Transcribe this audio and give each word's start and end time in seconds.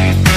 Thank 0.00 0.28
you. 0.28 0.29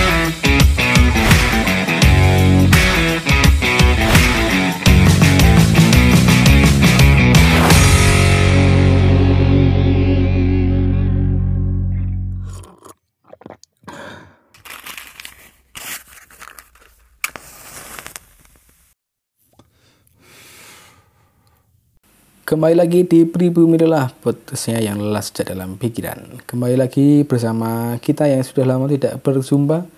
Kembali 22.53 22.77
lagi 22.77 23.01
di 23.01 23.25
Pribumi 23.25 23.81
Lelah, 23.81 24.13
podcastnya 24.13 24.77
yang 24.77 25.01
lelah 25.01 25.25
sejak 25.25 25.49
dalam 25.57 25.73
pikiran. 25.73 26.37
Kembali 26.45 26.77
lagi 26.77 27.25
bersama 27.25 27.97
kita 27.97 28.29
yang 28.29 28.45
sudah 28.45 28.61
lama 28.61 28.85
tidak 28.85 29.17
berjumpa. 29.25 29.89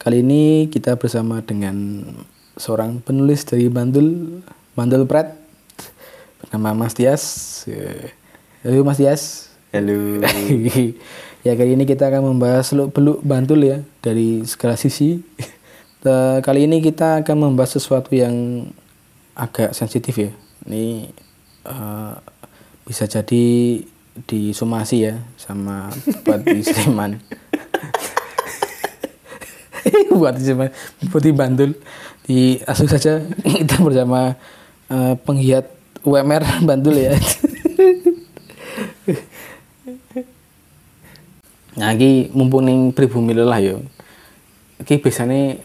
Kali 0.00 0.24
ini 0.24 0.72
kita 0.72 0.96
bersama 0.96 1.44
dengan 1.44 2.00
seorang 2.56 3.04
penulis 3.04 3.44
dari 3.44 3.68
Bandul, 3.68 4.40
Bandul 4.72 5.04
Pret, 5.04 5.36
bernama 6.40 6.88
Mas 6.88 6.96
Tias. 6.96 7.24
Eh, 7.68 8.08
Halo 8.64 8.88
Mas 8.88 8.96
Tias. 8.96 9.52
Halo. 9.76 10.24
ya 11.44 11.52
kali 11.60 11.76
ini 11.76 11.84
kita 11.84 12.08
akan 12.08 12.24
membahas 12.24 12.72
seluk 12.72 12.88
beluk 12.88 13.20
Bantul 13.20 13.60
ya 13.68 13.84
dari 14.00 14.48
segala 14.48 14.80
sisi. 14.80 15.20
Eh, 16.08 16.40
Kali 16.40 16.64
ini 16.64 16.80
kita 16.80 17.20
akan 17.20 17.52
membahas 17.52 17.76
sesuatu 17.76 18.16
yang 18.16 18.64
agak 19.36 19.76
sensitif 19.76 20.16
ya. 20.16 20.32
Ini 20.64 21.12
eh, 21.68 22.14
bisa 22.88 23.04
jadi 23.04 23.44
di 24.24 24.50
Somasi 24.56 25.06
ya 25.06 25.20
sama 25.36 25.92
buat 26.24 26.40
di 26.48 26.64
Sleman. 26.68 27.20
buat 30.08 30.34
di 30.34 30.42
Sleman, 30.42 30.70
buat 31.12 31.22
di 31.22 31.32
Bantul. 31.36 31.70
Di 32.24 32.60
langsung 32.64 32.88
saja 32.88 33.22
kita 33.44 33.84
bersama 33.84 34.34
eh, 34.88 35.14
penggiat 35.20 35.68
UMR 36.02 36.64
Bantul 36.64 36.96
ya. 36.96 37.12
Nah, 41.78 41.94
iki 41.94 42.34
mumpung 42.34 42.66
ning 42.66 42.90
pribumi 42.90 43.30
lelah 43.30 43.62
yo. 43.62 43.86
Iki 44.82 44.98
biasanya 44.98 45.62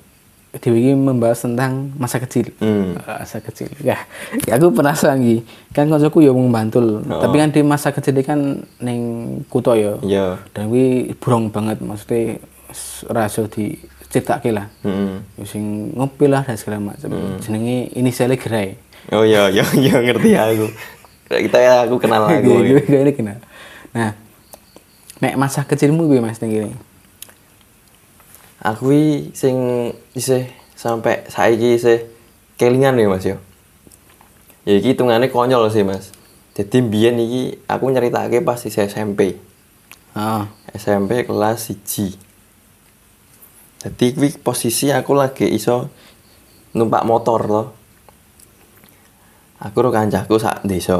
Dewi 0.54 0.94
membahas 0.94 1.42
tentang 1.42 1.90
masa 1.98 2.22
kecil. 2.22 2.54
Hmm. 2.62 2.94
Ah, 3.02 3.26
Masa 3.26 3.42
kecil. 3.42 3.74
Ya, 3.82 4.06
ya 4.46 4.62
aku 4.62 4.70
penasaran 4.70 5.18
iki. 5.18 5.42
Kan 5.74 5.90
kancaku 5.90 6.22
yo 6.22 6.38
mung 6.38 6.54
Bantul. 6.54 7.02
Tapi 7.02 7.36
kan 7.42 7.50
di 7.50 7.66
masa 7.66 7.90
kecil 7.90 8.22
kan 8.22 8.62
ning 8.78 9.02
kutha 9.50 9.74
yo. 9.74 9.98
Iya. 10.06 10.38
Dan 10.54 10.70
kuwi 10.70 11.18
burung 11.18 11.50
banget 11.50 11.82
maksudnya 11.82 12.38
ora 13.10 13.26
iso 13.26 13.50
dicritake 13.50 14.54
lah. 14.54 14.70
Heeh. 14.86 15.26
Yo 15.42 15.44
sing 15.50 15.90
ngopi 15.98 16.30
lah 16.30 16.46
dan 16.46 16.54
segala 16.54 16.94
macam. 16.94 17.10
Jenenge 17.42 17.90
inisialnya 17.98 18.38
Gerai. 18.38 18.78
Oh 19.10 19.26
iya, 19.26 19.50
iya, 19.50 19.66
iya 19.74 19.96
ngerti 20.06 20.38
aku. 20.38 20.68
Kita 21.34 21.58
ya 21.58 21.74
aku 21.90 21.98
kenal 21.98 22.24
aku. 22.30 22.46
Gue 22.46 22.78
gue 22.78 23.00
ini 23.02 23.12
kenal. 23.12 23.42
Nah, 23.90 24.14
nek 25.18 25.34
masa 25.34 25.66
kecilmu 25.66 26.06
gue 26.06 26.22
Mas 26.22 26.38
kene. 26.38 26.78
Aku 28.64 28.96
sing 29.36 29.56
isih 30.16 30.48
sampai 30.80 31.28
saiki 31.28 31.76
isih 31.76 32.08
kelingan 32.56 32.96
ya 32.96 33.12
Mas 33.12 33.28
yo. 33.28 33.36
Ya 34.64 34.80
iki 34.80 34.96
hitungane 34.96 35.28
konyol 35.28 35.68
sih 35.68 35.84
Mas. 35.84 36.16
Jadi 36.56 36.80
mbiyen 36.80 37.20
iki 37.20 37.60
aku 37.68 37.92
nyeritake 37.92 38.40
pas 38.40 38.64
isih 38.64 38.88
SMP. 38.88 39.36
Ah. 40.16 40.48
SMP 40.72 41.28
kelas 41.28 41.76
1. 41.76 42.16
Jadi 43.84 44.06
kuwi 44.16 44.32
posisi 44.40 44.96
aku 44.96 45.12
lagi 45.12 45.44
iso 45.44 45.92
numpak 46.72 47.04
motor 47.04 47.42
loh. 47.52 47.68
Aku 49.60 49.84
karo 49.84 49.92
kancaku 49.92 50.40
sak 50.40 50.64
desa. 50.64 50.96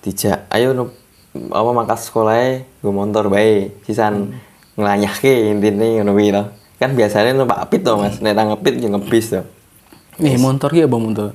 Dijak, 0.00 0.48
ayo 0.48 0.72
nu, 0.72 0.88
apa 1.52 1.70
mangkas 1.76 2.08
sekolahnya 2.08 2.64
gue 2.80 2.92
motor 2.92 3.28
bae, 3.28 3.68
sisan 3.84 4.32
ngelanyahke 4.80 5.52
intine 5.52 6.00
ngono 6.00 6.16
kuwi 6.16 6.32
loh. 6.32 6.46
Kan 6.76 6.92
biasanya 6.92 7.32
numpak 7.32 7.56
apit 7.56 7.80
toh 7.80 7.96
Mas, 7.96 8.20
nek 8.20 8.36
ra 8.36 8.44
ngepit 8.44 8.80
ya 8.80 8.88
ngebis 8.92 9.32
toh. 9.32 9.44
Nih 10.20 10.36
motor 10.40 10.72
ki 10.72 10.84
apa 10.84 10.96
motor? 10.96 11.30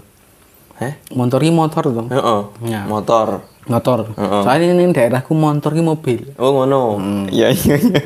Heh? 0.82 0.94
Motor 1.14 1.40
ki 1.46 1.52
motor. 1.54 1.84
Heeh. 1.90 2.42
Ya. 2.66 2.82
Motor. 2.90 3.46
Motor. 3.70 4.14
Heeh. 4.18 4.42
Soalnya 4.42 4.74
ini 4.74 4.90
daerahku 4.90 5.38
motor 5.38 5.74
ki 5.74 5.82
mobil. 5.86 6.34
Oh 6.42 6.58
ngono. 6.58 6.98
Iya 7.30 7.54
iya 7.54 7.76
iya. 7.78 8.02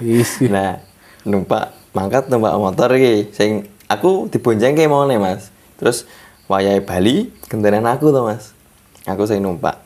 Wis. 0.00 0.40
Nah, 0.48 0.80
numpak 1.28 1.76
mangkat 1.92 2.32
numpak 2.32 2.56
motor 2.56 2.88
iki 2.96 3.32
sing 3.36 3.68
aku 3.88 4.32
diboncengke 4.32 4.88
mau 4.88 5.04
nih 5.04 5.20
Mas. 5.20 5.52
Terus 5.76 6.08
wayahe 6.48 6.80
Bali 6.80 7.28
gentenan 7.52 7.84
aku 7.84 8.08
tuh 8.08 8.24
Mas. 8.24 8.56
Aku 9.04 9.28
sing 9.28 9.44
numpak. 9.44 9.76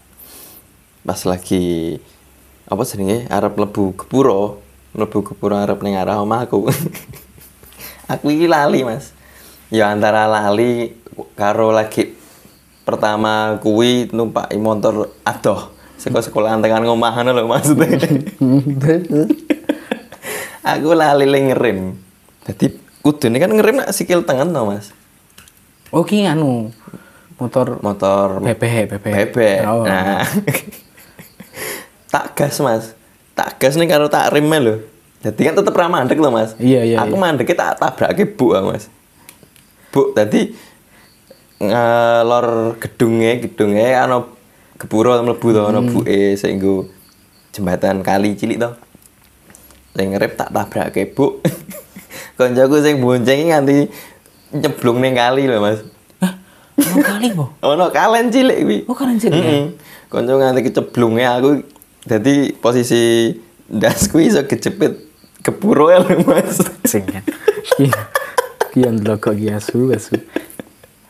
Pas 1.03 1.19
lagi 1.27 1.99
apa 2.71 2.83
jenenge 2.87 3.27
arep 3.27 3.59
lebu 3.59 3.99
Gepuro, 3.99 4.62
mlebu 4.93 5.25
Gepuro 5.25 5.57
arep 5.57 5.81
ning 5.81 5.97
arah 5.97 6.21
omahku. 6.21 6.69
aku 8.13 8.27
iki 8.33 8.47
lali 8.49 8.85
Mas. 8.85 9.17
Ya 9.73 9.89
antara 9.89 10.29
lali 10.29 10.93
karo 11.37 11.73
lagi 11.73 12.13
pertama 12.83 13.57
kuwi 13.63 14.11
numpak 14.11 14.53
motor 14.59 15.13
adoh 15.23 15.71
saka 15.97 16.19
sekolah 16.19 16.59
tekan 16.59 16.83
ngomah 16.83 17.13
ngono 17.15 17.31
lho 17.31 17.45
maksudnya. 17.47 17.95
aku 20.73 20.89
lali 20.93 21.25
le 21.25 21.39
ngerem. 21.53 21.79
Jadi 22.43 22.67
kudune 23.01 23.39
kan 23.39 23.55
ngerem 23.55 23.83
nak 23.83 23.95
sikil 23.95 24.27
tangan 24.27 24.51
to, 24.51 24.63
Mas. 24.67 24.91
Oh 25.95 26.03
ki 26.03 26.27
anu 26.27 26.75
motor 27.39 27.83
Motor 27.83 28.39
bebek 28.39 28.97
bebek. 28.97 29.15
bebek. 29.15 29.59
Oh. 29.67 29.83
Nah. 29.83 30.23
tak 32.13 32.39
gas, 32.39 32.59
Mas. 32.63 32.95
Tak 33.33 33.57
gas 33.57 33.75
nih 33.75 33.89
karo 33.89 34.07
tak 34.07 34.29
rem 34.31 34.49
lho. 34.49 34.85
Jadi 35.23 35.41
kan 35.41 35.55
tetep 35.55 35.73
ra 35.73 35.87
mandek 35.87 36.19
lho, 36.19 36.29
Mas. 36.29 36.53
Iya, 36.59 36.83
iya, 36.83 36.97
Aku 37.01 37.15
iya. 37.15 37.23
mandeknya 37.23 37.55
tak 37.55 37.73
tabrake 37.79 38.27
bu, 38.27 38.53
Mas. 38.67 38.91
Bu, 39.89 40.11
tadi 40.13 40.51
ngelor 41.63 42.75
gedungnya, 42.77 43.39
gedungnya 43.39 44.03
ana 44.03 44.27
gepuro 44.75 45.15
mlebu 45.23 45.49
to 45.55 45.63
ana 45.63 45.79
Hmm. 45.79 45.91
buke 45.95 46.35
sing 46.35 46.59
nggo 46.59 46.91
jembatan 47.55 48.03
kali 48.03 48.35
cilik 48.35 48.59
to. 48.59 48.71
Sing 49.95 50.11
ngerep 50.11 50.35
tak 50.35 50.51
tabrake, 50.51 51.07
Bu. 51.07 51.39
Koncoku 52.37 52.83
sing 52.83 52.99
bonceng 52.99 53.47
nganti 53.47 53.87
nyeblung 54.53 54.99
ning 54.99 55.15
kali 55.15 55.47
lho, 55.47 55.63
Mas. 55.63 55.81
Oh 56.83 56.99
kali 56.99 57.31
po. 57.31 57.53
Ono 57.63 57.93
kalen 57.95 58.33
cilik 58.33 58.59
kuwi. 58.59 58.79
Oh 58.91 58.97
kalian 58.97 59.17
sih. 59.17 59.31
Heeh. 59.31 59.71
Konco 60.11 60.35
nganti 60.35 60.67
keceblunge 60.67 61.23
aku 61.23 61.63
dadi 62.03 62.51
posisi 62.59 63.31
ndasku 63.71 64.19
iso 64.19 64.43
kejepit 64.43 64.99
kepuro 65.43 65.91
ya 65.91 66.03
lho, 66.03 66.23
Mas. 66.27 66.59
Sing 66.87 67.07
kan. 67.07 67.23
Ki 67.79 67.91
ki 68.73 68.79
yang 68.83 68.99
logo 69.03 69.31
ki 69.35 69.51
asu 69.55 69.91
asu. 69.95 70.19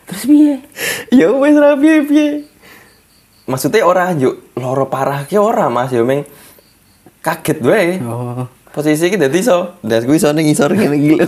Terus 0.08 0.22
piye? 0.28 0.56
ya 1.12 1.32
wis 1.32 1.56
ra 1.56 1.76
piye-piye. 1.76 2.48
Maksudnya 3.48 3.84
ora 3.84 4.12
yo 4.16 4.40
loro 4.56 4.88
parah 4.88 5.24
ki 5.24 5.36
ora 5.40 5.68
Mas 5.72 5.92
yo 5.92 6.04
meng 6.04 6.24
kaget 7.24 7.60
wae. 7.64 8.00
Oh. 8.04 8.48
Posisi 8.72 9.12
iki 9.12 9.20
dadi 9.20 9.44
iso 9.44 9.76
kuwi 9.84 10.16
iso 10.16 10.32
ning 10.32 10.48
isor 10.48 10.72
ngene 10.72 10.96
iki 10.96 11.16
lho. 11.20 11.26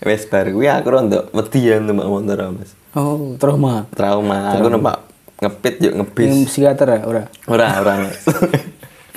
Wes 0.00 0.24
bar 0.28 0.48
kuwi 0.48 0.68
aku 0.68 0.88
rondo 0.88 1.28
wedi 1.36 1.68
ya 1.68 1.76
numpak 1.80 2.08
motor 2.08 2.40
Mas. 2.56 2.72
Oh, 2.90 3.38
trauma. 3.38 3.86
Trauma, 3.94 4.56
aku 4.56 4.66
numpak 4.66 5.09
ngepit 5.40 5.74
yuk 5.80 5.92
Yang 5.92 5.96
ngebis. 6.04 6.30
psikiater 6.52 6.88
ya, 6.88 7.00
ora. 7.08 7.22
Ora, 7.48 7.66
ora. 7.80 7.92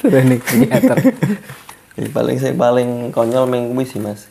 Nih 0.03 0.39
psikiater. 0.41 0.97
Ya, 1.93 2.09
paling 2.09 2.41
saya 2.41 2.57
paling 2.57 3.13
konyol 3.13 3.45
kuwi 3.69 3.85
sih 3.85 4.01
Mas. 4.01 4.25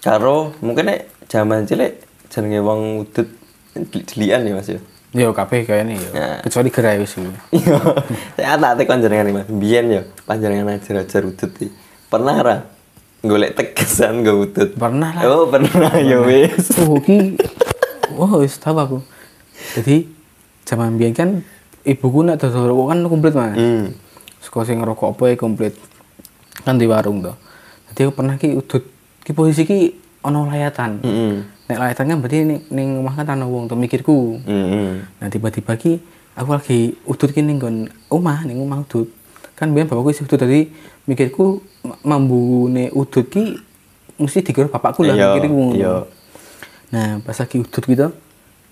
Karo 0.00 0.56
mungkin 0.64 0.88
nek 0.88 1.12
zaman 1.28 1.68
cilik 1.68 2.00
jenenge 2.32 2.64
wong 2.64 3.04
udut 3.04 3.28
delian 4.08 4.48
ya 4.48 4.56
Mas 4.56 4.72
ya. 4.72 4.80
Yo 5.10 5.34
kabeh 5.34 5.66
kayaknya. 5.66 5.98
Ya. 6.14 6.28
Kecuali 6.38 6.70
gerai 6.70 7.02
wis. 7.02 7.18
Iya, 7.50 7.76
saya 8.38 8.54
tak 8.62 8.78
tekon 8.78 9.02
jenengan 9.02 9.26
nih 9.26 9.34
mas. 9.42 9.48
Biyen 9.50 9.86
ya, 9.90 10.02
panjenengan 10.22 10.70
ajar 10.70 11.02
ajar 11.02 11.22
udut 11.26 11.50
nih. 11.58 11.70
Pernah 12.06 12.36
ra? 12.38 12.56
Golek 13.20 13.58
tegesan 13.58 14.22
gak 14.22 14.36
udut. 14.38 14.70
Pernah 14.78 15.10
lah. 15.18 15.22
Oh 15.26 15.50
pernah 15.50 15.90
ya 15.98 16.22
wis. 16.22 16.70
Oh, 16.78 16.94
ki 17.02 17.34
Wah, 18.14 18.38
wis 18.38 18.54
tahu 18.62 18.78
aku. 18.78 18.98
Jadi 19.74 20.06
zaman 20.70 20.94
biyen 20.94 21.10
kan 21.10 21.42
ibuku 21.82 22.22
nek 22.22 22.38
dodol 22.38 22.70
rokok 22.70 22.86
kan 22.86 22.98
komplit 23.04 23.34
Mas. 23.34 23.58
Hmm. 23.58 23.90
Saka 24.38 24.62
sing 24.62 24.78
ngerokok 24.78 25.18
apa 25.18 25.24
ya 25.26 25.34
komplit. 25.34 25.74
Kan 26.62 26.78
di 26.78 26.86
warung 26.86 27.18
to. 27.20 27.34
Jadi 27.90 28.06
aku 28.06 28.12
pernah 28.14 28.38
ki 28.38 28.54
udut 28.54 28.86
ki 29.20 29.34
posisi 29.34 29.66
ki 29.66 29.78
ono 30.22 30.46
layatan. 30.46 31.02
Heeh. 31.02 31.34
Nek 31.66 31.78
layatan 31.78 32.04
kan 32.06 32.16
berarti 32.22 32.38
ning 32.46 32.60
ning 32.70 32.88
omah 33.02 33.14
kan 33.16 33.26
ana 33.28 33.44
wong 33.44 33.66
to 33.66 33.74
mikirku. 33.74 34.38
Heeh. 34.46 35.02
Nah 35.18 35.26
tiba-tiba 35.26 35.74
ki 35.74 35.98
aku 36.38 36.50
lagi 36.54 36.78
udut 37.02 37.30
ki 37.30 37.42
ning 37.42 37.58
nggon 37.58 37.76
omah 38.06 38.46
ning 38.46 38.62
omah 38.62 38.86
udut. 38.86 39.10
kan 39.60 39.68
biyen 39.68 39.84
bapakku 39.84 40.08
wis 40.08 40.24
udut 40.24 40.40
dadi 40.40 40.72
mikirku 41.04 41.60
ma- 41.84 42.00
mambune 42.00 42.88
udut 42.96 43.28
ki 43.28 43.60
mesti 44.16 44.40
dikira 44.40 44.72
bapakku 44.72 45.04
lah 45.04 45.12
Iya, 45.12 45.36
mikirku 45.36 45.76
iya. 45.76 45.94
Nah, 46.88 47.20
pas 47.20 47.36
lagi 47.36 47.60
udut 47.60 47.84
gitu, 47.84 48.08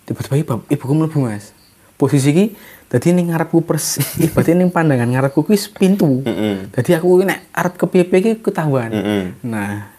tiba-tiba 0.09 0.37
ibu, 0.41 0.55
ibuku 0.67 0.93
mlebu 0.97 1.29
Mas. 1.29 1.53
Posisi 1.99 2.31
ki 2.31 2.45
dadi 2.87 3.11
ning 3.11 3.35
ngarepku 3.35 3.67
persis, 3.67 4.07
ibaratnya 4.25 4.63
ning 4.63 4.71
pandangan 4.71 5.11
ngarepku 5.11 5.43
ki 5.43 5.51
wis 5.51 5.67
pintu. 5.67 6.23
Mm-mm. 6.23 6.71
Dadi 6.71 6.95
aku 6.95 7.27
nek 7.27 7.51
arep 7.51 7.75
kepiye-piye 7.75 8.21
ki 8.23 8.33
ketahuan. 8.39 8.95
Nah, 9.43 9.91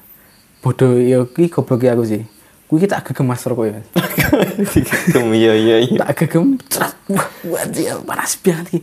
bodoh 0.64 0.96
ya 0.96 1.28
ki 1.28 1.52
goblok 1.52 1.84
aku 1.84 2.08
sih. 2.08 2.24
Kuwi 2.70 2.86
tak 2.86 3.02
gegem 3.12 3.26
Mas 3.26 3.44
rokok 3.44 3.66
ya. 3.66 3.82
Iya 5.10 5.54
iya 5.58 5.76
iya. 5.82 6.00
tak 6.06 6.26
gegem 6.26 6.60
cerat 6.70 6.94
wah 7.10 7.28
wah 7.50 7.64
dia 7.70 7.98
panas 8.04 8.38
banget 8.40 8.66
ki 8.78 8.80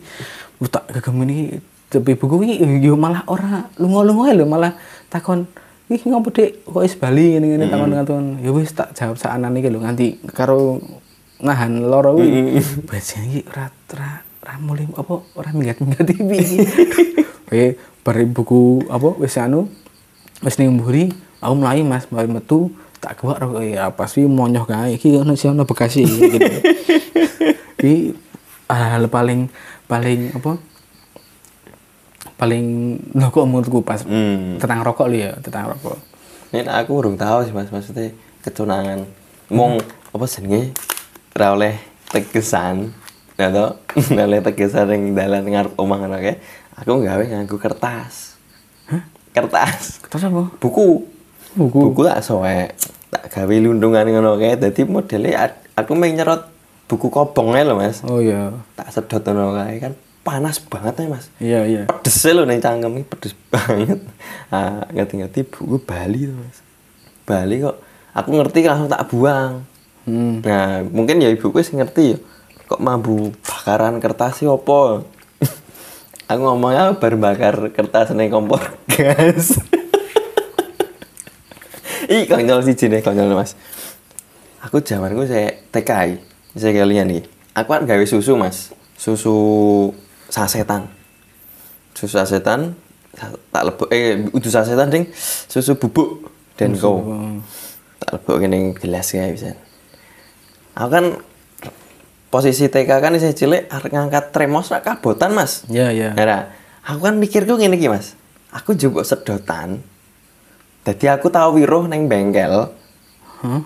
Wah, 0.57 0.69
tak 0.73 0.85
gegem 0.91 1.17
ini 1.29 1.61
tapi 1.87 2.19
buku 2.19 2.43
ini 2.43 2.83
yo 2.83 2.99
malah 2.99 3.23
ora 3.31 3.71
lunga-lunga 3.79 4.35
lho 4.35 4.45
malah 4.49 4.75
takon 5.07 5.47
ih 5.87 6.03
ngopo 6.03 6.35
dek 6.35 6.67
kok 6.67 6.83
is 6.83 6.99
Bali 6.99 7.39
ngene 7.39 7.47
ngene 7.55 7.65
takon 7.71 7.91
takon 7.95 8.27
ya 8.43 8.51
wis 8.51 8.75
tak 8.75 8.91
jawab 8.99 9.15
saanane 9.21 9.63
iki 9.63 9.71
lho 9.71 9.79
nganti 9.79 10.19
karo 10.35 10.83
nahan 11.43 11.85
loro 11.85 12.17
kuwi 12.17 12.61
bajane 12.89 13.27
iki 13.29 13.41
ora 13.53 13.69
ora 13.93 14.11
ora 14.43 14.55
mulai 14.63 14.87
apa 14.89 15.15
ora 15.37 15.51
minggat-minggat 15.53 16.07
iki 16.17 16.57
eh 17.57 17.77
bar 18.01 18.17
buku 18.27 18.87
apa 18.89 19.09
wis 19.21 19.37
anu 19.37 19.69
wis 20.41 20.57
ning 20.57 20.77
mburi 20.79 21.13
aku 21.43 21.55
mlayu 21.55 21.83
Mas 21.85 22.09
mlayu 22.09 22.29
metu 22.33 22.73
tak 22.97 23.21
gawak 23.21 23.39
rokok 23.45 23.63
ya 23.63 23.93
pas 23.93 24.09
wi 24.17 24.25
monyoh 24.25 24.65
kae 24.65 24.97
iki 24.97 25.21
ono 25.21 25.37
sing 25.37 25.53
ono 25.53 25.69
Bekasi 25.69 26.03
gitu. 26.03 26.41
Iki 27.77 28.17
hal 28.73 29.05
paling 29.13 29.53
paling 29.85 30.33
apa? 30.33 30.57
Paling 32.41 32.65
lho 33.17 33.29
kok 33.29 33.45
menurutku 33.45 33.85
pas 33.85 34.01
Hmm. 34.01 34.57
tentang 34.57 34.81
rokok 34.81 35.13
lho 35.13 35.29
ya, 35.29 35.33
tentang 35.45 35.73
rokok. 35.73 36.01
Ini 36.57 36.65
aku 36.69 36.91
urung 37.05 37.17
tahu 37.21 37.45
sih 37.45 37.53
Mas, 37.53 37.69
maksudnya 37.69 38.13
ketunangan. 38.41 39.05
Mong 39.53 39.77
apa 40.17 40.25
jenenge? 40.25 40.73
Ora 41.37 41.53
oleh 41.53 41.77
tegesan. 42.09 42.97
Nah 43.37 43.49
to, 43.53 43.67
oleh 44.17 44.41
tegesan 44.41 44.89
ning 44.89 45.13
dalan 45.13 45.45
ngarep 45.45 45.77
omah 45.77 46.01
ngono 46.01 46.17
kae. 46.17 46.41
Aku 46.81 47.05
gawe 47.05 47.21
nganggo 47.21 47.61
kertas. 47.61 48.41
Hah? 48.89 49.05
Kertas. 49.37 50.01
Terus 50.09 50.25
apa? 50.25 50.49
Buku. 50.57 51.05
Buku. 51.53 51.93
Buku 51.93 52.09
tak 52.09 52.25
soek. 52.25 52.73
Tak 53.13 53.29
gawe 53.29 53.55
lundungan 53.61 54.09
ngono 54.09 54.41
kae. 54.41 54.57
Dadi 54.57 54.89
modelnya 54.89 55.53
ad- 55.53 55.61
aku 55.77 55.93
main 55.93 56.17
nyerot 56.17 56.49
buku 56.89 57.13
kobong 57.13 57.53
ae 57.53 57.69
lho 57.69 57.77
Mas. 57.77 58.01
Oh 58.09 58.17
iya. 58.17 58.57
Tak 58.73 58.97
sedot 58.97 59.21
ngono 59.21 59.53
kae 59.53 59.77
kan 59.77 59.93
panas 60.25 60.57
banget 60.57 61.05
ya 61.05 61.09
Mas. 61.13 61.27
Iya 61.37 61.61
iya. 61.69 61.83
pedes 61.85 62.17
lho 62.33 62.49
ning 62.49 62.65
cangkem 62.65 63.05
pedes 63.05 63.37
banget. 63.53 64.01
Ah, 64.49 64.89
ngerti-ngerti 64.89 65.45
buku 65.45 65.85
Bali 65.85 66.33
tuh, 66.33 66.37
Mas. 66.41 66.65
Bali 67.29 67.61
kok 67.61 67.77
aku 68.17 68.29
ngerti 68.33 68.65
langsung 68.65 68.89
tak 68.89 69.05
buang. 69.13 69.76
Hmm. 70.07 70.39
Nah, 70.41 70.87
mungkin 70.87 71.19
ya 71.19 71.29
ibuku 71.29 71.59
sih 71.61 71.75
ngerti 71.75 72.15
ya. 72.15 72.19
Kok 72.67 72.79
mambu 72.79 73.35
bakaran 73.43 73.99
kertas 73.99 74.39
sih 74.39 74.47
opo? 74.47 75.03
aku 76.31 76.41
ngomongnya 76.41 76.95
baru 76.95 77.19
bakar 77.19 77.55
kertas 77.71 78.15
ning 78.15 78.31
kompor 78.31 78.63
gas. 78.95 79.59
Ih, 82.07 82.23
konyol 82.25 82.63
sih 82.63 82.79
jenis 82.79 83.03
konyol 83.03 83.35
Mas. 83.35 83.59
Aku 84.63 84.79
zamanku 84.79 85.27
saya 85.27 85.59
TKI, 85.71 86.23
saya 86.55 86.73
kalian 86.75 87.07
nih. 87.11 87.23
Aku 87.55 87.75
kan 87.75 87.83
gawe 87.83 88.05
susu 88.07 88.39
Mas, 88.39 88.71
susu 88.95 89.35
sasetan. 90.31 90.87
Susu 91.95 92.15
sasetan 92.15 92.79
sa- 93.11 93.35
tak 93.51 93.63
lebok 93.65 93.89
eh 93.91 94.23
udah 94.31 94.51
sasetan 94.53 94.87
ding 94.87 95.05
susu 95.51 95.75
bubuk 95.75 96.31
dan 96.55 96.79
go. 96.79 97.03
Tak 97.99 98.23
lebok 98.23 98.37
ning 98.47 98.71
gelas 98.75 99.11
kae 99.11 99.35
bisa. 99.35 99.55
Aku 100.77 100.89
kan 100.93 101.05
posisi 102.29 102.69
TK 102.69 102.91
kan 103.01 103.17
saya 103.17 103.33
cilik 103.33 103.73
ngangkat 103.73 104.29
tremos 104.29 104.69
rak 104.69 104.85
kabotan 104.85 105.33
Mas. 105.33 105.65
Iya 105.73 105.89
iya. 105.89 106.11
Nah, 106.13 106.53
aku 106.85 107.01
kan 107.09 107.17
mikirku 107.17 107.57
ngene 107.57 107.81
iki, 107.81 107.89
Mas. 107.89 108.13
Aku 108.53 108.77
njupuk 108.77 109.09
sedotan. 109.09 109.81
Jadi 110.85 111.09
aku 111.09 111.33
tahu 111.33 111.59
wiruh 111.59 111.89
neng 111.91 112.07
bengkel, 112.07 112.71
Hah? 113.43 113.63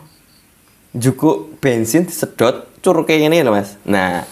jukuk 0.97 1.61
bensin 1.61 2.09
disedot 2.09 2.65
curug 2.81 3.05
kayak 3.05 3.29
gini 3.29 3.45
loh, 3.45 3.53
Mas. 3.53 3.77
Nah, 3.85 4.25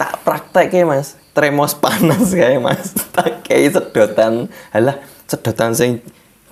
tak 0.00 0.22
praktek 0.24 0.72
ya, 0.72 0.86
Mas. 0.88 1.18
Tremos 1.36 1.76
panas 1.82 2.32
kayak, 2.32 2.62
Mas. 2.62 2.94
Tak 3.12 3.44
kayak 3.44 3.82
sedotan. 3.82 4.48
Halah, 4.72 4.96
sedotan 5.28 5.76
sing 5.76 6.00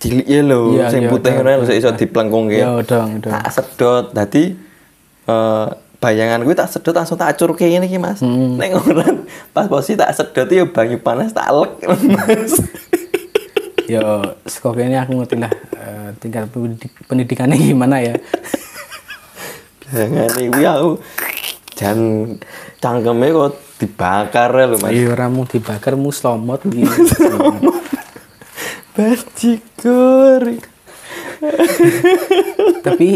cilik 0.02 0.26
ya 0.28 0.44
lho, 0.44 0.76
Iya, 0.76 0.92
sing 0.92 1.06
iya, 1.06 1.10
putih 1.14 1.32
iya, 1.32 1.36
ngono 1.40 1.64
lho, 1.64 1.64
iya. 1.64 1.80
iso 1.80 1.90
diplengkung 1.96 2.52
Iya, 2.52 2.84
dong, 2.84 3.24
dong. 3.24 3.32
Tak 3.32 3.46
sedot. 3.54 4.12
Dadi 4.12 4.52
eh 5.24 5.68
bayangan 5.98 6.44
gue 6.44 6.52
tak 6.52 6.68
sedot 6.68 6.92
langsung 6.92 7.16
tak 7.16 7.32
acur 7.32 7.56
kayak 7.56 7.88
iki, 7.88 7.96
Mas. 7.96 8.20
Hmm. 8.20 8.60
Nek 8.60 8.76
ngono 8.76 9.24
pas 9.56 9.64
posisi 9.64 9.96
tak 9.96 10.12
sedot 10.12 10.44
ya 10.46 10.68
banyu 10.68 11.00
panas 11.00 11.32
tak 11.32 11.48
lek, 11.48 11.72
Mas. 12.12 12.60
Yo, 13.84 14.20
sekolah 14.44 14.80
ini 14.80 14.96
aku 14.96 15.12
ngerti 15.16 15.36
lah 15.36 15.52
eh, 15.76 16.08
tingkat 16.16 16.48
pendidik- 16.48 17.04
pendidikannya 17.04 17.56
gimana 17.56 18.00
ya. 18.00 18.16
Jangan 19.92 20.32
iki 20.40 20.62
aku 20.64 20.90
jan 21.76 21.98
cangkeme 22.80 23.28
kok 23.28 23.52
dibakar 23.76 24.50
ya 24.52 24.64
lho, 24.68 24.76
Mas. 24.80 24.92
Iya, 24.92 25.12
ramu 25.12 25.44
dibakar 25.44 25.96
mu 25.96 26.08
slomot 26.08 26.64
gitu. 26.72 27.32
Bajigur. 28.94 30.42
Tapi 32.80 33.08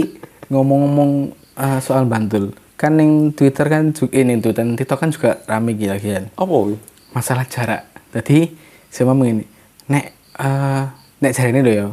ngomong-ngomong 0.49 1.38
eh, 1.59 1.79
soal 1.83 2.07
Bantul, 2.07 2.55
kan 2.79 2.95
yang 2.95 3.35
Twitter 3.35 3.67
kan 3.67 3.91
juga 3.91 4.15
ini 4.15 4.39
tuh 4.39 4.55
dan 4.55 4.79
TikTok 4.79 4.99
kan 5.03 5.11
juga 5.11 5.43
rame 5.45 5.75
gila-gilaan. 5.75 6.31
Apa 6.33 6.47
kuwi? 6.47 6.79
Masalah 7.11 7.45
jarak. 7.51 7.83
Jadi 8.15 8.55
saya 8.89 9.11
ini, 9.13 9.45
nek 9.91 10.05
eh 10.39 10.83
nek 11.19 11.33
jare 11.35 11.51
ini 11.51 11.61
ya. 11.67 11.91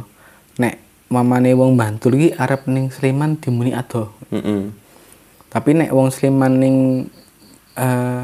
Nek 0.56 0.74
mamane 1.10 1.52
wong 1.52 1.74
Bantul 1.76 2.16
iki 2.16 2.28
arep 2.38 2.70
ning 2.70 2.88
Sleman 2.88 3.36
dimuni 3.36 3.74
ado. 3.74 4.14
Heeh. 4.32 4.70
Tapi 5.50 5.70
nek 5.74 5.90
wong 5.92 6.08
Sleman 6.08 6.52
ning 6.56 6.76
eh 7.76 8.22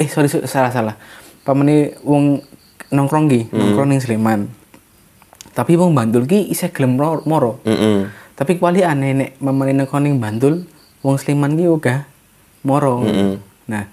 eh 0.00 0.08
sorry 0.10 0.26
salah 0.48 0.72
salah. 0.72 0.96
Pamane 1.44 1.94
wong 2.02 2.40
nongkrong 2.90 3.28
ki, 3.28 3.40
nongkrong 3.52 3.92
ning 3.92 4.00
Sleman. 4.00 4.48
Tapi 5.54 5.78
wong 5.78 5.94
Bantul 5.94 6.26
ki 6.26 6.50
isih 6.50 6.72
gelem 6.74 6.98
ro- 6.98 7.22
moro. 7.28 7.62
Heeh. 7.62 8.23
Tapi 8.34 8.58
kuali 8.58 8.82
aneh 8.82 9.14
nek 9.14 9.30
mamane 9.38 9.70
nongkrong 9.72 10.02
ning 10.02 10.18
Bantul, 10.18 10.66
wong 11.00 11.14
Sleman 11.14 11.54
ki 11.54 11.70
uga 11.70 12.02
moro. 12.66 13.06
Mm-mm. 13.06 13.38
Nah, 13.70 13.86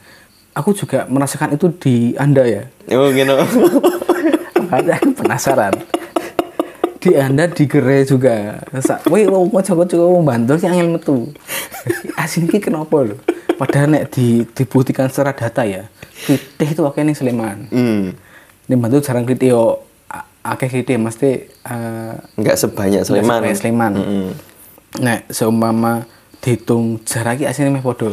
aku 0.51 0.73
juga 0.73 1.05
merasakan 1.05 1.53
itu 1.53 1.69
di 1.77 2.17
Anda 2.17 2.43
ya. 2.49 2.63
Oh, 2.97 3.13
gitu. 3.13 3.37
Aku 4.71 5.13
penasaran. 5.15 5.77
Di 6.97 7.17
Anda 7.17 7.49
di 7.49 7.65
Gere 7.65 8.01
juga. 8.01 8.61
Sa- 8.81 9.01
Wih, 9.09 9.29
wong 9.29 9.49
kocok-kocok 9.49 9.97
wong 9.99 10.25
Bantul 10.25 10.57
sih 10.57 10.69
angel 10.69 10.89
metu. 10.89 11.29
Asin 12.17 12.45
ki 12.45 12.57
kenapa 12.57 12.97
lho? 13.01 13.17
Padahal 13.57 13.93
nek 13.93 14.09
di 14.09 14.41
dibuktikan 14.47 15.05
secara 15.05 15.37
data 15.37 15.61
ya, 15.61 15.85
kritih 16.25 16.73
itu 16.73 16.81
oke 16.81 16.97
nih 16.97 17.13
Sleman. 17.13 17.69
Hmm. 17.69 18.09
Ini 18.65 18.73
Bantul 18.73 19.05
jarang 19.05 19.21
kritih 19.21 19.53
yo 19.53 19.61
a- 19.61 19.77
akeh 20.41 20.67
kritih 20.69 20.97
mesti 20.97 21.47
eh, 21.47 22.13
Enggak 22.37 22.57
sebanyak 22.57 23.05
Sleman. 23.05 23.41
Sleman. 23.45 23.55
Sleman. 23.57 23.93
Heeh. 23.97 24.29
Nek 25.01 25.19
seumpama 25.31 26.03
dihitung 26.41 26.99
jarak 27.05 27.39
iki 27.39 27.45
asline 27.47 27.71
meh 27.71 27.85
padha. 27.85 28.11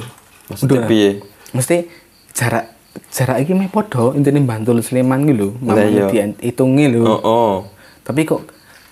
Maksudnya 0.53 0.85
piye? 0.85 1.25
Mesti 1.57 1.89
jarak 2.37 2.71
jarak 3.09 3.41
iki 3.43 3.57
meh 3.57 3.73
padha 3.73 4.13
intine 4.15 4.45
Bantul 4.45 4.85
Sleman 4.85 5.25
ki 5.25 5.35
lho, 5.35 5.49
Lah 5.65 5.81
iya. 5.89 6.07
mamane 6.07 6.37
dihitungi 6.39 6.87
lho. 6.93 7.03
Oh, 7.09 7.21
oh. 7.25 7.55
Tapi 8.05 8.29
kok 8.29 8.45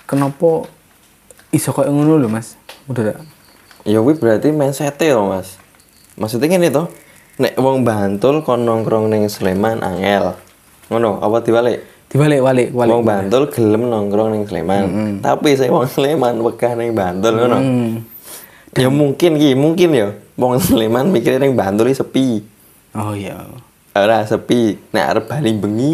kenapa 0.08 0.66
iso 1.52 1.70
kok 1.70 1.86
ngono 1.86 2.16
lho, 2.16 2.28
Mas? 2.32 2.56
Udah? 2.88 3.20
Ya 3.86 4.02
kuwi 4.02 4.18
berarti 4.18 4.50
mindset 4.50 4.98
loh, 4.98 5.30
Mas. 5.30 5.60
Maksudnya 6.16 6.48
gini 6.48 6.72
toh. 6.72 6.88
Nek 7.36 7.60
wong 7.60 7.84
Bantul 7.84 8.40
kon 8.40 8.64
nongkrong 8.64 9.12
ning 9.12 9.28
Sleman 9.28 9.84
angel. 9.84 10.32
Ngono, 10.88 11.20
apa 11.20 11.44
dibalik? 11.44 11.95
Dibalik-balik, 12.06 12.70
balik. 12.70 12.92
Wong 12.94 13.02
Bantul 13.02 13.50
gelem 13.50 13.90
nongkrong 13.90 14.30
ning 14.30 14.44
Sleman. 14.46 14.84
Tapi 15.18 15.58
saya 15.58 15.74
wong 15.74 15.90
Sleman 15.90 16.38
wegah 16.38 16.78
ning 16.78 16.94
Bantul 16.94 17.34
ngono. 17.34 17.58
Hmm. 17.58 17.92
Ya 18.78 18.86
mungkin 18.86 19.40
ki, 19.40 19.58
mungkin 19.58 19.90
ya. 19.90 20.14
Wong 20.38 20.62
Sleman 20.62 21.10
mikirnya 21.10 21.42
ning 21.42 21.58
Bantul 21.58 21.90
sepi. 21.90 22.46
Oh 22.94 23.10
iya. 23.10 23.34
Ora 23.96 24.22
sepi. 24.22 24.78
Nek 24.94 25.04
arep 25.04 25.24
bali 25.26 25.50
bengi 25.58 25.92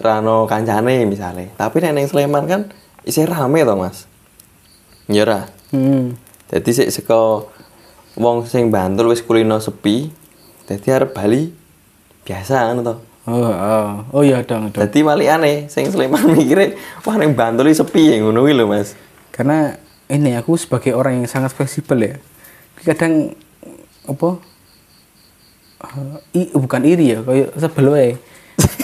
rano 0.00 0.48
kancane 0.48 1.04
misalnya. 1.04 1.52
Tapi 1.60 1.76
nek 1.84 1.92
ning 1.92 2.06
Sleman 2.08 2.48
kan 2.48 2.60
isih 3.04 3.28
rame 3.28 3.68
toh, 3.68 3.76
Mas. 3.76 4.08
Ya 5.12 5.28
ora. 5.28 5.52
Hmm. 5.68 6.16
Jadi 6.48 6.70
sik 6.72 6.88
saka 6.88 7.44
wong 8.16 8.48
sing 8.48 8.72
Bantul 8.72 9.12
wis 9.12 9.20
kulino 9.20 9.60
sepi, 9.60 10.08
dadi 10.64 10.88
arep 10.88 11.12
bali 11.12 11.52
biasa 12.24 12.72
ngono 12.72 12.80
to. 12.80 12.94
Oh, 13.28 13.52
oh, 13.52 13.88
oh 14.08 14.22
iya 14.24 14.40
dong, 14.40 14.72
dong. 14.72 14.80
Dadi 14.80 15.04
walikane 15.04 15.68
sing 15.68 15.84
Sleman 15.92 16.32
mikire 16.32 16.80
wah 17.04 17.20
ning 17.20 17.36
Bantul 17.36 17.68
sepi 17.68 18.16
ya 18.16 18.24
ngono 18.24 18.48
lho 18.48 18.64
Mas. 18.64 18.96
Karena 19.28 19.76
ini 20.08 20.32
aku 20.32 20.56
sebagai 20.56 20.96
orang 20.96 21.20
yang 21.20 21.28
sangat 21.28 21.52
fleksibel 21.52 22.00
ya. 22.00 22.16
Kadang 22.80 23.36
apa? 24.08 24.40
eh, 25.78 26.40
i, 26.40 26.42
bukan 26.56 26.82
iri 26.82 27.14
ya, 27.14 27.18
kayak 27.22 27.54
sebel 27.54 27.86
wae. 27.92 28.10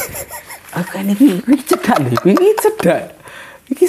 aku 0.77 0.91
kan 0.93 1.09
ini, 1.09 1.41
ini 1.41 1.57
cedak 1.65 1.99
lho, 2.05 2.19
ini 2.29 2.47
cedak. 2.61 3.03
Ini 3.65 3.85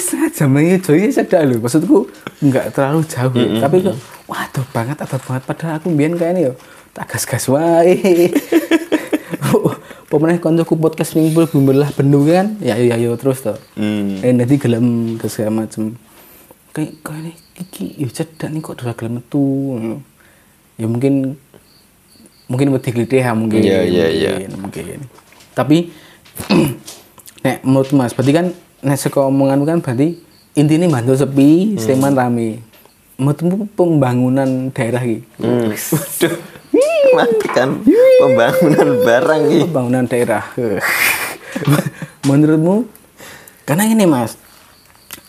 lagi 0.56 0.76
joy 0.80 1.00
cedak 1.12 1.42
lho. 1.46 1.56
Maksudku 1.60 2.08
nggak 2.42 2.72
terlalu 2.72 3.04
jauh, 3.04 3.46
tapi 3.60 3.76
kok 3.84 3.96
waduh 4.26 4.66
banget, 4.72 4.96
adat 5.04 5.22
banget. 5.22 5.42
Padahal 5.44 5.72
aku 5.78 5.92
biyen 5.92 6.16
kayak 6.16 6.32
ini 6.34 6.48
ya, 6.48 6.52
tak 6.96 7.12
gas-gas 7.12 7.46
wae. 7.46 8.32
Pemenang 10.06 10.38
koncoku 10.38 10.78
podcast 10.78 11.18
ning 11.18 11.34
bumbelah 11.34 11.90
bendu 11.90 12.22
kan, 12.30 12.54
ya 12.62 12.78
ya 12.78 12.94
ya 12.94 13.10
terus 13.18 13.42
to. 13.42 13.58
Hmm. 13.74 14.22
Eh 14.22 14.30
nanti 14.30 14.54
gelem 14.54 15.18
terus 15.18 15.34
segala 15.34 15.66
macem. 15.66 15.98
Kayak 16.70 17.02
kayak 17.02 17.20
ini 17.26 17.32
iki 17.58 17.84
ya 17.98 18.08
cedak 18.14 18.54
nih 18.54 18.62
kok 18.62 18.78
udah 18.78 18.94
gelem 18.94 19.18
metu. 19.18 19.42
ngono. 19.74 19.98
Ya 20.78 20.86
mungkin 20.86 21.34
mungkin 22.46 22.70
wedi 22.70 22.90
glitih 22.94 23.18
ya 23.18 23.34
mungkin. 23.34 23.58
Iya, 23.58 23.82
iya. 23.82 24.30
mungkin, 24.38 24.50
Mungkin. 24.70 24.98
Tapi 25.58 25.90
nek 27.42 27.66
menurut 27.66 27.90
Mas, 27.90 28.14
berarti 28.14 28.30
kan 28.30 28.46
nek 28.86 28.98
saka 29.02 29.26
omongan 29.26 29.66
kan 29.66 29.78
berarti 29.82 30.22
intinya 30.54 30.86
bantu 30.86 31.18
sepi, 31.18 31.74
Sleman 31.82 32.14
rame. 32.14 32.62
Menurutmu 33.18 33.74
pembangunan 33.74 34.70
daerah 34.70 35.02
iki? 35.02 35.26
Hmm. 35.42 35.74
Waduh. 36.76 37.14
Mati 37.16 37.48
kan 37.48 37.68
pembangunan 38.20 38.88
barang 39.02 39.40
iki. 39.48 39.58
pembangunan 39.64 40.04
daerah. 40.04 40.44
Menurutmu? 42.28 42.84
Karena 43.64 43.88
ini 43.88 44.06
mas, 44.06 44.36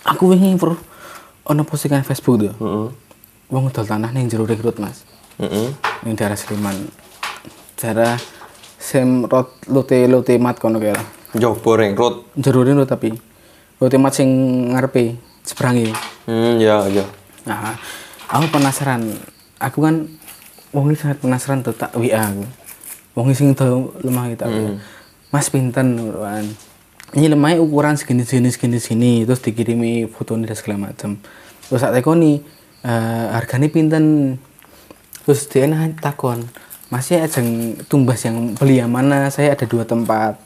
aku 0.03 0.33
ingin 0.33 0.59
pro 0.59 0.77
ono 1.47 1.63
postingan 1.63 2.03
Facebook 2.03 2.37
tuh. 2.43 2.53
Heeh. 2.53 2.87
Wong 3.47 3.71
ngedol 3.71 3.87
tanah 3.87 4.11
ning 4.11 4.27
jero 4.27 4.43
rekrut 4.43 4.75
mas, 4.77 5.07
Heeh. 5.39 5.71
ning 6.03 6.13
daerah 6.19 6.35
Sleman. 6.35 6.91
Daerah 7.79 8.19
Sem 8.77 9.23
Rot 9.23 9.55
Lote 9.71 10.05
Lote 10.05 10.35
Mat 10.37 10.59
kono. 10.59 10.77
Jobo 11.33 11.79
ring 11.79 11.95
road. 11.95 12.27
Jero 12.35 12.61
rekrut 12.61 12.89
tapi 12.91 13.15
Lote 13.79 13.97
Mat 13.97 14.13
sing 14.13 14.29
ngarepe 14.75 15.15
seberangi. 15.47 15.95
Hmm, 16.27 16.59
ya, 16.59 16.83
ya. 16.91 17.07
Nah, 17.47 17.79
aku 18.27 18.51
penasaran. 18.51 19.07
Aku 19.57 19.79
kan 19.79 20.16
wong 20.75 20.91
iki 20.91 21.03
sangat 21.03 21.17
penasaran 21.23 21.63
tuh 21.63 21.75
tak 21.75 21.93
WA 21.95 22.19
aku. 22.19 22.45
Wong 23.17 23.33
sing 23.33 23.55
tau 23.57 23.93
lemah 24.03 24.29
kita. 24.33 24.45
Mas 25.33 25.47
pinten 25.49 26.13
kan. 26.13 26.45
Ini 27.15 27.31
lemahnya 27.31 27.63
ukuran 27.63 27.95
segini 27.95 28.27
segini 28.27 28.51
segini 28.51 28.77
segini 28.83 29.13
terus 29.23 29.39
dikirimi 29.39 30.11
fotonya 30.11 30.51
dan 30.51 30.57
segala 30.59 30.91
macam. 30.91 31.15
Terus 31.71 31.79
tak 31.79 31.95
tekoni 31.95 32.43
eh 32.83 33.25
harganya 33.31 33.67
pinten. 33.71 34.35
Terus 35.23 35.47
dia 35.47 35.67
takon. 35.99 36.47
Masih 36.87 37.19
ajeng 37.19 37.75
tumbas 37.91 38.23
yang 38.23 38.55
beli 38.55 38.79
yang 38.79 38.91
mana? 38.91 39.27
Saya 39.27 39.55
ada 39.55 39.67
dua 39.67 39.83
tempat. 39.83 40.39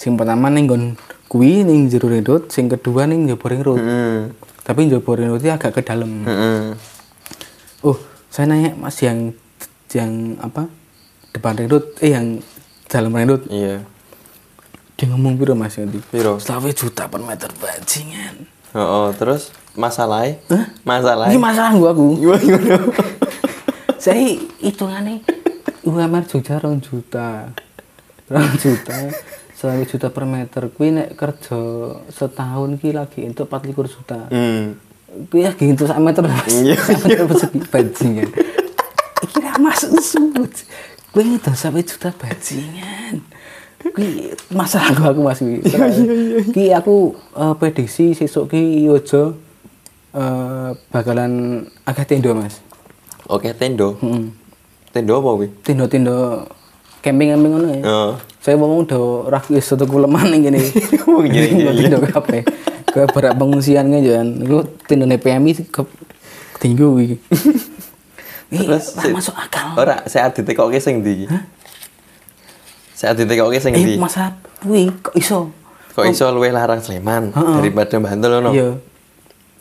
Sing 0.00 0.16
pertama 0.16 0.48
ning 0.48 0.64
nggon 0.64 0.96
kuwi 1.28 1.60
ning 1.60 1.92
jero 1.92 2.08
road, 2.08 2.48
sing 2.48 2.72
kedua 2.72 3.04
ning 3.04 3.28
njaba 3.28 3.46
ring 3.52 3.60
road. 3.60 3.80
Hmm. 3.80 4.32
Tapi 4.64 4.88
ring 4.88 5.28
road 5.28 5.40
itu 5.44 5.52
agak 5.52 5.76
ke 5.76 5.82
dalam. 5.84 6.24
Heeh. 6.24 6.72
Oh, 8.28 8.32
saya 8.36 8.44
nanya 8.44 8.76
Mas 8.76 9.00
yang 9.00 9.32
yang 9.96 10.36
apa? 10.44 10.68
Depan 11.32 11.64
road, 11.64 11.96
eh 12.04 12.12
yang 12.12 12.44
dalam 12.92 13.16
road. 13.16 13.48
Iya. 13.48 13.80
Dia 15.00 15.06
ngomong 15.08 15.40
piro 15.40 15.56
Mas 15.56 15.80
nanti? 15.80 15.96
Piro? 16.12 16.36
Selawe 16.36 16.68
juta 16.76 17.08
per 17.08 17.24
meter 17.24 17.48
bajingan. 17.56 18.44
Oh, 18.76 19.08
terus 19.16 19.48
masalahnya? 19.72 20.36
Hah? 20.52 20.66
Masalahnya? 20.84 21.32
Ini 21.32 21.40
masalah 21.40 21.72
gua 21.80 21.90
aku. 21.96 22.20
Gimana 22.20 22.42
gimana? 22.44 22.76
saya 24.04 24.36
hitungannya 24.60 25.24
UMR 25.88 26.24
Jogja 26.28 26.60
rong 26.60 26.84
juta. 26.84 27.48
Rong 28.28 28.52
juta. 28.60 29.08
Selawe 29.56 29.82
juta 29.88 30.12
per 30.12 30.24
meter. 30.28 30.68
Kuwi 30.68 31.00
nek 31.00 31.16
kerja 31.16 31.58
setahun 32.12 32.76
ki 32.76 32.92
lagi 32.92 33.24
untuk 33.24 33.48
24 33.48 33.88
juta. 33.88 34.20
Hmm. 34.28 34.76
Kuwi 35.08 35.42
sak 35.48 35.98
meter 36.04 36.22
Mas. 36.28 36.52
Iya. 36.52 36.76
Meter 36.76 37.24
persegi 37.24 37.58
bajingan. 37.72 38.28
Iki 39.24 39.38
ra 39.40 39.56
masuk 39.56 39.96
sebut. 40.04 40.52
Kuwi 41.10 41.24
ngedol 41.32 41.56
sampai 41.56 41.82
juta 41.82 42.12
bajingan. 42.12 43.24
Kuwi 43.80 44.36
masalah 44.52 44.92
gua 44.92 45.16
aku 45.16 45.20
Mas 45.24 45.40
kuwi. 45.40 45.64
Ki 46.52 46.76
aku 46.76 47.16
eh, 47.32 47.54
prediksi 47.56 48.12
sesuk 48.12 48.52
ki 48.52 48.84
Yojo 48.84 49.32
eh, 50.12 50.70
bakalan 50.92 51.64
agak 51.88 52.12
tendo 52.12 52.36
Mas. 52.36 52.60
Oke, 53.28 53.52
tendo. 53.56 53.96
Heeh. 54.04 54.28
Tendo 54.92 55.20
apa 55.20 55.28
kuwi? 55.36 55.48
Tendo-tendo 55.64 56.48
camping-camping 57.04 57.52
ngono 57.52 57.68
ya. 57.76 57.82
Oh. 57.84 58.12
Saya 58.40 58.56
ngomong 58.56 58.88
ra 59.28 59.40
iso 59.52 59.76
tuku 59.76 60.00
leman 60.00 60.32
ning 60.32 60.48
kene. 60.48 60.60
Oh, 61.08 61.24
iya, 61.24 61.48
iya, 61.48 61.72
iya. 61.72 61.88
Tendo 61.88 61.98
kabeh. 62.04 62.44
Ke 62.88 63.04
berak 63.06 63.34
pengungsian 63.34 63.88
kan 63.88 64.00
Iku 64.38 64.58
tendone 64.84 65.16
PMI 65.16 65.52
ke 65.66 65.82
tinggu 66.58 66.96
iki. 67.04 67.16
Terus 68.48 68.96
si- 68.96 69.12
masuk 69.12 69.36
akal. 69.36 69.76
Ora, 69.76 70.02
saya 70.04 70.28
ditekoke 70.28 70.78
sing 70.78 71.00
ndi? 71.00 71.28
Saya 72.92 73.12
ditekoke 73.12 73.60
sing 73.60 73.72
Eh, 73.72 73.82
ndi? 73.82 73.94
masa 73.96 74.34
kuwi 74.58 74.88
kok 74.98 75.12
iso? 75.14 75.52
Kok 75.92 76.06
iso 76.06 76.30
luwih 76.30 76.48
larang 76.48 76.78
Sleman 76.78 77.30
Heeh. 77.30 77.54
daripada 77.58 77.98
Bantul 77.98 78.30
ngono? 78.32 78.50
Iya. 78.50 78.68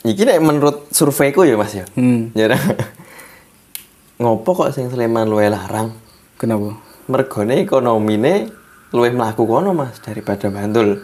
Iki 0.05 0.21
nek 0.23 0.39
menurut 0.39 0.77
surveiku 0.89 1.43
ya 1.43 1.53
Mas 1.53 1.73
ya. 1.73 1.83
Hmm. 1.93 2.29
Ya. 2.31 2.53
Ngopo 4.21 4.49
kok 4.55 4.71
sing 4.71 4.87
Sleman 4.87 5.27
luwih 5.27 5.49
larang? 5.49 5.93
Kenapa? 6.37 6.77
Mergone 7.07 7.59
ekonomine 7.59 8.49
luwih 8.89 9.11
mlaku 9.11 9.43
kono 9.43 9.73
Mas 9.73 9.99
daripada 9.99 10.47
Bantul. 10.47 11.01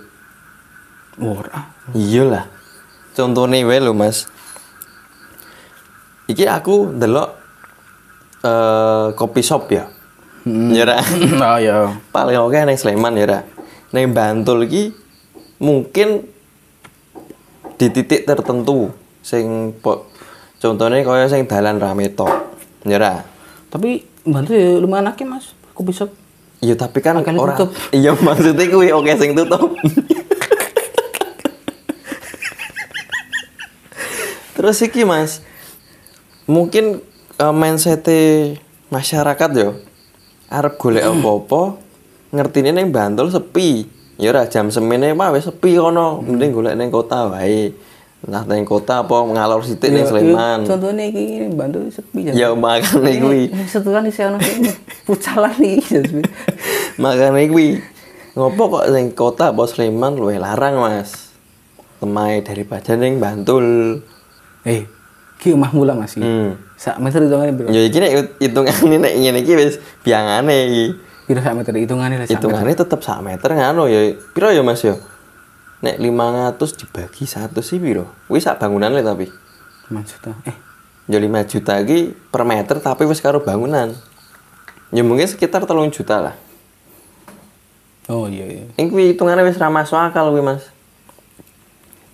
Ora. 1.21 1.69
Iya 1.93 2.23
lah. 2.25 2.45
Contohnya 3.13 3.61
wae 3.61 3.77
lho 3.77 3.93
Mas. 3.93 4.25
Iki 6.25 6.47
aku 6.47 6.95
ndelok 6.97 7.29
eh 8.43 9.07
kopi 9.13 9.41
shop 9.43 9.69
ya. 9.69 9.85
Ya 10.47 10.83
ora. 10.83 10.97
Oh 11.53 11.57
ya. 11.59 11.93
Paling 12.09 12.37
oke 12.39 12.57
ning 12.65 12.79
Sleman 12.79 13.15
ya 13.15 13.25
ora. 13.27 13.39
Ning 13.93 14.09
Bantul 14.11 14.65
iki 14.65 14.91
mungkin 15.61 16.25
di 17.77 17.87
titik 17.89 18.23
tertentu 18.23 18.91
sing 19.23 19.71
po, 19.79 20.07
contohnya 20.59 20.99
kaya 21.03 21.27
sing 21.27 21.45
dalan 21.47 21.79
rame 21.79 22.09
tok. 22.11 22.31
Ya. 22.83 23.23
Tapi 23.69 24.03
bantu 24.25 24.51
ya 24.55 24.79
lumayan 24.81 25.07
akeh 25.07 25.23
Mas. 25.23 25.53
Aku 25.71 25.85
bisa 25.85 26.09
Iya 26.63 26.79
tapi 26.79 27.03
kan 27.03 27.19
Akan 27.19 27.35
ora. 27.35 27.59
tutup. 27.59 27.75
Iya 27.97 28.15
maksudnya 28.15 28.65
kuwi 28.71 28.89
oke 28.95 29.13
sing 29.19 29.35
tutup. 29.35 29.75
Terus 34.63 34.79
iki 34.79 35.03
Mas, 35.03 35.43
mungkin 36.47 37.03
uh, 37.35 37.51
mindset 37.51 38.07
masyarakat 38.87 39.51
yo 39.59 39.75
arep 40.47 40.79
golek 40.79 41.03
apa-apa 41.03 41.75
ngertine 42.31 42.71
ning 42.71 42.87
Bantul 42.87 43.27
sepi. 43.27 43.83
Ya 44.15 44.31
ora 44.31 44.47
jam 44.47 44.71
semene 44.71 45.11
mah 45.11 45.35
wis 45.35 45.51
sepi 45.51 45.75
kono, 45.75 46.23
mending 46.23 46.55
golek 46.55 46.79
ning 46.79 46.87
kota 46.95 47.27
wae. 47.27 47.75
Entah 48.23 48.47
ning 48.47 48.63
kota 48.63 49.03
apa 49.03 49.11
ngalor 49.11 49.67
sithik 49.67 49.91
ning 49.91 50.07
Sleman. 50.07 50.63
Contohnya 50.63 51.11
iki 51.11 51.43
bantu 51.51 51.83
sepi 51.91 52.31
Ya 52.31 52.55
makane 52.55 53.19
kuwi. 53.19 53.51
Ini 53.51 53.67
setelan 53.67 54.07
isi 54.07 54.23
ono 54.23 54.39
sing 54.39 54.63
pucalan 55.03 55.59
iki. 55.59 56.23
Makanya 57.03 57.43
kuwi 57.51 57.83
ngopo 58.39 58.79
kok 58.79 58.95
ning 58.95 59.11
kota 59.11 59.51
apa 59.51 59.67
Sleman 59.67 60.15
luwih 60.15 60.39
larang, 60.39 60.79
Mas. 60.79 61.35
Temai 61.99 62.39
daripada 62.39 62.95
ning 62.95 63.19
Bantul. 63.19 63.99
Eh, 64.63 64.87
ki 65.39 65.53
omah 65.53 65.71
mula 65.75 65.93
Mas 65.95 66.15
iki. 66.15 66.23
Hmm. 66.23 66.55
Sak 66.79 66.99
meter 67.03 67.23
hitungane 67.23 67.51
piro? 67.55 67.67
Ya 67.71 67.83
iki 67.83 67.99
nek 67.99 68.39
hitungane 68.39 68.95
nek 68.99 69.13
ngene 69.19 69.39
iki 69.43 69.53
wis 69.59 69.75
biangane 70.03 70.55
iki. 70.67 70.85
Piro 71.27 71.39
sak 71.43 71.55
meter 71.55 71.73
hitungane 71.75 72.15
lah. 72.19 72.27
Hitungane 72.27 72.71
tetep 72.75 72.99
sak 73.03 73.19
meter 73.23 73.51
ngono 73.51 73.87
ya. 73.91 74.15
Piro 74.35 74.51
ya 74.51 74.63
Mas 74.63 74.83
ya? 74.83 74.95
Nek 75.83 75.99
500 75.99 76.79
dibagi 76.79 77.23
1 77.27 77.51
sih 77.59 77.77
piro? 77.79 78.07
Kuwi 78.31 78.39
sak 78.39 78.59
bangunane 78.63 79.03
tapi. 79.03 79.27
5 79.91 79.99
juta. 80.07 80.31
Eh, 80.47 80.55
Ya 81.11 81.19
5 81.19 81.27
juta 81.51 81.83
iki 81.83 82.15
per 82.31 82.47
meter 82.47 82.79
tapi 82.79 83.03
wis 83.03 83.19
karo 83.19 83.43
bangunan. 83.43 83.91
Ya 84.95 85.03
mungkin 85.03 85.27
sekitar 85.27 85.67
3 85.67 85.91
juta 85.91 86.23
lah. 86.23 86.35
oh 88.07 88.27
iya 88.31 88.47
iya. 88.47 88.63
Ini 88.79 89.15
hitungane 89.15 89.43
wis 89.43 89.59
ra 89.59 89.67
masuk 89.67 89.99
akal 89.99 90.31
kuwi, 90.31 90.43
Mas. 90.43 90.71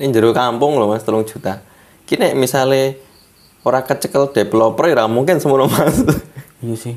Ini 0.01 0.13
jero 0.15 0.31
kampung 0.33 0.77
loh, 0.79 0.89
Mas, 0.89 1.05
3 1.05 1.21
juta. 1.25 1.61
Ki 2.09 2.17
nek 2.17 2.33
misale 2.33 2.97
ora 3.61 3.85
kecekel 3.85 4.33
developer 4.33 4.89
ya 4.89 5.05
mungkin 5.05 5.37
semono, 5.37 5.69
Mas. 5.69 6.01
Iya 6.65 6.73
sih. 6.73 6.95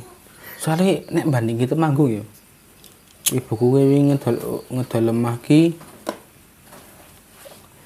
Soalnya 0.57 1.04
nek 1.12 1.28
banding 1.28 1.61
kita 1.61 1.76
manggung 1.76 2.09
ya. 2.09 2.25
ibuku 3.33 3.64
kuwi 3.73 4.12
ngedol 4.12 4.37
ngedol 4.69 5.02
lemah 5.09 5.37
ki 5.40 5.73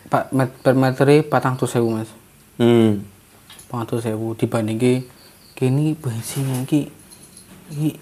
Pak 0.07 0.31
met, 0.31 0.51
per 0.63 0.75
meter 0.79 1.07
patang 1.27 1.59
tuh 1.59 1.67
sewu 1.71 1.91
mas 1.95 2.11
Hmm. 2.57 3.05
patang 3.71 3.87
tuh 3.87 3.99
sewu 4.03 4.35
dibanding 4.35 4.79
ki 4.79 4.95
kini 5.55 5.95
bensin 5.99 6.47
yang 6.47 6.65
ki 6.67 6.91
ki 7.71 8.01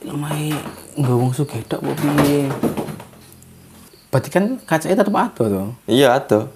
sugih 1.33 1.63
tok 1.65 1.81
apa 1.81 1.93
piye 1.97 2.49
berarti 4.13 4.29
kan 4.31 4.45
kacanya 4.63 5.03
tetep 5.03 5.17
ada 5.17 5.33
tuh 5.35 5.75
Iya 5.91 6.15
ada. 6.15 6.47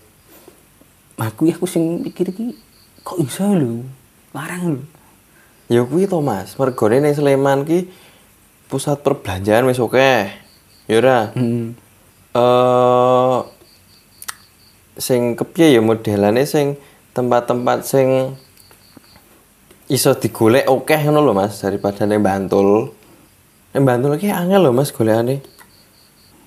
Aku 1.19 1.51
ya 1.51 1.59
aku 1.59 1.67
sing 1.67 2.03
mikir 2.03 2.31
ki 2.31 2.55
kok 3.03 3.19
bisa 3.19 3.51
lho 3.51 3.83
larang 4.31 4.79
lho 4.79 4.83
Ya 5.69 5.85
kuwi 5.85 6.09
to 6.09 6.25
Mas, 6.25 6.57
mergone 6.57 6.97
ning 7.05 7.13
Sleman 7.13 7.69
ki 7.69 7.93
pusat 8.73 9.05
perbelanjaan 9.05 9.69
wis 9.69 9.77
oke. 9.77 10.01
Ya 10.89 10.95
ora. 10.97 11.29
hmm. 11.37 11.77
Eh 12.33 13.39
sing 14.97 15.37
kepiye 15.37 15.77
ya 15.77 15.81
modelane 15.85 16.49
sing 16.49 16.81
tempat-tempat 17.13 17.85
sing 17.85 18.33
iso 19.93 20.17
digolek 20.17 20.65
oke 20.73 20.97
ngono 20.97 21.21
lho 21.21 21.37
Mas 21.37 21.61
daripada 21.61 22.09
ning 22.09 22.25
Bantul. 22.25 22.97
Ning 23.77 23.85
Bantul 23.85 24.17
ki 24.17 24.33
angel 24.33 24.65
lho 24.65 24.73
Mas 24.73 24.89
golekane. 24.89 25.45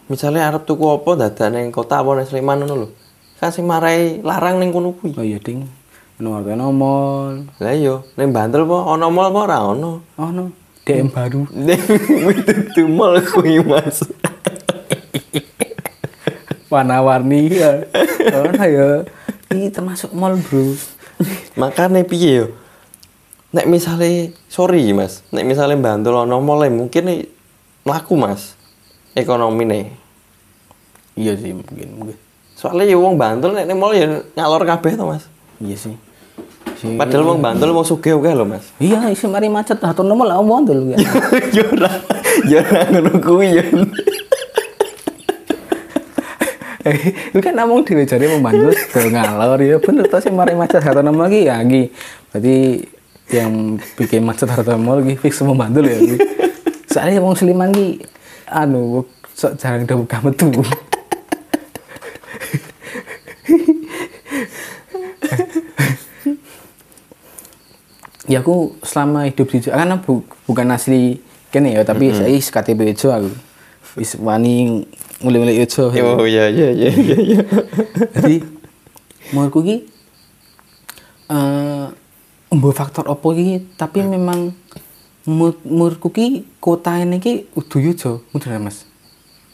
Misalnya 0.09 0.49
arep 0.49 0.65
tuku 0.65 0.81
apa 0.89 1.29
dadak 1.29 1.53
ning 1.53 1.69
kota 1.69 2.01
apa 2.01 2.17
ning 2.17 2.25
Sleman 2.25 2.65
ngono 2.65 2.73
lho. 2.73 2.87
Sing 3.49 3.65
marai 3.65 4.21
larang 4.21 4.61
ning 4.61 4.69
kono 4.69 4.93
kuwi. 4.93 5.17
oh 5.17 5.25
iya 5.25 5.41
ding 5.41 5.65
nomor 6.21 6.45
nomor 6.53 7.49
Lah 7.57 7.73
iya, 7.73 8.05
ning 8.13 8.29
Bantul 8.29 8.69
apa 8.69 8.77
ana 8.93 9.09
mall 9.09 9.33
apa 9.33 9.39
ora 9.49 9.57
ono? 9.73 10.05
oh 10.05 10.29
no 10.29 10.53
DM 10.85 11.09
baru 11.09 11.49
Itu 12.69 12.85
mall 12.85 13.17
kuwi 13.25 13.65
Mas. 13.65 14.05
warna-warni 16.71 17.51
ya. 17.51 17.83
Oh, 18.31 18.47
ya. 18.63 19.03
Ini 19.51 19.67
termasuk 19.75 20.15
mall, 20.15 20.39
Bro. 20.39 20.79
Makanya 21.59 22.07
piye 22.07 22.31
yo? 22.41 22.47
Nek 23.51 23.67
misale 23.67 24.31
sorry 24.47 24.95
Mas, 24.95 25.27
nek 25.35 25.43
misale 25.43 25.75
Bantul 25.75 26.15
ana 26.15 26.39
mall 26.39 26.63
e, 26.63 26.71
mungkin 26.71 27.03
nih 27.03 27.19
laku 27.83 28.15
Mas. 28.15 28.55
Ekonomi 29.11 29.67
nih. 29.67 29.85
Iya 31.19 31.35
sih, 31.35 31.51
mungkin, 31.51 31.91
mungkin. 31.99 32.17
Soalnya 32.61 32.93
ya 32.93 32.97
wong 33.01 33.17
Bantul 33.17 33.57
nek 33.57 33.65
ning 33.65 33.81
mall 33.81 33.89
ya 33.89 34.21
ngalor 34.37 34.61
kabeh 34.61 34.93
to 34.93 35.09
Mas. 35.09 35.25
Iya 35.57 35.73
sih. 35.75 35.95
Si- 36.77 36.93
Padahal 36.93 37.25
wong 37.25 37.41
Bantul 37.41 37.73
wong 37.73 37.81
sugih 37.81 38.21
oke 38.21 38.29
lho 38.29 38.45
Mas. 38.45 38.69
Iya, 38.77 39.09
isi 39.09 39.25
mari 39.25 39.49
macet 39.49 39.81
atau 39.81 40.05
nomor 40.05 40.29
lah 40.29 40.37
omong 40.37 40.69
dulu 40.69 40.93
ya. 40.93 40.97
ya 41.57 41.63
ora, 41.65 41.89
ya 42.45 42.57
ora 42.61 42.81
ngono 42.87 43.17
kuwi 43.17 43.47
ya. 43.57 43.65
Itu 47.33 47.39
kan 47.41 47.53
namung 47.53 47.85
dhewe 47.85 48.05
jare 48.05 48.25
membantu 48.25 48.73
do 48.73 48.99
ngalor 49.05 49.61
ya 49.61 49.77
bener 49.77 50.05
to 50.05 50.17
sing 50.17 50.33
mari 50.33 50.53
macet 50.53 50.81
atau 50.81 51.01
nomor 51.01 51.29
lagi 51.29 51.45
ya 51.45 51.61
iki. 51.61 51.89
Berarti 52.29 52.55
yang 53.31 53.77
bikin 53.97 54.21
macet 54.21 54.49
atau 54.49 54.77
nomor 54.77 55.01
lagi 55.01 55.17
fix 55.17 55.41
membantu 55.41 55.81
ya. 55.81 55.97
iki. 55.97 56.17
Soalnya 56.89 57.21
wong 57.21 57.33
Sleman 57.33 57.69
ki 57.69 58.01
anu 58.49 59.05
sok 59.33 59.57
jarang 59.57 59.85
ada 59.85 59.93
buka 59.93 60.21
metu. 60.21 60.49
Ya 68.31 68.39
aku 68.39 68.55
selama 68.81 69.25
hidup 69.25 69.43
di 69.45 69.59
Jawa 69.59 69.75
karena 69.77 69.95
bu- 69.97 70.23
bukan 70.45 70.67
asli 70.69 71.19
kene 71.49 71.73
ya 71.73 71.83
tapi 71.83 72.09
saya 72.09 72.31
is 72.31 72.47
KTP 72.47 72.79
Ijo 72.89 73.11
aku 73.11 73.27
wis 73.93 74.15
wani 74.15 74.87
mulai-mulai 75.19 75.59
Ijo 75.59 75.91
Oh 75.91 76.23
iya 76.23 76.47
iya 76.47 76.71
iya 76.71 76.89
iya. 76.89 77.17
iya. 77.19 77.41
jadi 78.13 78.35
menurutku 79.29 79.59
ki 79.61 79.75
eh 81.27 81.85
mbok 82.51 82.73
faktor 82.73 83.05
opo 83.05 83.31
ki 83.31 83.75
tapi 83.75 83.99
memang 84.01 84.51
menurut- 85.23 85.63
menurutku 85.63 86.09
ki 86.09 86.27
kota 86.57 86.95
ini 86.97 87.17
ki 87.17 87.51
udah 87.53 87.79
Ijo 87.81 88.11
mudah 88.29 88.59
mas 88.59 88.83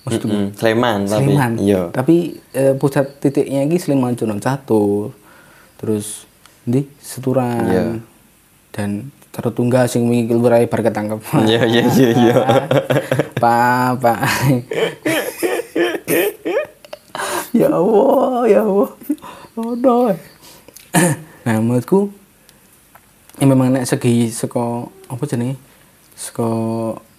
maksudku 0.01 0.27
Mm-mm, 0.27 0.47
Sleman 0.53 0.99
tapi 1.03 1.27
Sleman 1.27 1.51
iya. 1.59 1.81
tapi 1.89 2.15
eh, 2.51 2.73
pusat 2.73 3.19
titiknya 3.19 3.65
ki 3.65 3.77
Sleman 3.77 4.13
Jonon 4.13 4.37
Catur 4.37 5.13
terus 5.75 6.25
di 6.63 6.83
Seturan 6.97 7.63
Iya. 7.65 7.83
Dan 8.77 9.09
Taruh 9.33 9.53
Tunggal 9.53 9.89
sing 9.89 10.05
wingi 10.05 10.29
keluar 10.29 10.61
bar 10.69 10.81
ketangkep 10.85 11.17
Iya 11.49 11.61
iya 11.65 11.83
iya 11.89 12.09
iya. 12.13 12.35
Pak, 13.41 14.01
Pak. 14.01 14.19
ya 17.53 17.69
Allah, 17.69 18.45
ya 18.49 18.61
Allah. 18.65 18.89
Oh, 19.57 19.73
no. 19.77 20.13
nah, 21.45 21.57
menurutku 21.61 22.13
yang 23.37 23.53
memang 23.53 23.73
nek 23.73 23.85
segi 23.85 24.33
saka 24.33 24.89
apa 25.09 25.23
jenenge? 25.29 25.57
Saka 26.17 26.49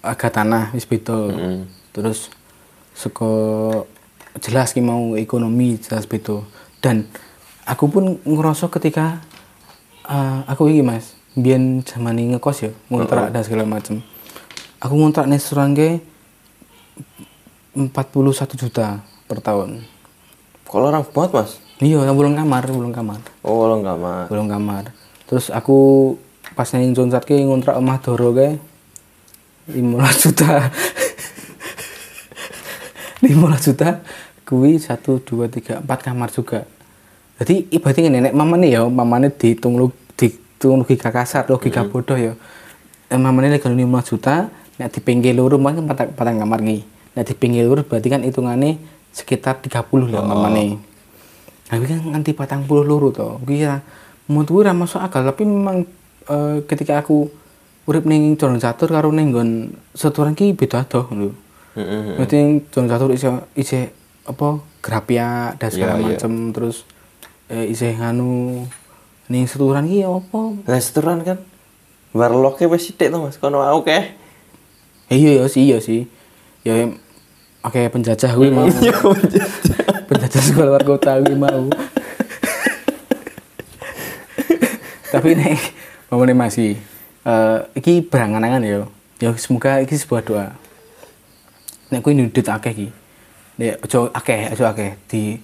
aga 0.03 0.27
tanah 0.27 0.75
wis 0.75 0.83
beda. 0.83 1.31
Mm. 1.31 1.71
Terus 1.95 2.27
saka 2.91 3.31
jelas 4.43 4.75
ki 4.75 4.83
mau 4.83 5.15
ekonomi 5.15 5.79
jelas 5.79 6.03
beda. 6.03 6.43
Dan 6.83 7.07
aku 7.63 7.87
pun 7.87 8.19
ngerasa 8.27 8.67
ketika 8.67 9.23
eh, 10.03 10.39
aku 10.51 10.67
iki 10.67 10.83
Mas, 10.83 11.18
biyen 11.33 11.85
zaman 11.85 12.17
ngekos 12.17 12.57
ya, 12.65 12.71
ngontrak 12.89 13.29
dan 13.29 13.41
segala 13.43 13.65
macam. 13.65 14.01
Aku 14.79 14.93
ngontrak 14.95 15.27
nih 15.27 15.37
Surangge 15.37 15.99
41 17.75 17.93
juta 18.55 19.03
per 19.27 19.39
tahun. 19.39 19.83
Kalau 20.65 20.85
orang 20.87 21.05
buat 21.05 21.29
Mas. 21.31 21.57
Iya, 21.79 22.03
yang 22.03 22.15
belum 22.15 22.35
kamar, 22.35 22.67
belum 22.67 22.91
kamar, 22.91 23.19
Oh, 23.39 23.63
enggak 23.71 23.95
mah. 23.95 24.27
belum 24.27 24.51
kamar. 24.51 24.91
Terus 25.25 25.47
aku 25.47 26.13
pas 26.53 26.67
nang 26.75 26.91
Jonsat 26.91 27.23
ki 27.23 27.39
ngontrak 27.45 27.77
omah 27.79 28.01
Doro 28.03 28.35
ke 28.35 28.59
15 29.71 30.23
juta. 30.27 30.67
15 33.23 33.67
juta 33.71 33.89
kuwi 34.43 34.79
1 34.79 34.99
2 35.03 35.83
3 35.83 35.85
4 35.85 36.07
kamar 36.07 36.29
juga. 36.31 36.65
Jadi 37.39 37.71
ibaratnya 37.71 38.11
nenek 38.11 38.35
mama 38.35 38.59
nih 38.59 38.75
ya, 38.75 38.83
mamane 38.83 39.31
dihitung 39.31 39.79
lu 39.79 39.91
dihitung 40.59 40.83
logika 40.83 41.07
kasar, 41.15 41.47
logika 41.47 41.87
bodoh 41.87 42.19
ya. 42.19 42.35
Eh, 43.07 43.15
mamane 43.15 43.47
lagi 43.47 43.63
15 43.63 43.79
juta, 44.11 44.51
nek 44.75 44.91
di 44.91 44.99
pinggir 44.99 45.31
loro 45.31 45.55
mungkin 45.55 45.87
patang, 45.87 46.11
patang 46.11 46.35
kamar 46.35 46.59
nih. 46.59 46.83
Nek 47.15 47.23
di 47.23 47.33
pinggir 47.33 47.63
loro 47.63 47.87
berarti 47.87 48.11
kan 48.11 48.21
hitungannya 48.27 48.75
sekitar 49.15 49.63
30 49.63 50.11
lah 50.11 50.21
mamane. 50.21 50.77
Tapi 51.71 51.83
kan 51.87 52.03
nganti 52.03 52.35
patang 52.35 52.67
puluh 52.67 52.83
loro 52.83 53.09
to. 53.15 53.39
Kuwi 53.47 53.63
ya 53.63 53.79
menurut 54.27 54.51
gue 54.51 54.73
masuk 54.75 54.99
akal, 54.99 55.23
tapi 55.23 55.47
memang 55.47 55.87
eh, 56.27 56.57
ketika 56.67 56.99
aku 56.99 57.31
urip 57.87 58.05
ning 58.05 58.35
Jono 58.37 58.59
Catur 58.59 58.91
karo 58.91 59.09
ning 59.09 59.31
nggon 59.33 59.73
seturan 59.95 60.35
ki 60.35 60.53
beda 60.53 60.85
adoh 60.85 61.07
lho. 61.15 61.31
Heeh. 61.79 62.19
Berarti 62.19 62.37
Jono 62.69 62.87
Catur 62.91 63.09
iso 63.15 63.47
isih 63.55 63.89
apa 64.27 64.61
grapia 64.85 65.57
dan 65.57 65.69
segala 65.73 65.97
Iya, 65.97 66.01
iya. 66.05 66.07
macem 66.13 66.33
terus 66.53 66.85
eh, 67.49 67.65
isih 67.65 67.97
nganu 67.97 68.61
ning 69.29 69.45
seturan 69.45 69.85
ki 69.85 70.01
apa? 70.01 70.41
Restoran 70.65 71.21
kan 71.21 71.37
warlocknya 72.17 72.65
wis 72.65 72.89
sithik 72.89 73.13
to 73.13 73.21
Mas. 73.21 73.37
Kono 73.37 73.61
oke. 73.61 73.93
Eh, 75.09 75.17
iya 75.17 75.41
ya 75.41 75.45
sih 75.45 75.69
iya 75.69 75.77
sih. 75.77 76.09
Ya 76.65 76.89
oke 77.61 77.81
penjajah 77.93 78.33
kuwi 78.33 78.49
mau. 78.49 78.65
Iya, 78.81 78.97
penjajah 80.09 80.41
sekolah 80.41 80.73
luar 80.73 80.83
kota 80.83 81.21
kuwi 81.21 81.37
mau. 81.37 81.69
Tapi 85.13 85.29
nek 85.37 85.57
mamane 86.09 86.33
masih 86.33 86.81
eh 87.21 87.57
iki 87.77 88.01
berangan-angan 88.01 88.65
ya. 88.65 88.81
Ya 89.21 89.29
semoga 89.37 89.77
iki 89.85 89.93
sebuah 89.93 90.25
doa. 90.25 90.47
Nek 91.93 92.01
kuwi 92.01 92.17
nyudut 92.17 92.49
akeh 92.49 92.73
iki. 92.73 92.89
Nek 93.61 93.85
aja 93.85 94.09
akeh, 94.09 94.41
aja 94.57 94.73
akeh 94.73 94.97
di 95.05 95.37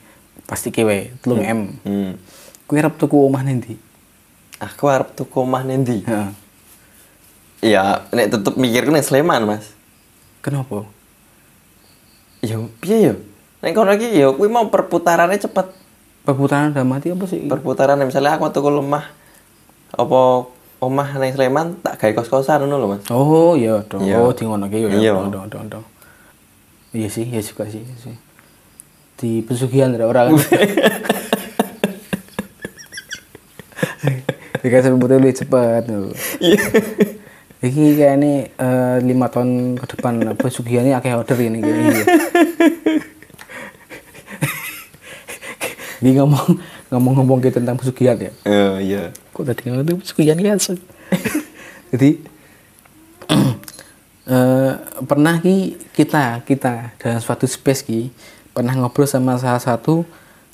pasti 0.50 0.74
kewe 0.74 1.13
3M. 1.21 1.60
Hmm. 1.86 2.17
Kuwi 2.65 2.82
arep 2.82 2.97
tuku 2.97 3.13
omah 3.13 3.45
ning 3.45 3.62
ndi? 3.62 3.78
Aku 4.58 4.89
arep 4.89 5.13
tuku 5.13 5.36
omah 5.38 5.62
nendi? 5.62 6.01
Heeh. 6.01 6.30
Ya, 7.65 8.06
nek 8.10 8.34
tetep 8.34 8.58
mikirku 8.58 8.89
nek 8.89 9.06
Sleman, 9.06 9.45
Mas. 9.45 9.69
Kenapa? 10.41 10.86
Ya 12.41 12.62
piye 12.82 12.97
ya? 13.10 13.13
Nek 13.62 13.73
kono 13.73 13.93
iki 13.93 14.17
ya 14.17 14.34
kuwi 14.34 14.49
mau 14.49 14.69
perputarannya 14.69 15.38
cepet. 15.41 15.67
Perputaran 16.25 16.73
dalam 16.73 16.89
hati 16.93 17.13
apa 17.13 17.25
sih? 17.30 17.45
Perputaran 17.45 18.01
misalnya 18.01 18.38
aku 18.38 18.49
tuku 18.49 18.69
lemah 18.69 19.06
apa 19.93 20.49
omah 20.82 21.10
ning 21.21 21.38
Sleman 21.38 21.78
tak 21.86 22.01
gawe 22.01 22.21
kos-kosan 22.21 22.65
ngono 22.65 22.82
lho, 22.82 22.88
Mas. 22.97 23.01
Oh 23.13 23.54
iya 23.54 23.82
dong. 23.86 24.01
Iya. 24.01 24.21
Oh 24.21 24.34
di 24.34 24.41
ngono 24.45 24.65
ki 24.69 24.78
ya. 24.86 24.89
Iya. 24.89 25.12
Dong 25.30 25.49
dong 25.49 25.65
dong. 25.69 25.86
Iya 26.97 27.10
sih, 27.13 27.30
iya 27.30 27.41
juga 27.45 27.69
sih, 27.69 27.82
iya 27.82 27.97
sih. 28.01 28.15
Di 29.21 29.41
pesugihan 29.45 29.93
orang 30.01 30.34
kan. 30.38 30.65
Dikasih 34.63 34.98
putih 34.98 35.18
lebih 35.22 35.36
cepat. 35.38 35.86
Iya. 36.41 36.63
Iki 37.65 37.98
kayak 37.98 38.15
ini 38.22 38.34
eh, 38.50 38.98
lima 39.02 39.30
tahun 39.30 39.80
ke 39.82 39.86
depan 39.98 40.38
pesugihan 40.38 40.86
ini 40.86 40.94
akeh 40.94 41.13
order 41.13 41.38
ini 41.41 41.60
gini. 41.62 41.82
Iya. 41.89 42.06
Ini 46.04 46.22
ngomong 46.22 46.46
ngomong-ngomong 46.94 47.38
gitu 47.41 47.58
tentang 47.58 47.80
pesugihan 47.80 48.18
ya. 48.20 48.32
Oh 48.46 48.78
iya. 48.78 49.10
Kok 49.34 49.44
tadi 49.48 49.72
ngomong 49.72 50.06
pesugihan 50.06 50.38
ya? 50.38 50.54
Jadi 51.94 52.10
eh, 54.34 54.74
pernah 55.06 55.41
ki 55.41 55.82
kita 55.98 56.46
kita 56.46 56.94
dalam 57.02 57.20
suatu 57.24 57.50
space 57.50 57.82
ki 57.82 58.13
pernah 58.54 58.78
ngobrol 58.78 59.10
sama 59.10 59.36
salah 59.41 59.60
satu 59.60 60.06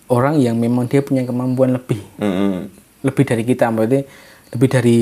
orang 0.08 0.40
yang 0.40 0.56
memang 0.56 0.88
dia 0.88 1.04
punya 1.04 1.28
kemampuan 1.28 1.76
lebih. 1.76 2.00
Lebih 3.02 3.24
dari 3.26 3.44
kita 3.46 3.70
berarti 3.74 4.00
lebih 4.54 4.68
dari 4.70 5.00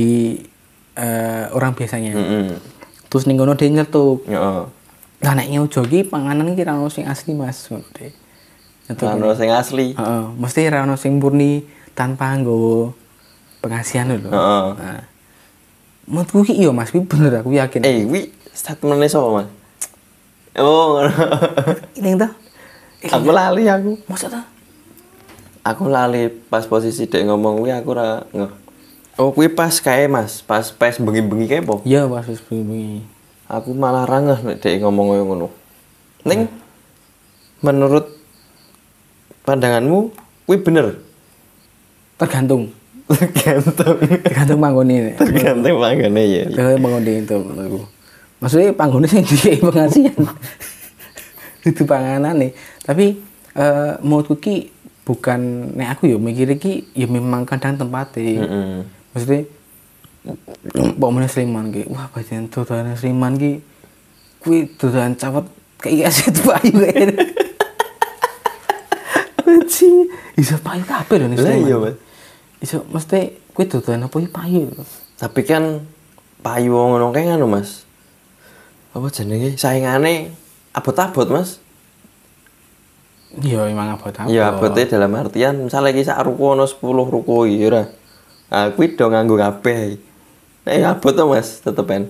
eh, 0.96 1.46
orang 1.52 1.74
biasanya 1.76 2.16
Mm-mm. 2.16 2.46
terus 3.12 3.28
ning 3.28 3.36
kono 3.40 3.56
dia 3.56 3.68
nyeletuk 3.70 4.24
Heeh. 4.28 4.62
lah 5.20 5.34
nek 5.36 5.48
nyojo 5.52 5.84
ki 5.84 6.08
panganan 6.08 6.56
ki 6.56 6.64
ra 6.64 6.80
ono 6.80 6.88
sing 6.88 7.06
asli 7.08 7.36
Mas 7.36 7.68
ngono 7.68 7.88
deh 7.96 8.12
Nyetuk. 8.90 9.06
Ano 9.06 9.38
sing 9.38 9.54
asli. 9.54 9.94
Heeh, 9.94 10.24
mesti 10.34 10.66
ra 10.66 10.82
ono 10.82 10.98
sing 10.98 11.22
murni 11.22 11.62
tanpa 11.94 12.34
nggo 12.34 12.90
pengasihan 13.62 14.10
lho. 14.10 14.34
Heeh. 14.34 14.66
Nah. 14.82 15.02
Menurutku 16.10 16.42
ki 16.42 16.58
iya 16.58 16.74
Mas, 16.74 16.90
bener 16.90 17.38
aku 17.38 17.54
yakin. 17.54 17.86
Eh, 17.86 18.02
wi 18.10 18.34
statementnya 18.50 19.06
sapa, 19.06 19.30
Mas? 19.30 19.48
Oh, 20.58 20.98
ngono. 20.98 21.14
ini 22.02 22.18
tuh. 22.18 22.34
Aku 23.14 23.30
lali 23.30 23.70
aku. 23.70 23.96
maksudnya 24.10 24.42
Aku 25.64 25.92
lali 25.92 26.32
pas 26.48 26.64
posisi 26.64 27.06
dek 27.06 27.28
ngomong 27.28 27.64
kuwi 27.64 27.72
aku 27.76 27.92
ora 27.92 28.24
ngeh. 28.32 28.52
Oh, 29.20 29.36
kuwi 29.36 29.52
pas 29.52 29.76
kae, 29.84 30.08
Mas. 30.08 30.40
Pas 30.40 30.72
pas 30.72 30.96
bengi-bengi 30.96 31.52
kae 31.52 31.62
po. 31.62 31.84
iya 31.84 32.08
Mas 32.08 32.26
wis 32.32 32.40
bengi. 32.40 33.04
Aku 33.50 33.76
malah 33.76 34.08
ra 34.08 34.24
ngeh 34.24 34.40
nek 34.46 34.58
dek 34.64 34.80
ngomong 34.80 35.06
koyo 35.12 35.24
ngono. 35.28 35.48
Ning 36.24 36.48
menurut 37.60 38.08
pandanganmu 39.44 40.16
kuwi 40.48 40.58
bener? 40.64 41.04
Tergantung. 42.16 42.72
Tergantung. 43.10 43.98
Tergantung 44.24 44.60
panggone. 44.62 45.18
Tergantung 45.18 45.76
panggane 45.82 46.24
ya. 46.24 46.44
Tergantung 46.48 46.82
panggone 46.88 47.12
itu 47.20 47.36
menurutku. 47.36 47.82
Maksudnya 48.40 48.72
panggone 48.72 49.08
sing 49.12 49.24
dikai 49.28 49.60
pengasihan. 49.60 50.16
itu 51.70 51.84
panganane. 51.84 52.56
Tapi 52.86 53.20
eh 53.58 53.92
menurutku 54.06 54.38
ki 54.40 54.72
bukan 55.04 55.40
nek 55.74 55.98
aku 55.98 56.08
yo 56.08 56.18
mikir 56.18 56.54
ki 56.56 56.90
ya 56.94 57.08
memang 57.10 57.44
kadang 57.44 57.76
tempatnya. 57.76 58.44
Heeh. 58.46 58.80
maksudnya 59.10 59.42
Mbak 61.00 61.10
Mana 61.10 61.28
Seliman 61.28 61.72
ki 61.72 61.88
wah 61.90 62.12
bagian 62.12 62.46
dodolan 62.52 62.94
Seliman 62.94 63.34
ki 63.36 63.64
kuwi 64.40 64.70
dodolan 64.78 65.16
cawet 65.16 65.48
kayak 65.80 66.12
aset 66.12 66.36
payu 66.40 66.76
kayak 66.76 67.16
Anjing, 69.50 70.06
bisa 70.38 70.62
payu 70.62 70.84
kabeh 70.86 71.16
lho 71.18 71.26
nih 71.26 71.38
Lah 71.42 71.46
Sleman. 71.50 71.66
iya, 71.66 71.76
Mas. 71.82 71.96
Iso 72.62 72.78
mesti 72.94 73.20
kuwi 73.50 73.66
dodolan 73.66 74.06
apa 74.06 74.16
iki 74.20 74.30
payu. 74.30 74.62
Tapi 75.18 75.42
kan 75.42 75.64
payu 76.40 76.76
ngono 76.78 77.10
kae 77.10 77.26
ngono, 77.26 77.50
Mas. 77.50 77.84
Apa 78.94 79.10
jenenge? 79.10 79.58
Saingane 79.58 80.30
abot-abot, 80.72 81.26
Mas. 81.28 81.58
Iya 83.40 83.72
emang 83.72 83.96
apa 83.96 84.12
ta? 84.12 84.28
Ya 84.28 84.52
abote 84.52 84.84
dalam 84.84 85.16
artian 85.16 85.56
misalnya 85.66 85.96
iki 85.96 86.04
sak 86.04 86.20
ruko 86.24 86.54
ono 86.54 86.68
10 86.68 86.80
ruko 87.08 87.48
iki 87.48 87.64
ora. 87.66 87.88
Nah, 88.50 88.74
kuwi 88.74 88.98
do 88.98 89.06
nganggo 89.08 89.38
kabeh. 89.38 89.96
Nah, 90.66 90.74
ya 90.74 90.88
abot 90.98 91.14
to, 91.14 91.24
Mas, 91.30 91.62
tetepen. 91.62 92.10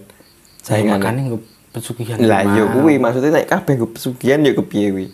Saya 0.59 0.81
Saingane. 0.81 0.97
makane 0.97 1.19
nggo 1.27 1.37
pesugihan. 1.69 2.15
Lah 2.23 2.41
emang. 2.41 2.55
ya 2.57 2.63
kuwi 2.71 2.93
maksudnya 2.97 3.29
nek 3.35 3.47
kabeh 3.47 3.73
nggo 3.77 3.87
pesugihan 3.91 4.39
ya 4.41 4.51
kepiye 4.55 4.87
kuwi. 4.89 5.07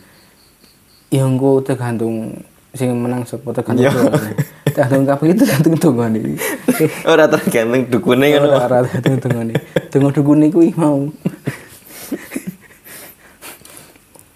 Ya 1.09 1.23
engko 1.25 1.59
tergantung 1.61 2.45
sing 2.71 2.91
menang 2.93 3.23
sapa 3.23 3.51
tergantung 3.51 3.87
Iya. 3.87 3.91
dongane. 3.91 4.31
Tergantung 4.71 5.07
kabeh 5.07 5.25
itu 5.31 5.41
tergantung 5.43 5.75
dongane. 5.79 6.19
Ora 7.11 7.25
tergantung 7.27 7.81
dukune 7.89 8.25
ngono. 8.31 8.47
Ora 8.51 8.65
ora 8.67 8.79
tergantung 8.87 9.17
dongane. 9.19 9.53
Dongo 9.91 10.09
dukune 10.11 10.45
kuwi 10.51 10.69
mau. 10.75 11.07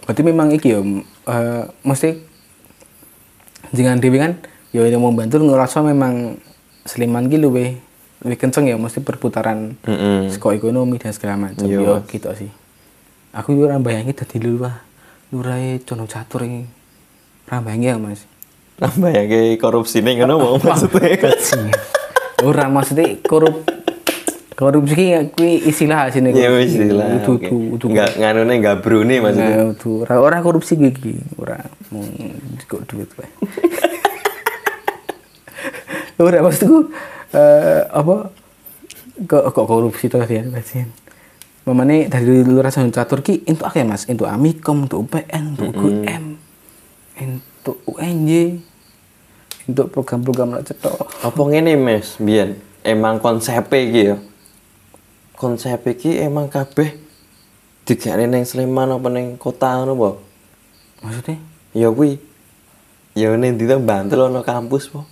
Berarti 0.03 0.21
memang 0.25 0.49
iki 0.49 0.73
ya 0.73 0.81
eh, 1.29 1.63
mesti 1.81 2.09
jangan 3.71 3.97
dewi 3.97 4.17
kan 4.17 4.33
ya 4.69 4.81
ini 4.81 4.97
mau 4.97 5.11
bantu 5.11 5.37
ngerasa 5.39 5.81
memang 5.81 6.37
Seliman 6.81 7.25
ki 7.25 7.37
luwe 7.37 7.77
luwih 8.19 8.35
kenceng 8.35 8.65
ya 8.65 8.75
mesti 8.75 8.99
perputaran 8.99 9.77
Heeh. 9.83 10.27
saka 10.27 10.51
ekonomi 10.51 10.97
dan 10.97 11.13
segala 11.13 11.37
macam 11.39 11.63
Iya, 11.63 11.77
yo 11.79 11.93
Mas. 11.95 12.09
gitu 12.09 12.29
sih. 12.35 12.51
Aku 13.31 13.53
yo 13.53 13.63
ora 13.63 13.77
bayangin 13.77 14.11
dadi 14.11 14.37
lurah 14.37 14.81
lurahe 15.29 15.79
Cono 15.79 16.03
Catur 16.03 16.43
iki. 16.43 16.65
Ora 17.45 17.61
bayangin 17.61 17.87
ya, 17.87 17.95
Mas. 17.95 18.21
Ya 18.81 19.23
kayak 19.23 19.59
korupsi 19.59 20.01
nih 20.01 20.19
ngono 20.19 20.35
mau 20.35 20.55
maksudnya. 20.65 21.31
Ora 22.41 22.67
maksudnya 22.67 23.19
korup 23.21 23.63
korupsi 24.60 24.91
ki 24.91 25.08
kuwi 25.39 25.63
istilah 25.72 26.12
sini. 26.12 26.36
Ya 26.36 26.52
wis 26.52 26.76
lah. 26.76 27.24
Udu 27.24 27.39
oke. 27.39 27.48
udu 27.48 27.80
udu. 27.80 27.86
Enggak 27.95 28.19
nganune 28.19 28.54
enggak 28.60 28.84
brune 28.84 29.15
maksudnya. 29.24 29.56
Nah, 29.56 29.72
udu. 29.72 30.04
Ora 30.04 30.15
ora 30.19 30.38
korupsi 30.43 30.76
kuwi 30.76 30.91
iki. 30.91 31.15
Ora 31.39 31.63
mau 31.95 32.04
kok 32.67 32.84
duit 32.91 33.08
wae. 33.15 33.32
Ora 36.19 36.43
maksudku 36.43 36.91
eh 37.32 37.88
apa 37.88 38.28
kok 39.24 39.43
kok 39.56 39.65
korupsi 39.72 40.12
to 40.12 40.19
ya 40.28 40.43
pasien. 40.52 40.91
Mamane 41.63 42.12
dari 42.12 42.43
lurah 42.43 42.76
Sanu 42.76 42.91
Catur 42.91 43.24
ki 43.24 43.48
entuk 43.48 43.72
akeh 43.72 43.88
Mas, 43.88 44.04
entuk 44.10 44.28
Amikom, 44.28 44.84
entuk 44.84 45.06
UPN, 45.06 45.54
entuk 45.54 45.69
UGM, 45.78 46.26
entuk 47.13 47.78
UNJ, 47.86 48.32
entuk 49.69 49.88
program-program 49.93 50.60
lah 50.60 50.63
cetok. 50.65 51.08
Apa 51.22 51.41
ngene 51.45 51.78
Mas, 51.78 52.17
biyen 52.17 52.58
emang 52.82 53.22
konsep 53.22 53.69
iki 53.69 54.12
ya. 54.12 54.17
Konsep 55.39 55.88
iki 55.88 56.19
emang 56.19 56.52
kabeh 56.52 56.99
digane 57.88 58.28
ning 58.28 58.43
Sleman 58.43 58.91
apa 58.91 59.08
ning 59.08 59.39
kota 59.39 59.80
ngono 59.80 59.95
apa? 59.95 60.10
Maksudnya? 60.99 61.39
Ya 61.71 61.88
kuwi. 61.88 62.19
Ya 63.15 63.32
ning 63.39 63.56
ndi 63.56 63.63
to 63.63 63.80
Bantul 63.80 64.28
ono 64.28 64.43
kampus 64.43 64.91
po. 64.91 65.08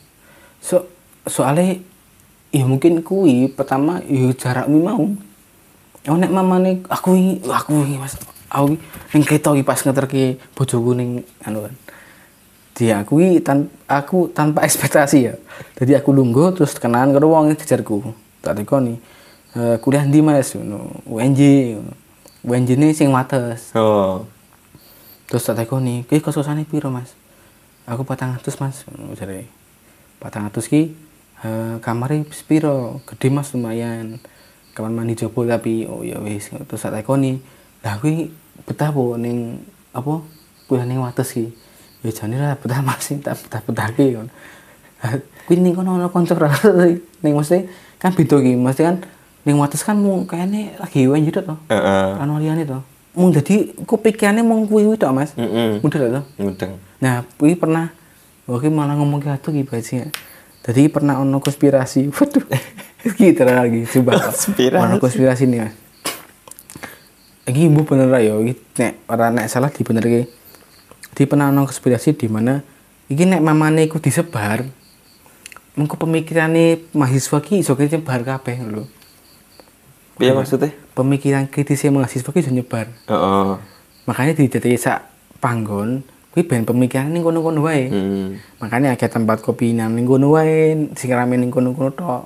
So, 0.59 0.83
soalnya 1.23 1.79
ya 2.51 2.67
mungkin 2.67 3.07
kui 3.07 3.47
pertama 3.47 4.03
ya 4.03 4.27
jarak 4.35 4.67
mi 4.67 4.83
mau. 4.83 5.07
Oh 6.11 6.17
nek 6.19 6.27
mamane 6.27 6.83
aku 6.91 7.15
wingi 7.15 7.47
aku 7.47 7.71
wingi 7.87 7.95
Mas. 7.95 8.19
Aku 8.51 8.75
ning 9.15 9.23
kereta 9.23 9.55
iki 9.55 9.63
pas 9.63 9.79
ngeterke 9.79 10.43
bojoku 10.51 10.91
ning 10.91 11.23
anu 11.47 11.71
kan. 11.71 11.73
Dia 12.75 12.99
aku 12.99 13.23
iki 13.23 13.39
tan 13.39 13.71
aku 13.87 14.27
tanpa 14.35 14.67
ekspektasi 14.67 15.17
ya. 15.23 15.39
Jadi 15.79 15.95
aku 15.95 16.11
lungguh 16.11 16.51
terus 16.51 16.75
kenalan 16.75 17.15
karo 17.15 17.31
wong 17.31 17.55
jejarku. 17.55 18.11
Tak 18.43 18.59
tekoni. 18.59 18.99
Kuliah 19.81 20.05
ndi 20.05 20.21
Mas? 20.21 20.53
Ngono. 20.53 21.01
UNJ. 21.09 21.41
UNJ 22.45 22.69
ini 22.77 22.93
sing 22.93 23.09
wates. 23.09 23.73
Oh. 23.73 24.29
Terus 25.27 25.43
tak 25.43 25.59
tekoni, 25.59 26.07
"Ki 26.07 26.23
kos-kosane 26.23 26.63
piro, 26.63 26.87
Mas?" 26.87 27.11
Aku 27.87 28.07
400, 28.07 28.59
Mas. 28.59 28.87
Ngono 28.87 29.15
jare. 29.17 29.47
400 30.19 30.65
ki 30.67 30.81
eh 31.45 31.77
kamare 31.81 32.25
piro? 32.47 33.01
Gede 33.05 33.27
Mas 33.29 33.53
lumayan. 33.53 34.17
Kamar 34.73 34.93
mandi 34.93 35.17
jopo 35.17 35.41
tapi 35.41 35.89
oh 35.89 36.05
ya 36.05 36.21
wis 36.21 36.53
terus 36.53 36.81
tak 36.81 37.01
tekoni. 37.01 37.41
Lah 37.81 37.97
kuwi 37.97 38.29
betah 38.65 38.93
po 38.93 39.17
ning 39.17 39.61
apa? 39.93 40.21
Kuliah 40.69 40.85
ning 40.85 41.01
Wates 41.01 41.33
ki. 41.33 41.49
Ya 42.05 42.11
jane 42.13 42.37
lah 42.37 42.57
betah 42.57 42.81
Mas 42.85 43.09
tak 43.21 43.37
betah 43.41 43.61
betahke 43.65 44.05
ngono. 44.17 44.31
Lah 45.01 45.21
kuwi 45.49 45.61
ning 45.61 45.73
kono 45.73 45.97
ana 45.97 46.09
kanca 46.09 46.37
ra 46.37 46.49
ning 47.21 47.33
mesti 47.33 47.65
kan 47.97 48.13
beda 48.13 48.37
ki. 48.41 48.53
Mesti 48.57 48.81
kan 48.85 48.97
ning 49.47 49.55
Wates 49.55 49.87
kan 49.87 49.95
mung 49.95 50.27
kayaknya 50.27 50.75
lagi 50.75 51.07
wae 51.07 51.23
jero 51.23 51.39
to. 51.39 51.55
Heeh. 51.71 52.19
Anu 52.19 52.35
liyane 52.35 52.67
to. 52.67 52.83
Mung 53.15 53.31
dadi 53.31 53.71
kepikirannya 53.71 54.43
mung 54.43 54.67
kuwi 54.67 54.99
tok 54.99 55.15
Mas. 55.15 55.31
Heeh. 55.39 55.79
Mudah 55.79 56.19
to. 56.19 56.21
Mudeng. 56.35 56.75
Nah, 56.99 57.23
kuwi 57.39 57.55
pernah 57.55 57.95
Oke 58.47 58.71
malah 58.71 58.95
ngomong 58.95 59.19
kayak 59.19 59.43
gitu 59.43 59.59
bajingan. 59.67 60.07
Jadi 60.63 60.87
pernah 60.87 61.19
ono 61.19 61.43
konspirasi. 61.43 62.07
Waduh. 62.15 62.47
gitu 63.19 63.43
lagi 63.43 63.83
coba. 63.83 64.11
Konspirasi. 64.31 64.83
Ono 64.87 64.95
konspirasi 65.03 65.43
nih, 65.51 65.59
Mas. 65.67 65.75
Iki 67.47 67.71
ibu 67.71 67.83
bener 67.87 68.11
yo, 68.23 68.43
iki 68.43 68.55
nek 68.79 69.03
ora 69.07 69.31
nek 69.31 69.51
salah 69.51 69.67
dibenerke. 69.67 70.31
Di 71.11 71.23
pernah 71.27 71.51
ono 71.51 71.67
konspirasi 71.67 72.15
di 72.15 72.27
mana 72.31 72.63
iki 73.11 73.23
nek 73.27 73.43
mamane 73.43 73.87
iku 73.87 73.99
disebar 73.99 74.63
mengko 75.75 75.95
pemikirane 75.99 76.91
mahasiswa 76.95 77.39
ki 77.43 77.63
iso 77.63 77.75
nyebar 77.75 78.23
kabeh 78.23 78.63
lho. 78.63 78.87
Piye 80.17 80.33
maksudnya? 80.33 80.73
Pemikiran 80.97 81.45
kritisnya 81.45 81.93
mahasiswa 81.93 82.33
iso 82.33 82.49
nyebar. 82.49 82.89
Heeh. 83.05 83.49
Makanya 84.09 84.33
dijadikan 84.33 84.81
sak 84.81 84.99
panggon 85.37 86.01
kuwi 86.33 86.45
ben 86.45 86.65
pemikiran 86.65 87.09
ning 87.09 87.25
kono-kono 87.25 87.65
wae. 87.65 87.89
Hmm. 87.89 88.37
Makanya 88.61 88.93
akeh 88.93 89.09
tempat 89.09 89.41
kopi 89.41 89.73
nang 89.73 89.97
ning 89.97 90.05
kono 90.05 90.37
wae, 90.37 90.89
sing 90.93 91.09
rame 91.13 91.37
ning 91.37 91.49
kono-kono 91.49 91.93
tok. 91.93 92.23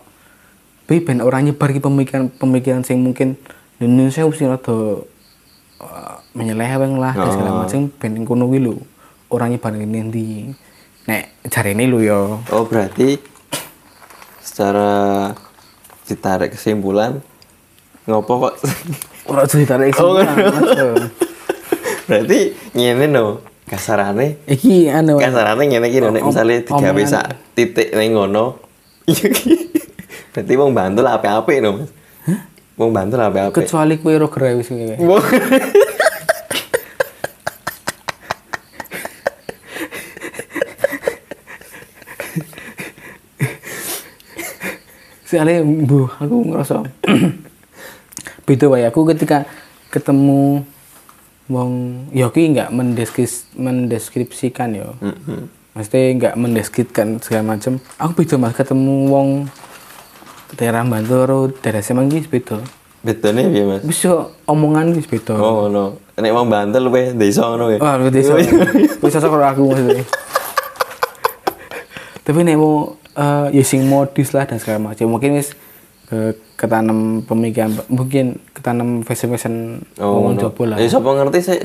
tapi 0.91 1.07
ben 1.07 1.23
ora 1.23 1.39
nyebar 1.39 1.71
ki 1.71 1.79
pemikiran-pemikiran 1.79 2.83
sing 2.83 2.99
mungkin 2.99 3.39
di 3.79 3.87
Indonesia 3.87 4.27
mesti 4.27 4.43
rada 4.43 4.75
uh, 4.75 6.15
menyeleweng 6.35 6.99
lah 6.99 7.15
dan 7.15 7.31
segala 7.31 7.63
macam 7.63 7.87
ben 7.95 8.19
ing 8.19 8.27
kono 8.27 8.51
kuwi 8.51 8.59
lho 8.59 8.75
ora 9.31 9.47
nyebar 9.47 9.71
ning 9.71 10.11
ndi 10.11 10.51
nek 11.07 11.47
jarene 11.47 11.87
lho 11.87 12.03
ya 12.03 12.19
Oh 12.51 12.67
berarti 12.67 13.15
secara 14.43 15.31
ditarik 16.11 16.59
kesimpulan 16.59 17.23
ngopo 18.09 18.33
kok? 18.49 18.53
Ora 19.29 19.45
ditarik 19.45 19.93
Oh, 20.01 20.17
Mas. 20.17 20.25
berarti 22.09 22.39
ngene 22.75 23.05
no 23.07 23.39
kasarane. 23.69 24.41
Iki 24.49 24.89
anu 24.91 25.21
kasarane 25.21 25.63
ngene 25.69 25.87
iki 25.87 25.99
nek 26.01 26.23
misale 26.25 26.65
digawe 26.65 27.03
sak 27.05 27.55
titik 27.55 27.93
ning 27.93 28.17
ngono. 28.17 28.57
Berarti 30.31 30.53
wong 30.55 30.71
bantul 30.71 31.03
apik-apik 31.07 31.59
no 31.59 31.69
Mas. 31.83 31.89
Wong 32.79 32.89
bantul 32.95 33.19
apik-apik. 33.19 33.63
Kecuali 33.63 33.99
kowe 33.99 34.15
ro 34.15 34.27
kowe 34.31 34.95
Wong- 34.99 35.27
Soalnya 45.31 45.63
bu, 45.63 46.11
aku 46.11 46.35
ngerasa 46.51 46.83
beda 48.51 48.67
wae 48.67 48.83
aku 48.83 49.07
ketika 49.07 49.47
ketemu 49.87 50.67
wong 51.47 51.71
ya 52.11 52.27
ki 52.27 52.51
nggak 52.51 52.69
mendeskris, 52.69 53.47
mendeskripsikan 53.55 54.75
ya. 54.75 54.91
Mm-mm. 54.99 55.47
Maksudnya 55.71 56.03
nggak 56.19 56.35
mendeskripsikan 56.35 57.07
segala 57.19 57.55
macam. 57.55 57.79
Aku 57.95 58.11
beda 58.13 58.35
mas 58.35 58.51
ketemu 58.51 59.07
wong 59.07 59.27
daerah 60.51 60.83
Bantul 60.83 61.23
karo 61.23 61.37
daerah 61.49 61.79
Semarang 61.79 62.11
ki 62.11 62.27
beda. 62.27 62.59
bedone 63.01 63.49
piye 63.49 63.63
Mas 63.65 63.81
Bisa 63.81 64.29
omongan 64.45 64.93
ki 64.93 65.01
beda. 65.07 65.33
oh 65.33 65.65
ngono 65.65 65.97
nek 66.13 66.29
wong 66.29 66.47
bantul 66.47 66.85
luwih 66.85 67.17
desa 67.17 67.49
ngono 67.49 67.73
ya 67.73 67.79
Wah, 67.81 67.97
lu 67.97 68.13
desa. 68.13 68.37
Wis 69.01 69.09
cocok 69.09 69.31
karo 69.31 69.43
aku 69.47 69.61
maksudnya. 69.65 70.03
Tapi 72.21 72.39
nek 72.45 72.55
mau 72.55 72.93
eh, 73.17 73.47
ya 73.57 73.63
sing 73.65 73.89
modis 73.89 74.31
lah 74.31 74.45
dan 74.45 74.61
segala 74.61 74.93
macam. 74.93 75.09
Mungkin 75.09 75.33
wis 75.33 75.57
ke 76.11 76.35
ketanam 76.59 77.23
pemikiran 77.23 77.71
mungkin 77.87 78.35
ketanam 78.51 78.99
fashion-fashion 79.07 79.79
Oh, 79.95 80.19
ngomong 80.19 80.35
ngono. 80.35 80.41
jopo 80.43 80.61
lah. 80.67 80.75
Eh, 80.75 80.91
sapa 80.91 81.07
ngerti 81.07 81.39
sih 81.39 81.59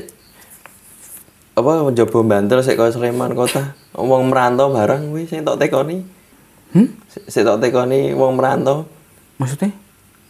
apa 1.57 1.89
coba 1.91 2.17
bantul 2.23 2.63
sik 2.63 2.79
kaya 2.79 2.95
Sleman 2.95 3.35
kota. 3.35 3.75
Wong 3.91 4.31
merantau 4.31 4.71
barang 4.71 5.11
kuwi 5.11 5.27
sing 5.27 5.43
tok 5.43 5.59
tekoni. 5.59 5.99
Hmm? 6.71 6.95
Sik 7.27 7.43
tok 7.43 7.59
tekoni 7.59 8.15
wong 8.15 8.39
merantau 8.39 8.87
Maksudnya? 9.35 9.75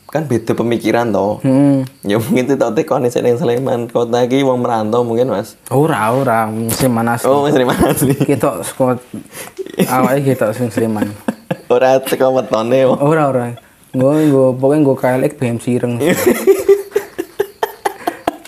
kan 0.07 0.23
beda 0.23 0.55
pemikiran 0.55 1.11
toh. 1.11 1.43
Hmm. 1.43 1.83
Ya 2.01 2.15
mungkin 2.17 2.47
sik 2.47 2.57
tok 2.57 2.73
tekoni 2.73 3.11
sik 3.11 3.21
ning 3.21 3.37
Sleman 3.37 3.85
kota 3.85 4.25
iki 4.25 4.41
wong 4.41 4.65
merantau 4.65 5.05
mungkin 5.05 5.29
Mas. 5.29 5.59
Ora, 5.69 6.09
ora, 6.09 6.49
mana 6.89 7.19
sih? 7.21 7.27
Oh, 7.29 7.45
Sleman 7.45 7.75
asli. 7.85 8.15
Kita 8.15 8.63
sekolah 8.65 8.97
awalnya 9.93 10.25
kita 10.25 10.55
sing 10.57 10.73
Sleman. 10.73 11.11
Ora 11.69 11.99
teko 11.99 12.33
wetone. 12.33 12.87
wong. 12.87 12.97
Ora, 13.03 13.27
ora. 13.29 13.66
Gue, 13.97 14.13
gue, 14.27 14.47
pokoknya 14.53 14.81
gue 14.83 14.95
KLX 14.95 15.31
BM 15.35 15.57
Sireng. 15.57 15.93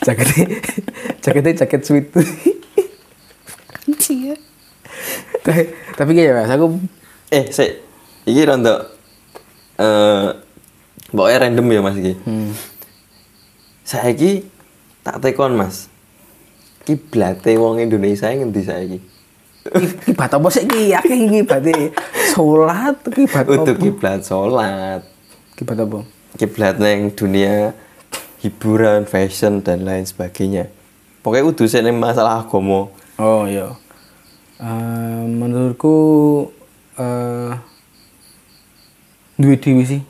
jaketnya, 0.06 0.46
jaketnya 1.20 1.54
jaket 1.58 1.82
sweet. 1.82 2.08
tapi, 5.42 5.62
tapi 5.96 6.12
kayak 6.14 6.34
mas, 6.36 6.52
aku 6.52 6.66
Eh, 7.30 7.46
sik. 7.48 7.80
Iki 8.26 8.42
rontok 8.44 8.80
eh 9.80 10.28
pokoknya 11.10 11.38
random 11.40 11.66
ya 11.68 11.80
Mas 11.80 11.96
iki. 11.96 12.14
hmm, 12.20 12.52
Saiki 13.82 14.44
tak 15.02 15.18
tekon 15.20 15.56
Mas. 15.56 15.88
Kiblate 16.84 17.56
wong 17.56 17.80
Indonesia 17.80 18.28
ngendi 18.28 18.62
saiki? 18.62 19.00
kibat 20.06 20.32
apa 20.32 20.48
sih 20.50 20.66
ki? 20.66 20.92
Akeh 20.92 21.16
iki 21.16 21.28
kibate 21.40 21.94
salat, 22.34 22.98
kibat 23.08 23.46
Untuk 23.46 23.72
apa? 23.72 23.80
kiblat 23.80 24.20
salat, 24.22 25.02
Kibat 25.60 25.76
apa? 25.84 26.08
kiblat 26.40 26.80
neng 26.80 27.12
dunia 27.12 27.76
hiburan, 28.40 29.04
fashion 29.04 29.60
dan 29.60 29.84
lain 29.84 30.08
sebagainya. 30.08 30.72
Pokoknya 31.20 31.52
udah 31.52 31.68
sih 31.68 31.84
masalah 31.92 32.48
agama. 32.48 32.88
Oh 33.20 33.44
iya. 33.44 33.76
Eh, 34.60 35.24
menurutku 35.28 35.96
eh 36.96 37.52
duwe 39.36 39.56
dhewe 39.60 39.84
sih. 39.84 40.02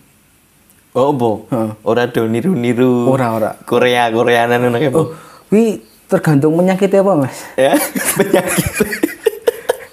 Oh, 0.93 1.13
bo. 1.13 1.45
Heeh. 1.49 1.69
Ora 1.85 2.09
do 2.09 2.25
niru-niru. 2.29 3.09
Ora, 3.09 3.33
ora. 3.33 3.51
Korea 3.65 4.09
Koreanan 4.09 4.69
ngono 4.69 4.77
kayak 4.77 4.93
Oh, 4.93 5.13
wi 5.53 5.81
tergantung 6.09 6.57
penyakitnya 6.57 7.05
apa, 7.05 7.13
Mas? 7.25 7.37
Ya, 7.57 7.73
penyakit. 8.17 8.69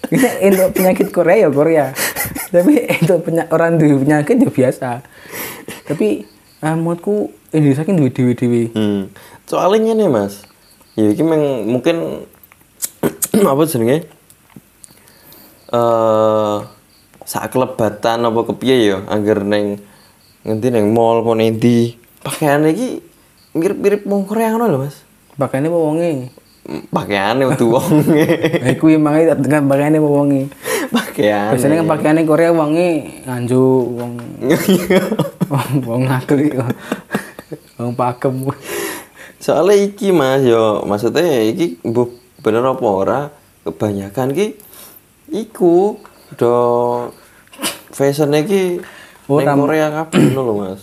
Ini 0.12 0.53
untuk 0.57 0.69
penyakit 0.81 1.09
Korea 1.12 1.37
ya 1.45 1.49
Korea. 1.53 1.87
Tapi 2.46 2.74
untuk 3.02 3.26
penya- 3.26 3.50
orang 3.50 3.76
duwe 3.76 4.00
penyakit 4.00 4.37
ya 4.38 4.50
biasa. 4.50 4.90
Tapi 5.87 6.22
eh, 6.62 6.76
menurutku 6.76 7.30
Indonesia 7.50 7.82
kan 7.82 7.96
duwe 7.96 8.11
dewi-dewi. 8.11 8.62
Hmm. 8.72 9.11
Soalnya 9.46 9.94
nih 9.94 10.11
mas, 10.11 10.42
ya 10.94 11.11
ini 11.11 11.22
mungkin 11.64 12.26
apa 13.50 13.62
jenenge? 13.66 14.06
Eh, 15.66 16.56
saat 17.26 17.50
kelebatan 17.50 18.22
apa 18.22 18.40
kepiye 18.46 18.94
ya, 18.94 18.98
angger 19.11 19.42
neng 19.42 19.82
ngendi 20.46 20.70
neng 20.70 20.94
mall 20.94 21.26
apa 21.26 21.35
nendi, 21.35 21.98
pakaian 22.22 22.62
iki 22.70 23.02
mirip-mirip 23.50 24.06
wong 24.06 24.22
Korea 24.22 24.54
ngono 24.54 24.70
lho 24.70 24.78
mas. 24.87 25.02
Pakaiannya 25.35 25.68
apa 25.68 25.78
wonge? 25.78 26.11
Pakaiannya 26.66 27.44
udah 27.46 27.66
wonge, 27.68 28.26
Nah, 28.62 28.70
iku 28.70 28.90
yang 28.90 29.02
makanya 29.02 29.35
dengan 29.35 29.66
pakaiannya 29.66 29.98
apa 29.98 30.11
wonge. 30.11 30.42
Pakaian. 30.90 31.53
Biasanya 31.55 31.83
kan 31.83 31.88
pakaiannya 31.90 32.22
Korea 32.25 32.51
wonge 32.53 33.22
nganju 33.25 33.62
wong 33.96 34.12
wong 35.53 35.70
wong 35.85 36.01
ngakul 36.09 36.38
iku. 36.40 36.62
Wong 37.79 37.92
pakem. 37.94 38.35
Soalnya 39.38 39.75
iki 39.79 40.11
mas, 40.11 40.42
yo 40.42 40.83
maksudnya 40.83 41.44
iki 41.44 41.79
bu 41.85 42.11
bener 42.42 42.64
apa 42.66 42.87
ora 42.87 43.20
kebanyakan 43.62 44.35
ki 44.35 44.46
iku 45.31 45.99
do 46.35 46.55
fashion 47.90 48.35
iki 48.35 48.81
Oh, 49.27 49.42
tam- 49.42 49.59
Korea 49.59 49.90
kabeh 49.90 50.22
ngono 50.22 50.40
lho 50.46 50.55
mas. 50.55 50.81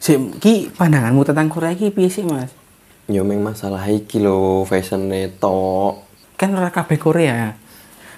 Si, 0.00 0.16
ki 0.40 0.72
pandanganmu 0.72 1.28
tentang 1.28 1.52
Korea 1.52 1.76
ki 1.76 1.92
piye 1.92 2.08
sih, 2.08 2.24
Mas? 2.24 2.48
Yo 3.04 3.20
meng 3.20 3.44
masalah 3.44 3.84
iki 3.84 4.16
lho 4.16 4.64
fashion 4.64 5.12
tok. 5.36 6.00
Kan 6.40 6.56
ora 6.56 6.72
kabeh 6.72 6.96
Korea. 6.96 7.52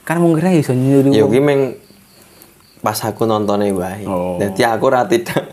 Kan 0.09 0.25
wong 0.25 0.41
Korea 0.41 0.57
iso 0.57 0.73
nyuruh 0.73 1.13
ki 1.13 1.41
meng 1.45 1.77
pas 2.81 2.97
aku 3.05 3.29
nontonnya 3.29 3.69
wae. 3.77 4.09
Oh. 4.09 4.41
Jadi 4.41 4.65
aku 4.65 4.89
ora 4.89 5.05
tidak 5.05 5.53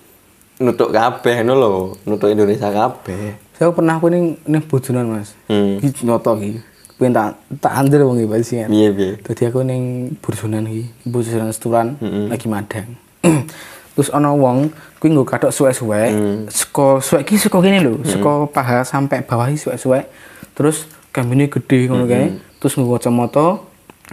nutuk 0.64 0.90
kabeh 0.90 1.46
ngono 1.46 1.54
lho, 1.54 1.72
nutuk 2.10 2.34
Indonesia 2.34 2.66
kabeh. 2.66 3.38
Saya 3.54 3.70
pernah 3.70 4.02
aku 4.02 4.10
ning 4.10 4.34
ning 4.42 4.58
bojonan, 4.66 5.06
Mas. 5.06 5.38
Hmm. 5.46 5.78
Iki 5.78 6.02
nyoto 6.02 6.34
iki. 6.42 6.58
Kuwi 6.98 7.14
tak 7.14 7.38
tak 7.62 7.72
andir 7.78 8.02
wong 8.02 8.18
iki 8.18 8.26
bajingan. 8.26 8.68
Piye 8.74 8.88
piye? 8.90 9.10
Dadi 9.22 9.42
aku 9.46 9.62
ning 9.62 9.82
bojonan 10.18 10.66
iki, 10.66 10.82
bojonan 11.06 11.54
seturan 11.54 11.86
Mm-mm. 12.02 12.26
lagi 12.26 12.46
madang. 12.50 12.88
Terus 13.94 14.10
ana 14.10 14.34
wong 14.34 14.74
kuwi 14.98 15.14
nggo 15.14 15.22
kathok 15.22 15.54
suwek-suwek, 15.54 16.10
Mm. 16.10 16.38
saka 16.50 16.98
suwek 16.98 17.22
iki 17.22 17.38
saka 17.38 17.62
kene 17.62 17.78
lho, 17.86 18.02
saka 18.02 18.50
paha 18.50 18.82
sampai 18.82 19.22
bawah 19.22 19.46
iki 19.46 19.62
suwek-suwek. 19.62 20.10
Terus 20.58 20.90
kambine 21.14 21.46
gede 21.46 21.86
ngono 21.86 22.06
kae, 22.10 22.34
terus 22.58 22.74
nggo 22.74 22.98
kacamata, 22.98 23.60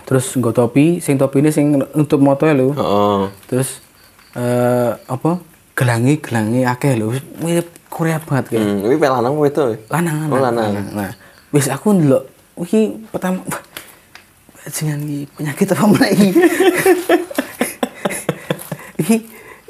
terus 0.06 0.30
nggo 0.38 0.54
topi, 0.54 1.02
sing 1.02 1.17
topine 1.17 1.49
sing 1.49 1.82
nutup 1.95 2.21
mata 2.21 2.54
lho. 2.54 2.73
Heeh. 2.73 3.19
Terus 3.49 3.82
eh 4.38 4.91
apa? 4.95 5.41
Gelangi 5.73 6.21
gelangi 6.21 6.62
akeh 6.65 6.93
lho. 6.97 7.13
Mirip 7.41 7.67
Korea 7.89 8.21
banget 8.21 8.54
kayak. 8.54 8.62
Hmm, 8.62 8.78
kuwi 8.86 8.95
pel 9.02 9.13
lanang 9.17 9.34
apa 9.34 9.41
wedok? 9.41 9.67
lanang 9.89 10.17
Oh, 10.30 10.38
lanang. 10.38 10.71
nah 10.93 11.10
wis 11.49 11.65
aku 11.65 11.97
ndelok 11.97 12.30
iki 12.62 13.10
pertama 13.10 13.41
iki 14.69 15.25
penyakit 15.34 15.73
apa 15.73 15.86
meneh 15.89 16.10
iki 16.13 16.30
iki 19.02 19.15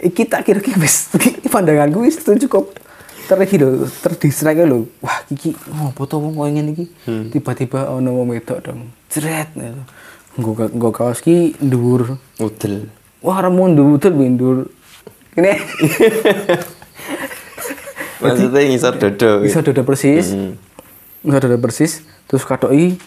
iki 0.03 0.23
tak 0.27 0.43
kira 0.43 0.60
iki 0.60 0.75
wis 0.75 1.08
pandanganku 1.47 2.03
wis 2.03 2.19
itu 2.19 2.36
cukup 2.47 2.75
teriki 3.29 3.61
lho 3.61 3.85
terdistrak 4.01 4.57
lho. 4.65 4.89
Wah 5.05 5.21
iki 5.29 5.53
ngopo 5.69 6.09
to 6.09 6.17
wong 6.17 6.33
koyo 6.33 6.49
ngene 6.49 6.73
iki. 6.73 6.85
Tiba-tiba 7.29 7.93
ono 7.93 8.17
wong 8.17 8.33
wedok 8.33 8.59
dong. 8.65 8.89
Jret 9.13 9.53
nggo 10.39 10.51
nggo 10.73 10.89
kaos 10.89 11.21
ki 11.21 11.53
dhuwur. 11.61 12.17
Udel. 12.41 12.89
wah 13.21 13.37
ora 13.43 13.51
mau 13.51 13.67
dhuwur 13.67 13.99
windur 14.15 14.71
ini 15.35 15.51
Maksudnya 18.23 18.61
ngisor 18.67 18.95
dodo. 18.99 19.43
bisa 19.43 19.63
dada 19.63 19.83
persis. 19.83 20.31
Hmm. 20.35 20.55
bisa 21.23 21.37
dada 21.39 21.55
persis. 21.59 22.03
Terus 22.27 22.43
katoki 22.43 22.99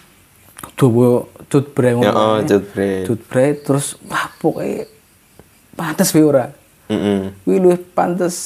dawa 0.79 1.29
Ya, 1.53 2.13
oh, 2.17 2.41
cut 2.41 2.65
bre. 2.73 3.05
cut 3.05 3.21
bre 3.29 3.47
terus 3.61 4.01
wah 4.09 4.25
pokoknya 4.41 4.89
pantes 5.77 6.15
wae 6.17 6.25
ora? 6.25 6.49
Mm-mm. 6.89 7.45
kuwi 7.45 7.57
luwih 7.61 7.81
pantes 7.93 8.37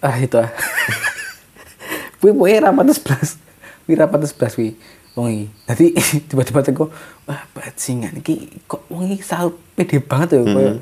ah 0.00 0.16
itu 0.16 0.36
ah. 0.40 0.50
Kuwi 2.20 2.36
pokoke 2.36 2.60
ra 2.60 2.70
pantes 2.76 3.00
blas. 3.00 3.40
Kuwi 3.88 3.94
ra 3.96 4.04
pantes 4.08 4.32
blas 4.36 4.52
kuwi. 4.52 4.76
Wong 5.16 5.28
iki. 5.32 5.46
Dadi 5.64 5.86
tiba-tiba 6.28 6.60
teko 6.60 6.92
wah 7.24 7.40
bajingan 7.56 8.20
iki 8.20 8.60
kok 8.68 8.84
wong 8.92 9.08
iki 9.08 9.24
sal 9.24 9.56
pede 9.72 10.04
banget 10.04 10.36
ya 10.36 10.44
koyo 10.44 10.72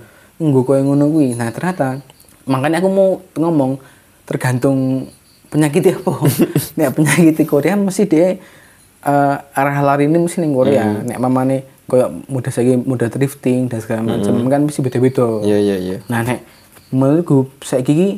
nggo 0.43 0.61
koyo 0.67 0.83
ngono 0.83 1.07
kuwi. 1.11 1.39
Nah 1.39 1.55
ternyata 1.55 2.03
makanya 2.49 2.83
aku 2.83 2.89
mau 2.91 3.11
ngomong 3.39 3.79
tergantung 4.27 5.07
penyakitnya 5.51 6.03
apa. 6.03 6.13
Nek 6.79 6.91
penyakit 6.99 7.39
Korea 7.47 7.79
mesti 7.79 8.11
dia 8.11 8.39
eh, 9.07 9.37
arah 9.55 9.79
lari 9.87 10.11
ini 10.11 10.19
mesti 10.19 10.43
ning 10.43 10.59
Korea. 10.59 11.07
Nek 11.07 11.19
mamane 11.23 11.79
koyo 11.89 12.13
mudah 12.29 12.53
saja 12.53 12.77
mudah 12.77 13.09
drifting 13.09 13.71
dan 13.71 13.81
segala 13.81 14.05
macam 14.05 14.35
kan 14.51 14.61
mesti 14.67 14.83
beda-beda. 14.83 15.41
Iya 15.47 15.57
iya 15.57 15.77
iya. 15.81 15.97
Nah, 16.11 16.21
nek 16.21 16.45
menurutku 16.93 17.49
saiki 17.65 17.93
iki 17.97 18.09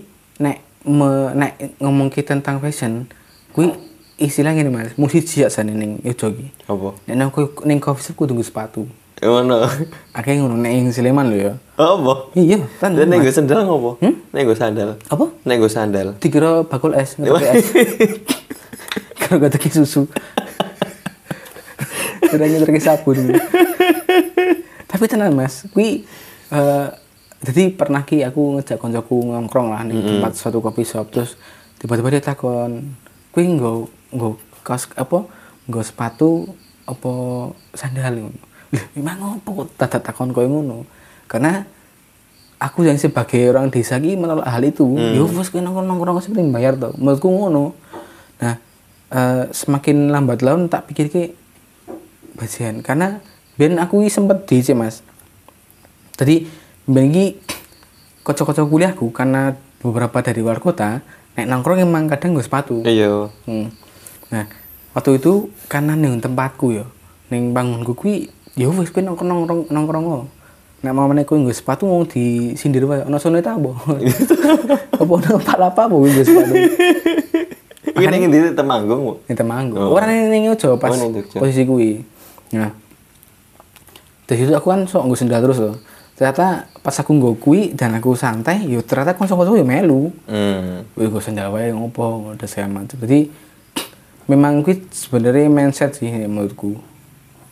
nek 0.43 0.70
me, 0.85 1.35
nek 1.37 1.77
ngomong 1.81 2.09
tentang 2.15 2.61
fashion, 2.61 3.05
kuwi 3.53 3.73
istilah 4.21 4.53
ngene 4.53 4.71
Mas, 4.73 4.93
mesti 4.97 5.21
jijak 5.25 5.51
sane 5.53 5.73
ning 5.73 6.01
Yojo 6.05 6.33
iki. 6.33 6.47
Apa? 6.69 6.93
Nek 7.09 7.29
kowe- 7.33 7.65
ning 7.65 7.81
coffee 7.81 8.05
shop 8.13 8.17
kudu 8.21 8.33
nggo 8.37 8.45
sepatu. 8.45 8.85
Eh, 9.21 9.29
Ngono. 9.29 9.69
Akeh 10.17 10.41
ngono 10.41 10.57
nek 10.57 10.73
ing 10.73 10.89
Sleman 10.93 11.29
lho 11.29 11.37
ya. 11.37 11.53
Apa? 11.77 12.33
Iya, 12.33 12.65
kan. 12.81 12.97
Dan 12.97 13.13
nego 13.13 13.29
sandal 13.29 13.69
ngopo? 13.69 14.01
Nego 14.33 14.53
sandal. 14.57 14.97
Apa? 15.13 15.25
Nego 15.45 15.69
sandal. 15.69 16.17
Dikira 16.17 16.65
bakul 16.65 16.97
es, 16.97 17.21
ngetok 17.21 17.45
es. 17.45 17.65
Kalau 19.21 19.37
gak 19.45 19.61
susu. 19.69 20.09
Kiranya 22.31 22.65
teki 22.65 22.81
sabun. 22.81 23.37
Tapi 24.89 25.05
tenang 25.07 25.37
Mas, 25.37 25.69
kuwi 25.71 26.05
eh 26.51 26.87
jadi 27.41 27.73
pernah 27.73 28.05
ki 28.05 28.21
aku 28.21 28.61
ngejak 28.61 28.77
koncoku 28.77 29.33
nongkrong 29.33 29.73
lah 29.73 29.81
di 29.89 29.97
tempat 29.97 30.37
suatu 30.37 30.61
kopi 30.61 30.85
shop 30.85 31.09
terus 31.09 31.41
tiba-tiba 31.81 32.13
dia 32.13 32.21
takon, 32.21 32.93
kuwi 33.33 33.57
nggo 33.57 33.89
nggo 34.13 34.37
kaos 34.61 34.93
apa? 34.93 35.25
Nggo 35.65 35.81
sepatu 35.81 36.53
apa 36.85 37.13
sandal 37.73 38.29
ngono. 38.29 38.41
Lho, 38.77 38.85
emang 38.93 39.17
ngopo? 39.41 39.65
Kok 39.65 39.69
dadak 39.81 40.05
takon 40.05 40.37
koyo 40.37 40.53
ngono? 40.53 40.85
Karena 41.25 41.65
aku 42.61 42.85
yang 42.85 43.01
sebagai 43.01 43.41
orang 43.49 43.73
desa 43.73 43.97
ki 43.97 44.21
menolak 44.21 44.45
hal 44.45 44.61
itu. 44.61 44.85
Ya 45.01 45.25
wes 45.25 45.49
kowe 45.49 45.65
nongkrong 45.65 45.89
nongkrong 45.89 46.21
seperti 46.21 46.45
bayar 46.53 46.77
tuh 46.77 46.93
menurutku 47.01 47.33
ngono. 47.33 47.73
Nah 48.45 48.61
eh, 49.17 49.45
semakin 49.49 50.13
lambat 50.13 50.45
laun 50.45 50.69
tak 50.69 50.93
pikir 50.93 51.09
ki 51.09 51.33
bajingan 52.37 52.85
karena 52.85 53.25
ben 53.57 53.81
aku 53.81 54.05
sempet 54.13 54.45
di 54.45 54.61
mas. 54.77 55.01
Jadi 56.21 56.60
ki 56.91 57.27
kocok-kocok 58.27 58.67
kuliahku 58.67 59.07
karena 59.15 59.55
beberapa 59.81 60.21
dari 60.21 60.41
luar 60.45 60.61
kota 60.61 61.01
nek 61.39 61.47
nongkrong 61.47 61.81
emang 61.87 62.11
kadang 62.11 62.37
gue 62.37 62.45
sepatu 62.45 62.83
Iya. 62.85 63.31
Hmm. 63.49 63.73
Nah, 64.31 64.47
waktu 64.95 65.19
itu 65.19 65.51
karena 65.67 65.99
ning 65.99 66.23
tempatku 66.23 66.71
ya, 66.71 66.87
ning 67.35 67.51
bangunku 67.51 67.99
kuwi 67.99 68.31
ya 68.55 68.71
wis 68.71 68.95
kuwi 68.95 69.03
nongkrong 69.03 69.27
nongkrong 69.27 69.61
nongkrong 69.71 70.05
kok. 70.07 70.25
Nek 70.81 70.93
mamane 70.95 71.23
kuwi 71.27 71.45
nggo 71.45 71.53
sepatu 71.53 71.85
mau 71.85 72.07
disindir 72.07 72.87
wae. 72.87 73.03
Ono 73.05 73.19
sono 73.19 73.43
ta 73.43 73.59
apa? 73.59 73.71
Apa 75.01 75.13
ono 75.13 75.33
palapa 75.43 75.91
apa 75.91 75.95
kuwi 75.95 76.09
nggo 76.15 76.25
sepatu? 76.25 76.55
Kuwi 77.91 78.07
ning 78.07 78.31
ndi 78.31 78.55
Temanggung, 78.55 79.01
Bu? 79.03 79.13
Ning 79.27 79.37
Temanggung. 79.37 79.91
Ora 79.91 80.07
ning 80.07 80.47
Jogja 80.47 80.79
pas 80.79 80.95
Oh, 80.95 81.11
posisi 81.43 81.67
kuwi. 81.67 82.01
Nah. 82.55 82.71
Dari 84.31 84.47
situ 84.47 84.55
aku 84.55 84.71
kan 84.71 84.87
sok 84.87 85.11
nggo 85.11 85.17
sendal 85.19 85.43
terus 85.43 85.59
loh. 85.59 85.75
Ternyata 86.15 86.70
pas 86.81 86.97
aku 86.97 87.13
nggo 87.13 87.37
kuwi 87.37 87.77
dan 87.77 87.93
aku 87.93 88.17
santai, 88.17 88.65
yo 88.65 88.81
ternyata 88.81 89.13
kanca-kanca 89.13 89.53
yo 89.53 89.65
melu. 89.69 90.09
Hmm. 90.25 90.89
Wih, 90.97 91.13
gue 91.13 91.21
sendal 91.21 91.53
wae 91.53 91.69
ngopo, 91.77 92.33
udah 92.33 92.49
saya 92.49 92.65
macam. 92.65 92.97
Jadi 92.97 93.29
memang 94.25 94.65
kuwi 94.65 94.89
sebenarnya 94.89 95.53
mindset 95.53 95.93
sih 96.01 96.09
menurutku 96.09 96.81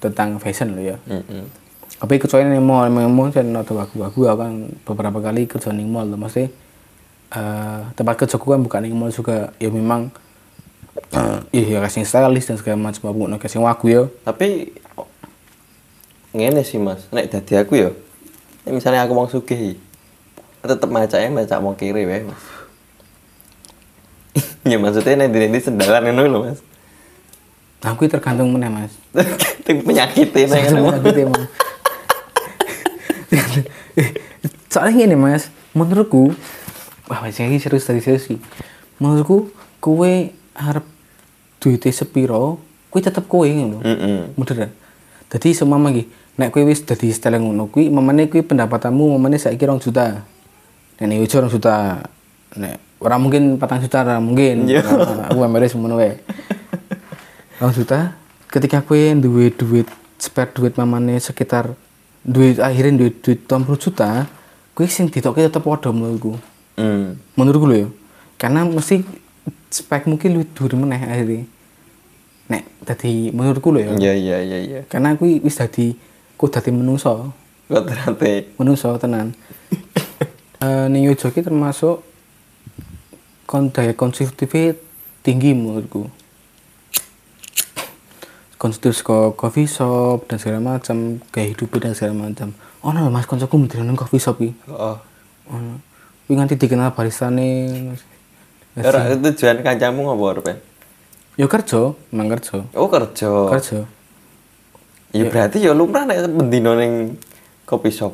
tentang 0.01 0.41
fashion 0.41 0.73
loh 0.73 0.85
ya. 0.95 0.97
Tapi 1.99 2.15
kecuali 2.17 2.47
nih 2.47 2.63
mall, 2.63 2.89
memang 2.89 3.11
mall 3.11 3.31
kan 3.35 3.45
atau 3.59 3.77
aku-aku 3.77 4.31
aku 4.31 4.39
kan 4.39 4.53
beberapa 4.87 5.19
kali 5.19 5.51
kerja 5.51 5.75
nih 5.75 5.85
mall, 5.85 6.07
maksudnya 6.15 6.49
eh, 7.35 7.81
tempat 7.99 8.15
kerjaku 8.25 8.55
kan 8.55 8.63
bukan 8.63 8.81
nih 8.87 8.95
mall 8.95 9.11
juga, 9.11 9.53
ya 9.59 9.69
memang 9.69 10.09
iya 11.55 11.67
ya 11.75 11.79
kasih 11.83 12.07
stylist 12.07 12.49
dan 12.49 12.57
segala 12.59 12.79
macam 12.79 13.03
aku 13.11 13.19
nggak 13.29 13.43
kasih 13.45 13.61
wagu 13.61 13.87
ya. 13.91 14.03
Tapi 14.23 14.73
ngene 16.33 16.63
sih 16.63 16.79
Mas, 16.79 17.05
nek 17.11 17.29
dadi 17.29 17.59
aku 17.59 17.75
ya. 17.77 17.91
Nek 18.69 18.77
misalnya 18.77 19.09
aku 19.09 19.17
wong 19.17 19.33
sugih 19.33 19.81
tetep 20.61 20.93
macake 20.93 21.33
macak 21.33 21.65
wong 21.65 21.73
kiri 21.73 22.05
wae, 22.05 22.29
Mas. 22.29 22.45
ya 24.69 24.77
maksudnya 24.77 25.25
nek 25.25 25.33
ndi 25.33 25.57
sendalan 25.65 26.13
ngono 26.13 26.29
lho, 26.29 26.39
Mas. 26.45 26.61
Aku 27.81 28.05
tergantung 28.11 28.53
mana 28.53 28.69
mas. 28.69 28.93
Itu 29.63 29.87
penyakit 29.87 30.35
ini 30.35 30.51
kan. 30.51 30.75
Sebenarnya 30.75 30.99
gitu 30.99 31.21
emang. 31.31 31.45
Soalnya 34.67 35.07
gini 35.07 35.17
mas, 35.17 35.49
menurutku, 35.73 36.35
wah 37.07 37.23
masih 37.23 37.47
lagi 37.47 37.63
serius 37.63 37.87
dari 37.87 38.03
serius 38.03 38.27
sih. 38.29 38.37
Menurutku, 38.99 39.55
kue 39.79 40.35
harap 40.59 40.85
duitnya 41.63 41.95
sepiro, 41.95 42.59
kue 42.91 42.99
tetap 42.99 43.31
kue 43.31 43.47
ngono. 43.47 43.79
Heeh. 43.81 44.35
Bener. 44.35 44.75
Jadi 45.29 45.53
semua 45.53 45.77
lagi, 45.77 46.09
nek 46.41 46.49
kue 46.57 46.65
wis 46.65 46.81
dadi 46.81 47.13
style 47.13 47.37
ngono 47.37 47.69
kue, 47.69 47.93
mamane 47.93 48.33
kue 48.33 48.41
pendapatanmu 48.41 49.17
mamane 49.21 49.37
saiki 49.37 49.69
rong 49.69 49.77
juta. 49.77 50.25
Nek 51.01 51.19
ujo 51.21 51.37
rong 51.45 51.53
juta. 51.53 52.01
Nek 52.57 52.81
ora 52.97 53.21
mungkin 53.21 53.61
patang 53.61 53.85
juta 53.85 54.01
ora 54.01 54.17
mungkin. 54.25 54.65
Iya. 54.65 54.81
Nah, 54.83 55.29
Aku 55.29 55.45
ambil 55.45 55.69
semono 55.69 56.01
wae. 56.01 56.17
Rong 57.61 57.73
juta 57.77 58.17
ketika 58.49 58.81
kue 58.81 59.13
duwe 59.21 59.53
duit 59.53 59.89
spare 60.17 60.49
duit 60.57 60.81
mamane 60.81 61.21
sekitar 61.21 61.77
duit 62.25 62.57
akhirnya 62.57 63.05
duit 63.05 63.21
duit 63.21 63.45
30 63.45 63.77
juta, 63.77 64.25
kue 64.73 64.89
sing 64.89 65.13
ditoke 65.13 65.45
tetep 65.45 65.61
padha 65.61 65.93
menurutku. 65.93 66.41
Hmm. 66.81 67.21
Menurutku 67.37 67.69
lho 67.69 67.77
ya. 67.77 67.89
Karena 68.41 68.65
mesti 68.65 69.05
spek 69.69 70.09
mungkin 70.09 70.41
lebih 70.41 70.49
dhuwur 70.57 70.73
meneh 70.79 71.05
akhirnya. 71.05 71.45
Nek 72.49 72.63
dadi 72.85 73.29
menurutku 73.33 73.73
lho 73.73 73.81
ya. 73.85 73.91
Iya 73.97 74.13
iya 74.17 74.39
iya 74.41 74.59
iya. 74.65 74.81
Karena 74.89 75.15
kuwi 75.15 75.45
wis 75.45 75.61
dadi 75.61 75.93
ku 76.41 76.49
dadi 76.49 76.73
menungso, 76.73 77.33
Kok 77.69 77.85
ternyata 77.85 78.31
menungso 78.57 78.89
tenan. 78.97 79.33
Eh 80.59 80.91
ning 80.91 81.07
Yojo 81.07 81.31
ki 81.31 81.47
termasuk 81.47 82.03
kon 83.47 83.71
daya 83.71 83.95
konsumtifnya 83.95 84.75
tinggi 85.23 85.55
menurutku. 85.55 86.11
Konsumtif 88.59 89.07
ke 89.07 89.39
coffee 89.39 89.71
shop 89.71 90.27
dan 90.27 90.43
segala 90.43 90.59
macam, 90.59 91.23
gaya 91.31 91.55
hidup 91.55 91.79
dan 91.79 91.95
segala 91.95 92.27
macam. 92.27 92.59
Oh 92.83 92.91
no, 92.91 93.07
mas 93.07 93.31
koncoku 93.31 93.55
mendiri 93.55 93.87
nang 93.87 93.95
coffee 93.95 94.19
shop 94.19 94.43
ki. 94.43 94.51
Oh. 94.67 94.99
Ono. 95.55 95.79
Kuwi 96.27 96.35
nganti 96.35 96.59
dikenal 96.59 96.91
baristane. 96.91 97.47
Ora 98.75 99.15
tujuan 99.15 99.63
kancamu 99.63 100.11
ngopo 100.11 100.25
arep? 100.35 100.59
Ya 101.39 101.47
kerja, 101.47 101.95
emang 102.11 102.29
kerja. 102.29 102.67
Oh 102.75 102.91
kerja. 102.91 103.31
Kerja. 103.55 103.87
Ya 105.15 105.25
berarti 105.25 105.63
ya 105.63 105.71
lumrah 105.73 106.03
nek 106.03 106.27
bendino 106.29 106.75
ning 106.75 107.15
kopi 107.63 107.89
shop. 107.89 108.13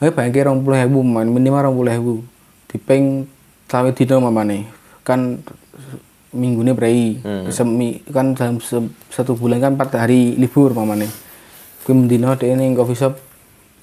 Ayo 0.00 0.10
bayangke 0.10 0.42
20.000 0.42 0.64
man, 1.04 1.28
minimal 1.28 1.70
20.000. 1.70 2.24
Diping 2.72 3.28
selawe 3.68 3.90
dino 3.92 4.16
mamane. 4.18 4.66
Kan 5.04 5.44
minggune 6.32 6.72
prei. 6.72 7.20
Hmm. 7.20 7.52
Semi 7.52 8.00
kan 8.08 8.32
dalam 8.32 8.58
se- 8.58 8.90
satu 9.12 9.36
bulan 9.36 9.60
kan 9.60 9.76
4 9.76 10.00
hari 10.00 10.34
libur 10.34 10.72
mamane. 10.72 11.06
Kuwi 11.84 11.94
mendino 11.94 12.32
dhek 12.32 12.56
ning 12.56 12.72
coffee 12.74 12.96
shop 12.96 13.14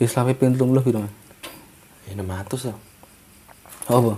wis 0.01 0.09
selawe 0.09 0.33
ping 0.33 0.57
30 0.57 0.81
gitu. 0.83 0.99
Mas. 0.99 1.13
Ya 2.09 2.17
600 2.17 2.25
loh. 2.65 2.77
Apa? 3.87 4.13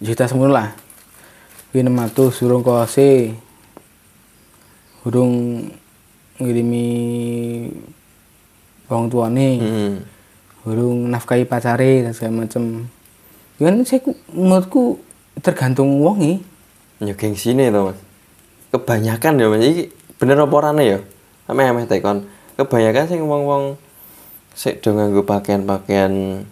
Juta 0.00 0.24
semono 0.24 0.50
lah. 0.50 0.72
600 1.70 2.34
surung 2.34 2.66
kose. 2.66 3.34
Urung 5.06 5.64
ngirimi 6.42 6.86
wong 8.90 9.04
tuane. 9.06 9.48
Hmm. 9.62 9.94
Urung 10.66 11.08
nafkahi 11.08 11.46
pacare 11.46 12.04
dan 12.04 12.12
segala 12.12 12.44
macem. 12.44 12.90
Ya 13.56 13.70
kan 13.70 13.80
saya 13.86 14.00
ku- 14.02 14.18
menurutku 14.34 15.00
tergantung 15.40 16.02
wonge. 16.02 16.42
Ya 17.00 17.16
gengsine 17.16 17.72
to, 17.72 17.92
Mas. 17.92 17.98
Kebanyakan 18.74 19.40
ya 19.40 19.46
Mas 19.48 19.62
iki 19.64 19.82
bener 20.20 20.36
apa 20.36 20.52
orane 20.52 20.84
ya? 20.84 20.98
Ame-ame 21.48 21.88
tekon. 21.88 22.28
Kebanyakan 22.60 23.08
sing 23.08 23.20
wong-wong 23.24 23.80
sik 24.52 24.82
do 24.84 24.92
nganggo 24.92 25.24
pakaian-pakaian 25.24 26.44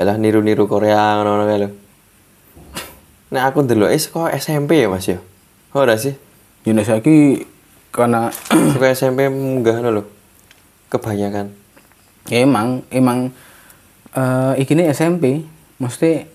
Alah 0.00 0.16
niru-niru 0.16 0.64
Korea 0.64 1.20
ngono-ngono 1.20 1.44
kae 1.44 1.58
lho. 1.60 1.68
Nek 3.30 3.42
aku 3.46 3.62
ndeloke 3.62 3.94
saka 3.94 4.34
SMP 4.34 4.82
ya 4.82 4.90
Mas 4.90 5.06
ya. 5.06 5.22
Ora 5.70 5.94
sih? 5.94 6.18
Ya 6.66 6.74
nek 6.74 6.86
saiki 6.86 7.46
karena 7.94 8.34
Saka 8.74 8.90
SMP 8.90 9.30
munggah 9.30 9.78
ngono 9.78 9.90
lho. 9.90 10.04
Kebanyakan. 10.90 11.54
ya 12.28 12.44
emang 12.44 12.84
emang 12.90 13.32
eh 14.12 14.52
iki 14.60 14.74
ini 14.76 14.90
SMP, 14.90 15.46
mesti 15.78 16.26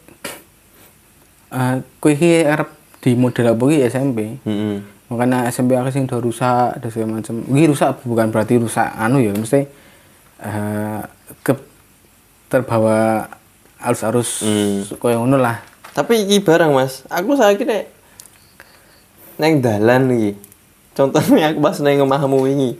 eh 1.51 1.75
kowe 1.99 2.11
iki 2.11 2.43
arep 2.43 2.71
di 3.03 3.13
model 3.13 3.51
apa 3.51 3.63
iki 3.69 3.79
SMP. 3.85 4.39
Heeh. 4.47 4.79
Makanya 5.11 5.45
SMP 5.51 5.75
aku 5.77 5.91
sing 5.91 6.07
udah 6.09 6.19
rusak 6.19 6.81
dan 6.81 6.89
segala 6.89 7.19
macam. 7.19 7.35
Ini 7.45 7.69
rusak 7.69 8.01
bukan 8.01 8.31
berarti 8.31 8.55
rusak 8.57 8.87
anu 8.95 9.19
ya, 9.19 9.35
mesti 9.35 9.67
eh 10.41 11.01
ke 11.43 11.53
terbawa 12.47 13.27
arus-arus 13.77 14.41
Hmm. 14.41 14.87
koyo 14.97 15.21
ngono 15.21 15.37
lah. 15.37 15.59
Tapi 15.95 16.27
iki 16.27 16.43
barang 16.43 16.75
Mas, 16.75 17.07
aku 17.07 17.39
saiki 17.39 17.63
nek 17.63 17.87
neng 19.39 19.63
dalan 19.63 20.11
iki. 20.11 20.35
Contohnya 20.91 21.55
aku 21.55 21.63
pas 21.63 21.79
neng 21.79 22.03
omahmu 22.03 22.43
wingi. 22.43 22.75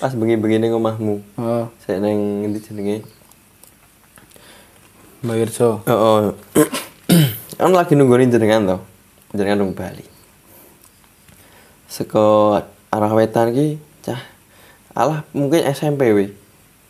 Pas 0.00 0.16
bengi-bengi 0.16 0.56
neng 0.56 0.72
omahmu. 0.72 1.20
Oh, 1.36 1.68
Saya 1.84 2.00
neng 2.00 2.48
endi 2.48 2.64
jenenge? 2.64 3.04
Mbak 5.20 5.36
Wirjo. 5.36 5.84
Oh, 5.84 5.92
oh. 5.92 6.20
kan 7.60 7.76
lagi 7.76 7.92
nungguin 7.92 8.32
jenengan 8.32 8.64
toh. 8.64 8.80
Jenengan 9.36 9.60
nunggu 9.60 9.76
Bali. 9.76 10.06
Seko 11.92 12.56
arah 12.88 13.12
wetan 13.12 13.52
ki 13.52 13.76
cah 14.00 14.20
alah 14.96 15.28
mungkin 15.36 15.68
SMP 15.68 16.16
we. 16.16 16.32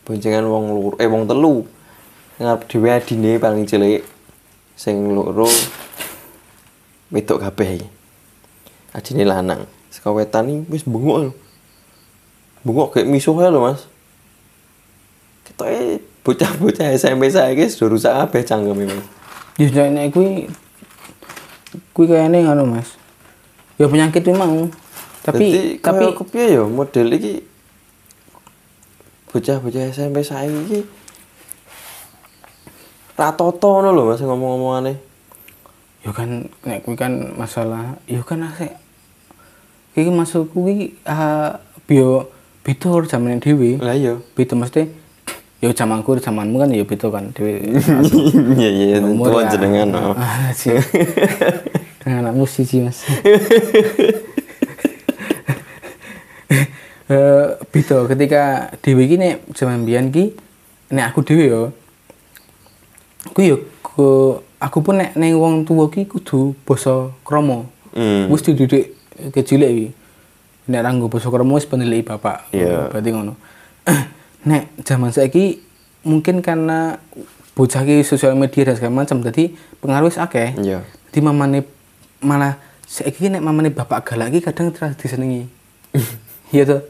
Boncengan 0.07 0.47
wong 0.47 0.71
lur 0.71 0.95
eh 1.03 1.11
wong 1.11 1.27
telu. 1.27 1.67
Ngarep 2.39 2.71
dhewe 2.71 2.89
adine 2.95 3.43
paling 3.43 3.67
cilik. 3.67 4.07
Sing 4.81 5.13
loro 5.13 5.45
wedok 7.13 7.45
kabeh. 7.45 7.77
iki. 7.77 7.89
Adine 8.97 9.29
lanang. 9.29 9.69
Seko 9.93 10.17
wetan 10.17 10.49
iki 10.49 10.65
wis 10.73 10.89
bengok. 10.89 11.37
Bengok 12.65 12.97
kayak 12.97 13.13
misuh 13.13 13.37
ae 13.45 13.53
lho, 13.53 13.61
Mas. 13.61 13.85
Ketoke 15.45 16.01
bocah-bocah 16.25 16.97
SMP 16.97 17.29
saiki 17.29 17.69
sudah 17.69 17.93
rusak 17.93 18.13
kabeh 18.25 18.41
cangkeme, 18.41 18.89
Mas. 18.89 19.05
Ya 19.61 19.85
nek 19.93 20.17
kuwi 20.17 20.49
kuwi 21.93 22.07
kayaknya 22.09 22.49
ngono 22.49 22.81
Mas. 22.81 22.97
Ya 23.77 23.85
penyakit 23.85 24.33
mau. 24.33 24.65
Tapi 25.21 25.45
Dadi, 25.53 25.77
tapi 25.85 26.05
kepiye 26.17 26.57
ya 26.57 26.65
model 26.65 27.13
iki 27.21 27.45
bocah-bocah 29.29 29.93
SMP 29.93 30.25
saiki 30.25 30.57
iki 30.65 30.81
ra 33.21 33.37
toto 33.37 33.69
ngono 33.77 33.93
lho 33.93 34.03
Mas 34.09 34.25
ngomong-ngomongane. 34.25 34.95
ya 36.01 36.17
kan 36.17 36.49
nek 36.65 36.81
kuwi 36.81 36.97
kan 36.97 37.37
masalah 37.37 38.01
ya 38.09 38.25
kan 38.25 38.41
asik 38.49 38.73
iki 39.93 40.09
masuk 40.09 40.49
kuwi 40.57 40.97
ah, 41.05 41.61
bio 41.85 42.33
beda 42.65 43.03
zaman 43.09 43.41
dhewe. 43.41 43.81
Lah 43.81 43.97
iya. 43.97 44.15
Beda 44.37 44.55
mesti 44.55 44.87
ya 45.61 45.69
zamanku 45.77 46.17
zamanmu 46.17 46.57
kan 46.57 46.71
ya 46.73 46.85
beda 46.87 47.09
kan 47.11 47.35
dhewe. 47.35 47.61
Iya 48.61 48.71
iya 48.71 48.97
tuwa 49.03 49.45
ya. 49.45 49.51
jenengan. 49.51 49.89
oh. 49.97 50.15
Ah, 50.21 50.55
sih. 50.55 50.77
Dengan 52.01 52.31
anakmu 52.31 52.45
siji 52.47 52.85
mas. 52.85 53.03
Eh, 57.11 57.47
beda 57.75 58.07
ketika 58.07 58.71
dewi 58.87 59.19
nek 59.19 59.43
zaman 59.59 59.83
biyen 59.83 60.15
ki 60.15 60.31
nek 60.95 61.11
aku 61.11 61.27
dhewe 61.27 61.45
ya 61.51 61.63
aku 63.29 63.41
ya 63.45 63.57
ku- 63.85 64.41
aku 64.57 64.79
pun 64.81 65.01
nek 65.01 65.17
ning 65.17 65.37
wong 65.37 65.65
tuwa 65.65 65.89
ki 65.89 66.07
kudu 66.07 66.57
basa 66.65 67.13
krama. 67.25 67.67
Hmm. 67.91 68.31
wis 68.31 68.47
dididik 68.47 68.95
kecilik 69.35 69.69
iki. 69.69 69.89
Nek 70.71 70.81
ra 70.81 70.91
nggo 70.95 71.11
basa 71.11 71.27
krama 71.29 71.59
wis 71.59 71.67
penilai 71.67 72.01
bapak. 72.01 72.49
Iya. 72.55 72.89
berarti 72.89 73.11
ngono. 73.11 73.35
Nek 74.49 74.63
zaman 74.87 75.11
saiki 75.13 75.61
mungkin 76.01 76.41
karena 76.41 76.97
bocah 77.53 77.85
ki 77.85 78.01
sosial 78.07 78.33
media 78.39 78.65
dan 78.65 78.79
segala 78.79 79.05
macam 79.05 79.21
jadi 79.21 79.53
pengaruh 79.83 80.15
akeh. 80.15 80.57
Iya. 80.57 80.81
jadi 81.11 81.19
mamane 81.21 81.67
malah 82.23 82.57
saiki 82.87 83.29
nek 83.29 83.43
mamane 83.43 83.69
bapak 83.69 84.07
galak 84.07 84.33
iki 84.33 84.41
kadang 84.41 84.71
terus 84.73 84.97
disenengi. 84.97 85.45
Iya 86.51 86.67
tuh 86.67 86.83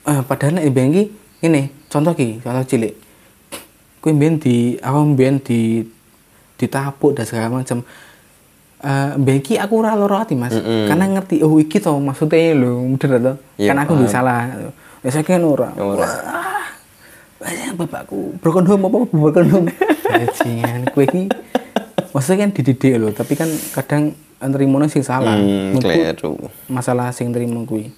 Eh, 0.00 0.20
padahal 0.24 0.56
nek 0.56 0.64
iki 0.72 1.12
ngene 1.44 1.68
contoh 1.88 2.12
ki 2.16 2.40
contoh 2.40 2.64
cilik 2.64 2.96
kuwi 4.00 4.12
mbiyen 4.16 4.36
di 4.40 4.56
aku 4.80 4.98
mbiyen 5.12 5.36
di 5.44 5.84
ditapuk 6.56 7.16
dan 7.16 7.24
segala 7.24 7.60
macam 7.60 7.84
eh 8.80 9.12
mbiyen 9.16 9.40
ki 9.44 9.60
aku 9.60 9.84
ora 9.84 9.92
loro 9.92 10.16
ati 10.16 10.32
Mas. 10.36 10.56
Mm-mm. 10.56 10.88
karena 10.88 11.04
ngerti 11.20 11.44
oh 11.44 11.60
iki 11.60 11.80
to 11.80 11.92
maksudnya 12.00 12.56
lho 12.56 12.80
bener 12.96 13.20
to. 13.20 13.32
Iya, 13.60 13.68
kan 13.72 13.78
aku 13.84 13.92
nggak 13.96 14.12
salah. 14.12 14.48
Ya 15.04 15.08
saya 15.12 15.24
kan 15.24 15.44
ora. 15.44 15.72
Ora. 15.76 16.08
Wah, 17.40 17.72
bapakku. 17.76 18.36
Broken 18.44 18.64
home 18.68 18.84
apa 18.88 18.98
broken 19.08 19.46
home? 19.48 19.68
Bajingan. 20.04 20.92
Kowe 20.92 21.04
iki 21.04 21.28
maksudnya 22.12 22.48
kan 22.48 22.50
dididik 22.56 22.94
loh 23.00 23.12
tapi 23.12 23.36
kan 23.36 23.48
kadang 23.76 24.16
nerimono 24.40 24.88
sing 24.88 25.04
salah. 25.04 25.36
Hmm, 25.36 25.76
Menurutku 25.76 25.92
kleru. 25.92 26.32
masalah 26.68 27.12
sing 27.12 27.32
terima 27.32 27.60
kuwi. 27.68 27.92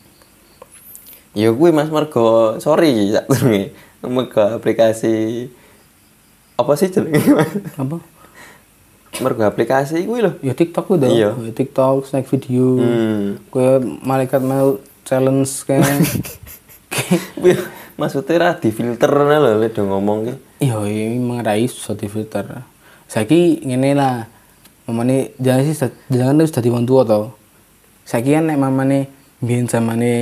Ya 1.34 1.55
kuwi 1.55 1.70
Mas 1.70 1.90
mergo 1.94 2.59
sorry 2.59 3.14
sak 3.14 3.30
durunge. 3.30 3.70
Mergo 4.03 4.42
aplikasi 4.59 5.46
apa 6.62 6.72
sih 6.74 6.88
jenenge 6.88 7.20
apa 7.76 7.98
Mergo 9.12 9.44
aplikasi 9.44 10.08
kuwi 10.08 10.24
lho. 10.24 10.32
ya 10.40 10.56
TikTok 10.56 10.88
kuwi 10.88 11.04
Iya. 11.04 11.36
Ya, 11.36 11.52
TikTok 11.52 12.08
snack 12.08 12.24
video 12.26 12.80
Hmm. 12.80 13.36
kowe 13.52 13.76
malaikat 14.00 14.40
mau 14.40 14.80
challenge 15.04 15.52
kayak 15.68 15.84
Kuwi 17.36 17.52
maksudnya 17.96 18.40
ra 18.40 18.50
difilter 18.56 19.08
ngono 19.12 19.36
lho 19.36 19.50
lek 19.60 19.76
do 19.76 19.84
ngomong 19.84 20.18
ki. 20.24 20.34
iya 20.64 20.76
ini 20.84 21.20
mengerai 21.20 21.68
susah 21.68 21.92
di 21.92 22.08
filter 22.08 22.44
saiki 23.04 23.60
ngene 23.62 23.92
lah 23.92 24.24
mamane 24.88 25.36
jangan 25.36 25.62
sih 25.68 25.76
jangan 26.08 26.40
terus 26.40 26.50
dadi 26.50 26.72
wong 26.72 26.88
tua 26.88 27.04
to 27.04 27.28
saiki 28.02 28.32
kan 28.32 28.48
nek 28.48 28.56
mamane 28.56 29.12
biyen 29.38 29.68
zamane 29.68 30.12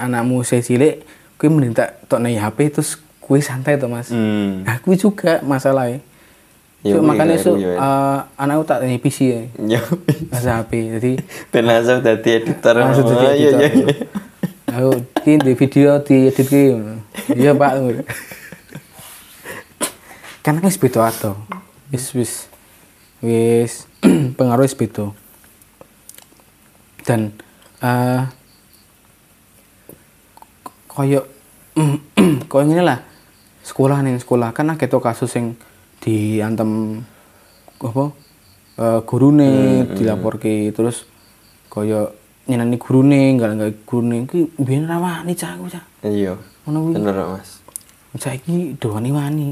anakmu 0.00 0.40
cilik 0.40 1.04
kuwi 1.36 1.48
mending 1.52 1.76
tak 1.76 2.00
tokne 2.08 2.32
HP 2.32 2.72
terus 2.72 2.96
kuwi 3.28 3.38
santai 3.38 3.76
to 3.76 3.86
Mas 3.86 4.08
Hmm. 4.08 4.64
nah 4.64 4.80
juga 4.96 5.38
masalahnya 5.44 6.00
Ya, 6.78 6.94
so, 6.94 7.02
kuwi 7.02 7.10
makanya 7.10 7.34
kleru, 7.34 7.52
ya. 7.58 7.70
eh, 7.74 8.18
anakku 8.38 8.62
tak 8.62 8.78
tanya 8.80 8.96
PC 8.96 9.18
ya 9.58 9.82
masa 10.30 10.62
HP 10.62 10.72
jadi 10.94 11.12
Ben 11.52 11.66
langsung 11.66 11.98
dadi 12.00 12.30
editor. 12.32 12.74
langsung 12.74 13.04
Oh, 13.04 13.18
iya, 13.18 13.34
editor. 13.34 13.60
iya, 13.60 13.68
iya. 13.68 13.86
Aku 14.68 14.90
ki 15.18 15.32
di 15.38 15.52
video 15.52 15.98
di 15.98 16.30
edit 16.30 16.46
ki. 16.46 16.64
Iya 17.34 17.50
Pak. 17.52 17.72
Karena 20.38 20.58
kan 20.60 20.68
wis 20.68 20.78
beda 20.78 21.08
ato. 21.08 21.34
Wis 21.90 22.14
wis 22.14 22.32
wis 23.18 23.90
pengaruh 24.38 24.62
wis 24.62 24.76
beda. 24.76 25.10
Dan 27.02 27.32
eh 27.80 28.22
koyo 30.86 31.26
koyo 32.50 32.64
ngene 32.64 32.84
lah. 32.84 32.98
Sekolah 33.68 34.00
nih 34.00 34.16
sekolah 34.16 34.56
kan 34.56 34.72
to 34.80 34.96
kasus 34.96 35.28
sing 35.28 35.52
diantem 36.00 37.04
apa 37.84 38.16
eh 38.80 39.00
gurune 39.04 39.84
dilaporke 39.92 40.72
terus 40.72 41.04
koyo 41.68 42.16
nyenani 42.48 42.80
gurune 42.80 43.36
enggak 43.36 43.52
enggak 43.52 43.76
gurune 43.84 44.24
iki 44.24 44.48
biyen 44.56 44.88
ra 44.88 44.96
wani 44.96 45.36
cah 45.36 45.52
aku 45.52 45.68
cah. 45.68 45.84
Iya. 46.00 46.40
Ngono 46.64 46.78
kuwi. 46.88 46.94
Bener 46.96 47.16
Mas. 47.28 47.60
Saiki 48.16 48.72
doani 48.80 49.10
wani. 49.12 49.48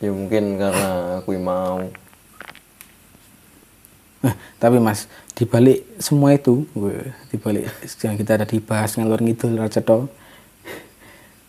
Ya 0.00 0.10
mungkin 0.10 0.56
karena 0.56 1.20
aku 1.20 1.36
mau. 1.36 1.84
Nah, 4.24 4.34
tapi 4.56 4.80
Mas, 4.80 5.04
di 5.36 5.44
balik 5.44 5.84
semua 6.00 6.32
itu, 6.32 6.64
weh, 6.72 7.12
di 7.28 7.36
balik 7.36 7.68
yang 8.00 8.16
kita 8.16 8.40
ada 8.40 8.48
dibahas 8.48 8.96
ngalor 8.96 9.20
ngidul 9.20 9.60
ra 9.60 9.68
cetha. 9.68 10.08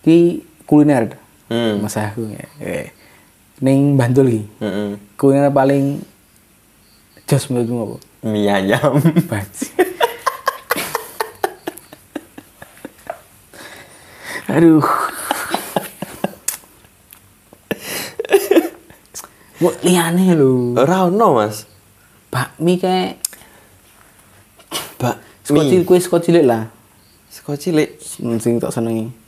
Ki 0.04 0.44
kuliner. 0.66 1.18
Hmm. 1.50 1.82
Mas 1.82 1.98
aku 1.98 2.26
eh 2.62 2.90
ning 3.62 3.96
Bantul 3.96 4.28
iki. 4.28 4.44
Heeh. 4.60 4.98
Kuliner 5.16 5.54
paling 5.54 6.02
jos 7.26 7.50
menurutmu 7.50 7.82
apa? 7.86 7.98
Mie 8.26 8.50
ayam. 8.50 9.00
Aduh. 14.46 14.86
Mau 19.62 19.72
liane 19.82 20.36
lho. 20.36 20.76
Ora 20.78 21.08
ono, 21.10 21.40
Mas. 21.40 21.66
Bakmi 22.30 22.78
kayak 22.78 23.24
Bak 25.00 25.20
kuwi 25.48 26.00
sego 26.02 26.18
cilik 26.20 26.46
lah. 26.46 26.68
Sego 27.30 27.56
cilik. 27.58 28.02
Sing 28.02 28.60
tak 28.60 28.74
senengi. 28.74 29.25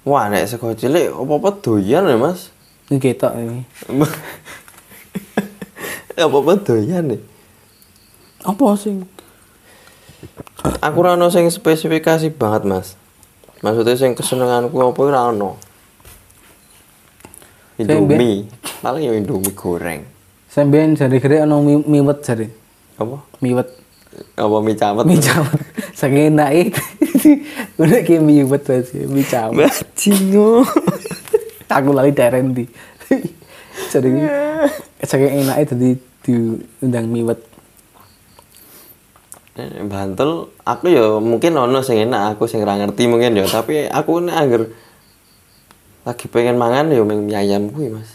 Wah, 0.00 0.32
nek 0.32 0.48
sego 0.48 0.72
cilik 0.72 1.12
apa-apa 1.12 1.60
doyan 1.60 2.08
ya, 2.08 2.16
Mas. 2.16 2.48
Ini 2.88 2.96
ketok 2.96 3.32
ini. 3.36 3.60
apa-apa 6.16 6.52
doyan 6.64 7.12
nih. 7.12 7.20
Apa 8.40 8.76
sing? 8.80 9.04
Aku 10.80 11.04
ora 11.04 11.16
ono 11.16 11.28
sing 11.28 11.48
spesifikasi 11.52 12.32
banget, 12.32 12.62
Mas. 12.64 12.88
Maksudnya 13.60 13.96
sing 13.96 14.16
kesenenganku 14.16 14.72
apa 14.80 15.00
ora 15.04 15.28
ono. 15.28 15.60
Indomie. 17.76 18.48
Paling 18.80 19.04
ya 19.04 19.12
Indomie 19.16 19.52
goreng. 19.52 20.04
Sampeyan 20.48 20.96
jare 20.96 21.20
gede 21.20 21.44
ana 21.44 21.60
mi- 21.60 21.84
miwet 21.84 22.24
jare. 22.24 22.48
Apa? 22.96 23.20
Miwet. 23.44 23.68
Apa 24.36 24.56
mie 24.64 24.76
camet? 24.76 25.04
Mie 25.04 25.20
camet. 25.20 25.60
Saking 26.00 26.34
enake. 26.36 26.72
Udah 27.80 28.00
kayak 28.04 28.22
miwet 28.22 28.64
mie 29.08 29.24
camet. 29.26 29.70
Bajingo. 29.70 30.64
Aku 31.70 31.90
lali 31.94 32.10
daerah 32.10 32.42
ndi. 32.42 32.66
Jadi 33.90 34.10
saking 35.02 35.42
enake 35.42 35.74
dadi 35.74 35.90
diundang 36.22 37.10
miwet. 37.10 37.40
Eh, 39.58 39.82
Bantul, 39.82 40.54
aku 40.62 40.84
ya 40.88 41.18
mungkin 41.18 41.58
ono 41.58 41.82
sing 41.82 41.98
enak, 41.98 42.38
aku 42.38 42.46
sing 42.46 42.62
ora 42.62 42.78
ngerti 42.78 43.10
mungkin 43.10 43.34
ya, 43.34 43.44
tapi 43.50 43.90
aku 43.90 44.22
nek 44.22 44.36
angger 44.38 44.62
lagi 46.06 46.26
pengen 46.30 46.56
mangan 46.56 46.88
ya 46.94 47.02
ming 47.02 47.26
mie 47.26 47.34
ayam 47.34 47.66
kuwi, 47.68 47.90
Mas. 47.90 48.14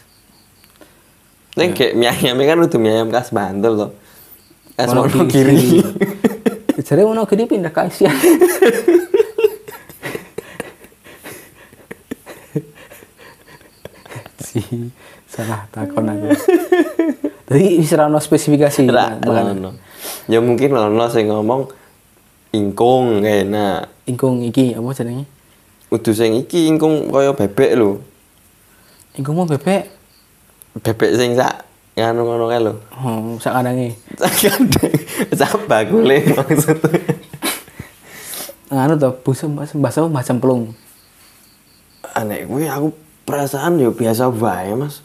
Nek 1.59 1.75
kayak 1.75 1.93
mie 1.99 2.07
ayam 2.07 2.39
kan 2.39 2.57
udah 2.63 2.79
mie 2.79 2.91
ayam 2.91 3.09
khas 3.11 3.35
Bantul 3.35 3.73
loh. 3.75 3.91
Khas 4.79 4.95
Wonogiri. 4.95 5.83
Jadi 6.85 7.01
mau 7.01 7.25
gini 7.25 7.49
pindah 7.49 7.73
ke 7.73 7.81
Asia. 7.81 8.13
si 14.37 14.61
salah 15.25 15.65
takon 15.73 16.13
aku. 16.13 16.29
Tadi 17.49 17.81
bisa 17.81 17.97
ono 18.05 18.21
spesifikasi. 18.21 18.85
Ra 18.85 19.17
ono. 19.17 19.73
Ya 20.29 20.37
mungkin 20.45 20.77
ono 20.77 21.09
sing 21.09 21.25
ngomong 21.33 21.73
ingkung 22.53 23.25
enak. 23.25 24.05
Ingkung 24.05 24.45
iki 24.45 24.77
apa 24.77 24.93
jenenge? 24.93 25.25
Udu 25.89 26.13
sing 26.13 26.37
iki 26.37 26.69
ingkung 26.69 27.09
kaya 27.09 27.33
bebek 27.33 27.73
lho. 27.73 27.97
Ingkung 29.17 29.41
mau 29.41 29.49
bebek. 29.49 29.89
Bebek 30.85 31.17
sing 31.17 31.33
sak 31.33 31.64
nganu 31.95 32.21
ngono 32.27 32.45
kae 32.51 32.59
lho. 32.59 32.73
Oh, 32.99 33.39
sak 33.39 33.55
kadange. 33.55 33.95
Kadang 34.19 34.67
sak 35.31 35.55
bakule 35.67 36.23
maksudnya. 36.35 36.99
Anu 38.75 38.99
to, 38.99 39.09
busa 39.23 39.47
bahasa 39.51 40.03
macam 40.07 40.37
pelung. 40.43 40.63
aneh 42.15 42.47
gue 42.47 42.71
aku 42.71 42.95
perasaan 43.27 43.75
yo 43.75 43.91
biasa 43.91 44.31
wae 44.31 44.71
mas 44.71 45.03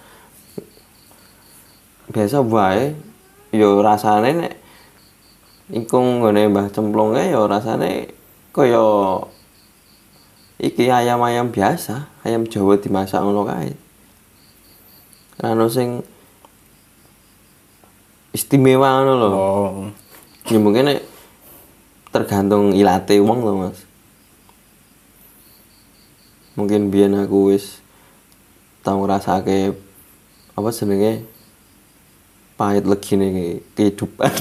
biasa 2.15 2.39
wae 2.39 2.95
yo 3.51 3.83
rasane 3.83 4.31
nek 4.39 4.55
ingkung 5.75 6.23
ngene 6.23 6.47
mbah 6.55 6.71
cemplonge 6.71 7.35
yo 7.35 7.51
rasane 7.51 8.15
kaya 8.55 8.87
iki 10.63 10.87
ayam-ayam 10.87 11.51
biasa 11.51 12.07
ayam 12.23 12.47
Jawa 12.47 12.79
dimasak 12.79 13.27
ngono 13.27 13.43
kae 13.43 13.75
anu 15.43 15.67
sing 15.67 16.07
istimewa 18.31 19.03
ngono 19.03 19.13
lho 19.19 19.29
Oh. 19.31 19.91
ya 20.51 20.59
mungkin 20.59 20.87
nek 20.91 21.01
tergantung 22.11 22.75
ilate 22.75 23.19
wong 23.23 23.41
lho 23.43 23.53
mas 23.67 23.79
mungkin 26.59 26.91
biyen 26.91 27.15
aku 27.15 27.55
wis 27.55 27.79
tau 28.83 29.03
ngrasake 29.03 29.75
apa 30.55 30.69
jenenge 30.75 31.25
pahit 32.59 32.85
legine 32.85 33.63
kehidupan 33.75 34.33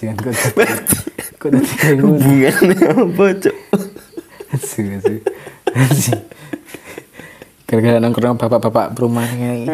Sian 0.00 0.16
kok. 0.16 0.32
Kok 1.40 1.48
dadi 1.56 1.72
kayak 1.76 2.04
hubungannya 2.04 2.88
apa 2.88 3.24
cok 3.36 3.56
asu. 4.56 4.80
Asu. 5.76 6.12
Gara-gara 7.68 8.00
nongkrong 8.00 8.40
bapak-bapak 8.40 8.96
perumahan 8.96 9.36
ini. 9.40 9.68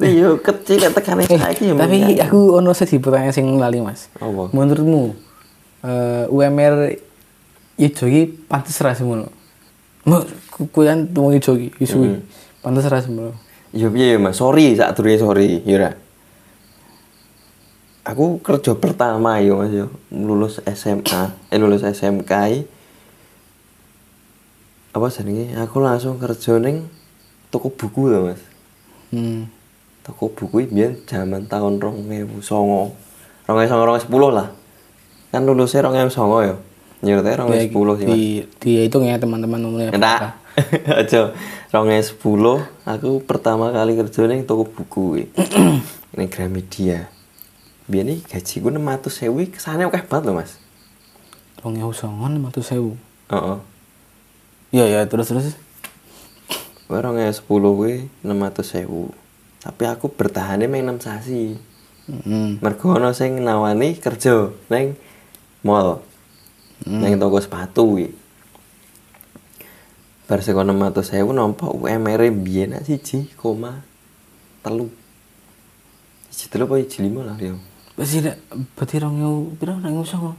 Iya 0.00 0.28
kecil 0.40 0.80
tekane 0.80 1.28
Eh, 1.28 1.36
saiki 1.36 1.64
ya 1.70 1.74
tapi 1.76 2.16
aku 2.16 2.56
ono 2.56 2.72
sih 2.72 3.00
pertanyaan 3.00 3.36
sing 3.36 3.46
lali 3.60 3.84
mas. 3.84 4.08
Apa? 4.16 4.48
Menurutmu 4.50 5.12
eh, 5.84 6.24
UMR 6.32 6.96
ijo 7.76 8.04
iki 8.08 8.22
pantes 8.48 8.80
ra 8.80 8.96
semono? 8.96 9.28
Kan 10.04 10.98
wong 11.12 11.36
ijo 11.36 11.52
iki 11.56 11.68
isu 11.84 11.98
iki. 12.04 12.18
Pantes 12.64 12.88
ra 12.88 13.00
semono. 13.04 13.36
Ya 13.70 13.86
piye 13.86 14.14
ya, 14.14 14.18
Mas? 14.18 14.42
Sorry 14.42 14.74
sak 14.74 14.98
durunge 14.98 15.22
sorry, 15.22 15.62
ya 15.62 15.78
ora. 15.78 15.90
Aku 18.02 18.42
kerja 18.42 18.74
pertama 18.74 19.38
yo 19.38 19.62
Mas 19.62 19.70
yo, 19.70 19.86
lulus 20.10 20.58
SMA, 20.66 21.30
eh 21.54 21.58
lulus 21.60 21.86
SMK. 21.86 22.32
Apa 24.90 25.06
jenenge? 25.14 25.54
Aku 25.62 25.78
langsung 25.78 26.18
kerja 26.18 26.58
ning 26.58 26.90
toko 27.54 27.70
buku 27.70 28.10
lho, 28.10 28.34
Mas. 28.34 28.42
Hmm. 29.14 29.46
Toko 30.10 30.26
buku 30.34 30.66
biyen 30.66 30.98
zaman 31.06 31.46
tahun 31.46 31.78
2009. 31.78 32.42
2009 32.42 34.10
2010 34.10 34.10
lah. 34.34 34.50
Kan 35.30 35.46
lulusnya 35.46 35.86
2009 35.86 36.50
ya. 36.50 36.54
Nyerte 37.00 37.30
2010 37.38 37.70
sih, 37.70 37.78
Mas. 37.78 37.94
di, 38.18 38.22
dihitung 38.58 39.06
ya 39.06 39.22
teman-teman 39.22 39.62
umumnya. 39.62 39.94
Enggak. 39.94 40.34
Aja. 40.98 41.30
Rongnya 41.70 42.02
10 42.02 42.18
aku 42.82 43.22
pertama 43.22 43.70
kali 43.70 43.94
kerja 43.94 44.26
ning 44.26 44.42
toko 44.50 44.66
buku. 44.66 45.30
Ning 46.18 46.26
Gramedia. 46.26 47.06
Biyen 47.86 48.18
iki 48.18 48.34
gajiku 48.34 48.74
600.000 48.74 49.54
kesane 49.54 49.86
akeh 49.86 50.10
banget 50.10 50.26
lho, 50.26 50.34
Mas. 50.34 50.58
Rong 51.62 51.78
ewu 51.78 51.94
songon 51.94 52.34
lima 52.34 52.50
ratus 52.50 52.66
sewu. 52.74 52.98
Heeh. 53.30 53.58
Iya 54.74 54.84
ya 54.90 55.00
terus 55.06 55.30
terus. 55.30 55.54
Kowe 56.90 56.98
rongnya 56.98 57.30
10 57.30 57.46
kuwi 57.46 58.10
600.000. 58.26 59.19
Tapi 59.60 59.84
aku 59.84 60.08
bertahannya 60.08 60.66
main 60.66 60.88
6 60.96 61.04
sasi. 61.04 61.52
Hmm. 62.08 62.58
Mergo 62.58 62.96
ono 62.96 63.12
sing 63.12 63.38
nawani 63.44 63.94
kerja 64.00 64.50
ning 64.72 64.96
mall. 65.62 66.00
Ning 66.88 67.20
toko 67.20 67.38
sepatu 67.38 67.84
kuwi. 67.84 68.08
Bar 70.24 70.40
seko 70.40 70.62
600.000 70.62 71.26
nampa 71.34 71.68
UMR 71.68 72.22
biyen 72.30 72.78
siji 72.86 73.28
koma 73.36 73.82
telu. 74.64 74.88
Siji 76.30 76.46
telu 76.48 76.64
apa 76.70 76.80
siji 76.80 76.98
lima 77.02 77.26
lah 77.26 77.36
dia. 77.36 77.52
Berarti 77.98 78.32
berarti 78.78 78.96
rong 79.02 79.16
ewu 79.20 79.38
piro 79.60 79.76
rong 79.76 79.90
ewu 79.92 80.06
songo. 80.06 80.32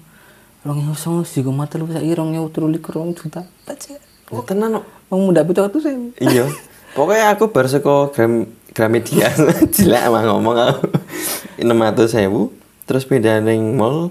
Rong 0.64 0.80
ewu 0.88 0.96
songo 0.96 1.22
sih 1.28 1.44
gue 1.44 1.52
mata 1.52 1.78
lu 1.78 1.92
saiki 1.92 2.16
rong 2.16 2.34
ewu 2.34 2.48
telu 2.50 2.72
likur 2.72 2.98
rong 2.98 3.14
juta. 3.14 3.44
Baca. 3.68 3.94
Oh, 4.32 4.42
tenan 4.48 4.80
kok. 4.80 4.86
Wong 5.12 5.28
muda 5.28 5.44
pitu 5.44 5.60
atus 5.60 5.84
sewu. 5.84 6.16
Iya. 6.24 6.48
Pokoknya 6.96 7.36
aku 7.36 7.52
bar 7.52 7.68
seko 7.68 8.16
Gram 8.16 8.48
Gramedia 8.72 9.28
jelek 9.76 10.04
emang 10.08 10.26
ngomong 10.30 10.56
aku. 10.56 10.88
600.000 11.60 12.28
terus 12.84 13.04
pindah 13.04 13.40
ning 13.40 13.76
mall 13.76 14.10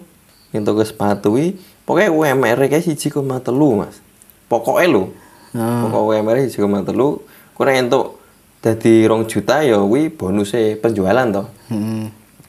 ning 0.51 0.63
toko 0.63 0.81
sepatu 0.81 1.33
kuwi 1.33 1.57
pokoknya 1.83 2.11
UMR 2.11 2.61
koma 3.09 3.39
telu 3.39 3.77
mas 3.77 3.99
pokoknya 4.47 4.89
lho 4.89 5.05
Nah. 5.51 5.83
pokok 5.83 6.15
UMR 6.15 6.39
koma 6.55 6.81
telu 6.81 7.27
kurang 7.53 7.75
entuk 7.77 8.23
dadi 8.61 9.03
rong 9.03 9.27
juta 9.27 9.61
ya 9.61 9.77
kuwi 9.77 10.07
bonusnya 10.09 10.79
penjualan 10.79 11.27
toh 11.27 11.47
Heeh. 11.69 12.07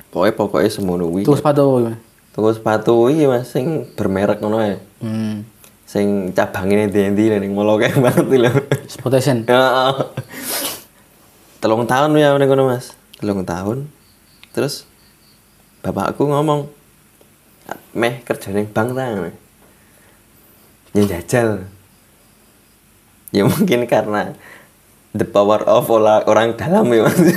pokoknya 0.08 0.34
pokoknya 0.36 0.70
semono 0.70 1.10
kuwi 1.10 1.26
Tuh 1.26 1.34
sepatu 1.34 1.82
gimana? 1.82 1.98
toko 2.32 2.50
sepatu 2.52 2.94
iki 3.10 3.26
mas 3.26 3.50
sing 3.50 3.90
bermerek 3.92 4.38
ngono 4.40 4.60
ya 4.62 4.78
Hmm. 5.02 5.42
sing 5.84 6.30
cabangnya 6.32 6.86
endi-endi 6.86 7.34
ning 7.36 7.52
mall 7.52 7.74
kayak 7.76 7.98
banget 8.06 8.30
lho 8.30 8.52
Spotation. 8.86 9.44
Heeh. 9.44 9.92
Telung 11.62 11.86
tahun 11.86 12.18
ya 12.18 12.34
ning 12.42 12.50
kono 12.50 12.66
Mas. 12.66 12.98
Telung 13.22 13.46
tahun. 13.46 13.86
Terus 14.50 14.90
bapakku 15.86 16.26
ngomong, 16.26 16.66
"Meh 17.94 18.26
kerja 18.26 18.50
ning 18.50 18.66
bank 18.66 18.98
ta?" 18.98 19.06
Ya 20.92 21.04
jajal. 21.06 21.70
Ya 23.32 23.46
mungkin 23.46 23.86
karena 23.86 24.34
the 25.14 25.24
power 25.24 25.62
of 25.70 25.86
ola- 25.88 26.26
orang 26.26 26.58
dalam 26.58 26.90
ya 26.90 27.06
Mas. 27.06 27.22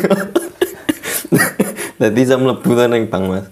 Jadi 2.01 2.21
saya 2.25 2.41
mlebu 2.41 2.71
ta 2.73 2.89
ning 2.89 3.13
bank 3.13 3.25
Mas. 3.29 3.47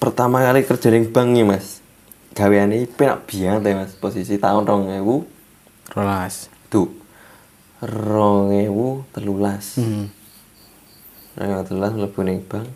Pertama 0.00 0.40
kali 0.40 0.64
kerja 0.64 0.88
ning 0.88 1.12
bank 1.12 1.36
nih 1.36 1.44
Mas. 1.44 1.84
Gaweane 2.32 2.88
penak 2.88 3.28
biang 3.28 3.60
teh 3.60 3.76
Mas, 3.76 3.92
posisi 3.92 4.40
tahun 4.40 4.64
2000 4.64 5.04
Rolas. 5.92 6.48
Tuh. 6.72 7.05
Rong 7.84 8.56
ewu 8.56 9.04
telulas. 9.12 9.76
Hmm. 9.76 10.08
Rong 11.36 11.50
ewu 11.52 11.62
telulas 11.68 11.92
mlebu 11.92 12.20
ning 12.24 12.40
bank. 12.40 12.68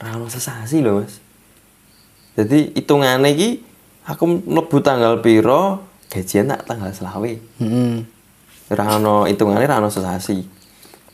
Ra 0.00 0.16
ono 0.16 0.32
sesasi 0.32 0.80
lho, 0.80 1.04
Mas. 1.04 1.20
Jadi 2.32 2.72
hitungane 2.72 3.36
iki 3.36 3.60
aku 4.08 4.40
mlebu 4.48 4.80
tanggal 4.80 5.20
piro, 5.20 5.84
gajian 6.08 6.48
tak 6.48 6.64
tanggal 6.64 6.88
selawe. 6.96 7.32
Heeh. 7.60 7.94
Ra 8.72 8.96
ono 8.96 9.28
hitungane 9.28 9.68
ra 9.68 9.84
ono 9.84 9.92
sesasi. 9.92 10.40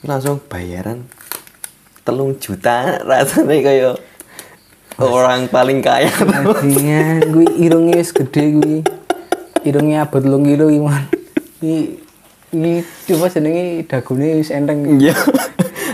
Langsung 0.07 0.39
bayaran 0.47 1.03
telung 2.07 2.39
juta 2.39 2.95
rasane 3.09 3.59
kaya 3.67 3.99
orang 5.03 5.51
paling 5.51 5.83
kaya 5.83 6.07
gue 7.27 7.47
irungnya 7.59 7.99
wis 7.99 8.15
gede 8.15 8.55
gue. 8.55 8.79
Irungnya 9.67 10.07
abot 10.07 10.23
lung 10.23 10.47
kilo 10.47 10.71
gimana? 10.71 11.11
Ini 11.59 12.06
ini 12.55 12.87
coba 13.11 13.27
jenenge 13.27 13.83
dagune 13.91 14.39
wis 14.39 14.55
enteng. 14.55 15.03
iya. 15.03 15.17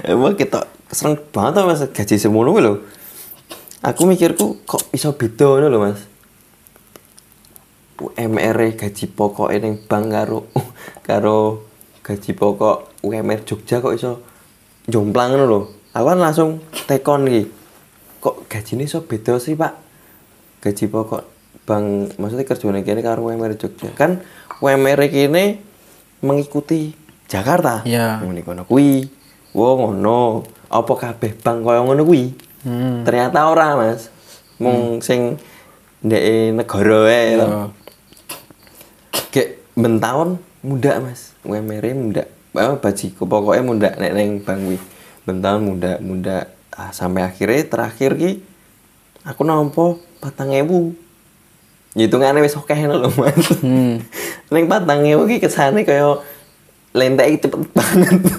Emang 0.04 0.36
kita 0.36 0.68
serang 0.92 1.16
banget 1.32 1.64
mas. 1.64 1.82
Gaji 1.88 2.16
kuwi 2.20 2.60
lho. 2.60 2.84
Aku 3.82 4.06
mikirku 4.06 4.62
kok 4.68 4.92
bisa 4.92 5.10
beda 5.16 5.58
ngono 5.58 5.66
lho 5.72 5.78
mas. 5.80 6.00
UMR 8.02 8.56
-e 8.66 8.68
gaji 8.74 9.06
pokok 9.14 9.54
ning 9.54 9.78
bank 9.86 10.10
karo 10.10 10.50
karo 11.06 11.38
gaji 12.02 12.34
pokok 12.34 12.98
UMR 13.06 13.46
Jogja 13.46 13.78
kok 13.78 13.94
iso 13.94 14.20
jomplang 14.90 15.32
ngono 15.32 15.44
lho. 15.48 15.60
Aku 15.96 16.04
kan 16.04 16.18
langsung 16.20 16.60
tekon 16.84 17.30
iki. 17.30 17.42
Kok 18.22 18.46
gajine 18.50 18.84
iso 18.84 19.06
beda 19.06 19.38
sih 19.40 19.56
pak? 19.56 19.78
Gaji 20.60 20.84
pokok 20.90 21.22
bank 21.62 22.18
maksudnya 22.18 22.44
kerjane 22.44 22.84
kene 22.84 23.00
karo 23.00 23.30
UMR 23.30 23.56
Jogja. 23.56 23.94
Kan 23.96 24.20
UMR 24.60 25.00
kene 25.08 25.71
mengikuti 26.22 26.94
Jakarta. 27.28 27.82
Iya. 27.84 28.22
ngene 28.22 28.40
kono 28.46 28.62
kuwi. 28.64 29.06
Wo 29.52 29.76
ngono 29.76 30.46
apa 30.72 30.92
kabeh 30.96 31.36
bank 31.36 31.66
kaya 31.66 31.84
ngono 31.84 32.02
kuwi? 32.06 32.24
Hmm. 32.62 33.02
ternyata 33.02 33.50
ora 33.50 33.74
mas. 33.74 34.08
Mung 34.62 35.02
sing 35.02 35.36
ndek 36.00 36.54
negara 36.54 37.10
to. 37.42 37.46
Kayak 39.34 39.48
ben 39.74 39.98
tahun 39.98 40.38
muda 40.62 41.02
mas. 41.02 41.34
UMR 41.42 41.84
muda 41.98 42.24
apa 42.52 42.76
bajiku 42.76 43.24
pokoknya 43.24 43.62
muda 43.64 43.90
nek 43.96 44.12
neng 44.12 44.30
bang 44.44 44.60
wi 44.68 44.76
ben 45.24 45.40
tahun 45.40 45.60
muda 45.64 45.92
muda 46.04 46.36
ah, 46.76 46.92
sampai 46.92 47.24
akhirnya 47.24 47.64
terakhir 47.64 48.12
ki 48.20 48.32
aku 49.24 49.40
nampa 49.40 49.96
patang 50.20 50.52
ewu 50.52 50.92
hitungannya 51.92 52.40
wis 52.40 52.56
oke 52.56 52.72
lho 52.72 53.08
mas. 53.20 53.46
Hmm. 53.60 54.00
neng 54.52 54.64
patang 54.68 55.04
ewu 55.04 55.28
ki 55.28 55.40
kesane 55.40 55.84
kaya 55.84 56.20
lentek 56.96 57.48
cepet 57.48 57.62
banget. 57.72 58.20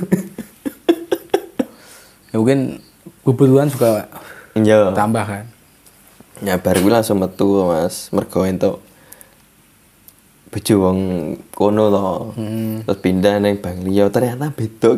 Ya 2.34 2.42
mungkin 2.42 2.82
kebutuhan 3.22 3.70
juga 3.70 4.10
iya. 4.58 4.90
tambah 4.98 5.22
kan. 5.22 5.46
ya 6.42 6.58
bar 6.58 6.82
kuwi 6.82 6.90
langsung 6.90 7.22
metu 7.22 7.62
mas. 7.70 8.10
Mergo 8.10 8.42
entuk 8.42 8.82
bojo 10.50 10.74
wong 10.82 11.00
kono 11.54 11.94
to. 11.94 12.34
Terus 12.90 13.00
pindah 13.06 13.38
neng 13.38 13.62
Bang 13.62 13.86
Liyo 13.86 14.10
ternyata 14.10 14.50
beda 14.50 14.98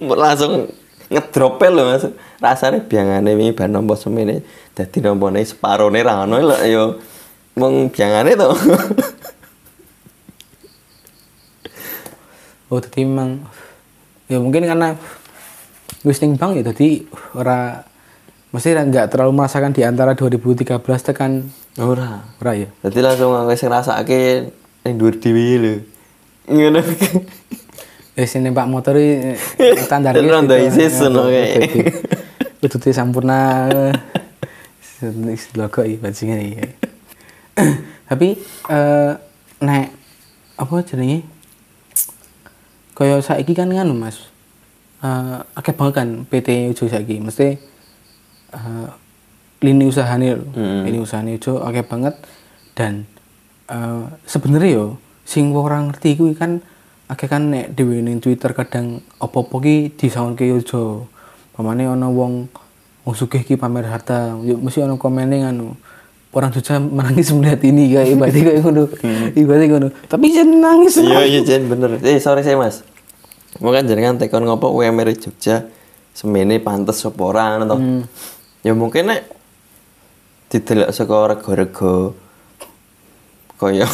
Mbok 0.00 0.18
langsung 0.18 0.70
ngedrope 1.10 1.66
lho 1.66 1.82
mas. 1.90 2.06
Rasane 2.38 2.86
biangane 2.86 3.34
wingi 3.34 3.52
bar 3.52 3.68
nampa 3.68 3.98
semene 3.98 4.40
dadi 4.72 5.02
nampane 5.02 5.42
separone 5.42 6.00
ra 6.00 6.22
ono 6.22 6.38
lho 6.38 6.56
ya. 6.62 6.84
Mung 7.58 7.90
biangane 7.90 8.32
to. 8.38 8.48
Oh, 12.70 12.78
jadi 12.78 13.02
memang 13.02 13.42
ya 14.30 14.38
mungkin 14.38 14.62
karena 14.62 14.94
wis 16.06 16.22
ning 16.22 16.38
bank 16.38 16.54
ya 16.54 16.70
jadi 16.70 17.02
ora 17.34 17.82
mesti 18.54 18.78
nggak 18.78 19.10
terlalu 19.10 19.34
merasakan 19.34 19.74
di 19.74 19.82
antara 19.82 20.14
2013 20.14 20.78
tekan. 21.02 21.50
Ora. 21.82 22.22
Ora 22.38 22.52
ya. 22.54 22.70
dadi 22.86 23.02
langsung 23.02 23.34
aku 23.34 23.58
sing 23.58 23.74
ngrasake 23.74 24.54
ning 24.86 24.94
dhuwur 25.02 25.18
dhewe 25.18 25.46
lho. 25.58 25.74
Ngono 26.46 26.78
Sini 28.18 28.52
Pak 28.52 28.66
motor 28.68 28.98
iki 28.98 29.38
standar 29.86 30.12
Rondo 30.18 30.52
isis, 30.58 31.00
ngono 31.00 31.30
kayak. 31.30 31.94
Itu 32.60 32.76
tuh 32.76 32.92
sampurna 32.92 33.70
wis 35.00 35.48
logo 35.56 35.80
iki 35.80 35.96
bajingan 35.96 36.38
iki. 36.44 36.68
Tapi 38.10 38.28
eh 38.68 39.12
nek 39.64 39.86
apa 40.60 40.74
jenenge? 40.84 41.24
Kaya 42.92 43.22
saiki 43.24 43.56
kan 43.56 43.72
nganu 43.72 43.96
Mas. 43.96 44.28
Eh 45.00 45.38
akeh 45.56 45.72
banget 45.72 45.94
kan 46.04 46.08
PT 46.28 46.76
Ujo 46.76 46.84
saiki 46.92 47.16
mesti 47.22 47.56
eh 48.52 48.88
lini 49.64 49.88
usahane 49.88 50.36
lho. 50.36 50.44
Hmm. 50.52 50.84
Lini 50.84 51.00
usahane 51.00 51.40
Ujo 51.40 51.64
akeh 51.64 51.86
banget 51.88 52.20
dan 52.76 53.08
eh 53.72 54.04
sebenarnya 54.28 54.76
yo 54.76 54.86
sing 55.24 55.56
ora 55.56 55.80
ngerti 55.80 56.20
kuwi 56.20 56.36
kan 56.36 56.60
akeh 57.10 57.26
kan 57.26 57.50
nek 57.50 57.74
dhewe 57.74 57.98
ning 57.98 58.22
Twitter 58.22 58.54
kadang 58.54 59.02
apa-apa 59.18 59.56
ki 59.58 59.76
disaunke 59.98 60.46
Ujo. 60.54 61.10
Pamane 61.50 61.90
ana 61.90 62.06
wong 62.06 62.46
wong 63.02 63.14
sugih 63.18 63.42
ki 63.42 63.58
pamer 63.58 63.90
harta, 63.90 64.38
yo 64.46 64.54
mesti 64.56 64.86
ana 64.86 64.94
komene 64.94 65.42
nganu. 65.42 65.74
Orang 66.30 66.54
Jogja 66.54 66.78
menangis 66.78 67.34
melihat 67.34 67.58
ini 67.66 67.90
kayak 67.90 68.08
ibaratnya 68.14 68.42
kayak 68.46 68.60
ngono. 68.62 68.84
Ibaratnya 69.34 69.66
ngono. 69.74 69.88
Tapi 70.06 70.26
jangan 70.30 70.58
nangis. 70.62 70.94
iya 71.02 71.26
iya 71.26 71.40
Jen 71.42 71.66
bener 71.66 71.98
eh 72.06 72.22
sorry 72.22 72.46
saya 72.46 72.54
mas 72.54 72.86
mau 73.58 73.74
kan 73.74 73.82
jenengan 73.82 74.14
tekon 74.14 74.46
ngopo 74.46 74.70
UMR 74.70 75.10
Jogja 75.18 75.66
semene 76.14 76.62
pantes 76.62 77.02
apa 77.02 77.18
ora 77.18 77.58
ngono 77.58 77.64
to 77.66 77.76
ya 78.62 78.78
mungkin 78.78 79.10
nek 79.10 79.26
didelok 80.54 80.90
saka 80.94 81.34
rega-rega 81.34 82.14
kaya 83.58 83.90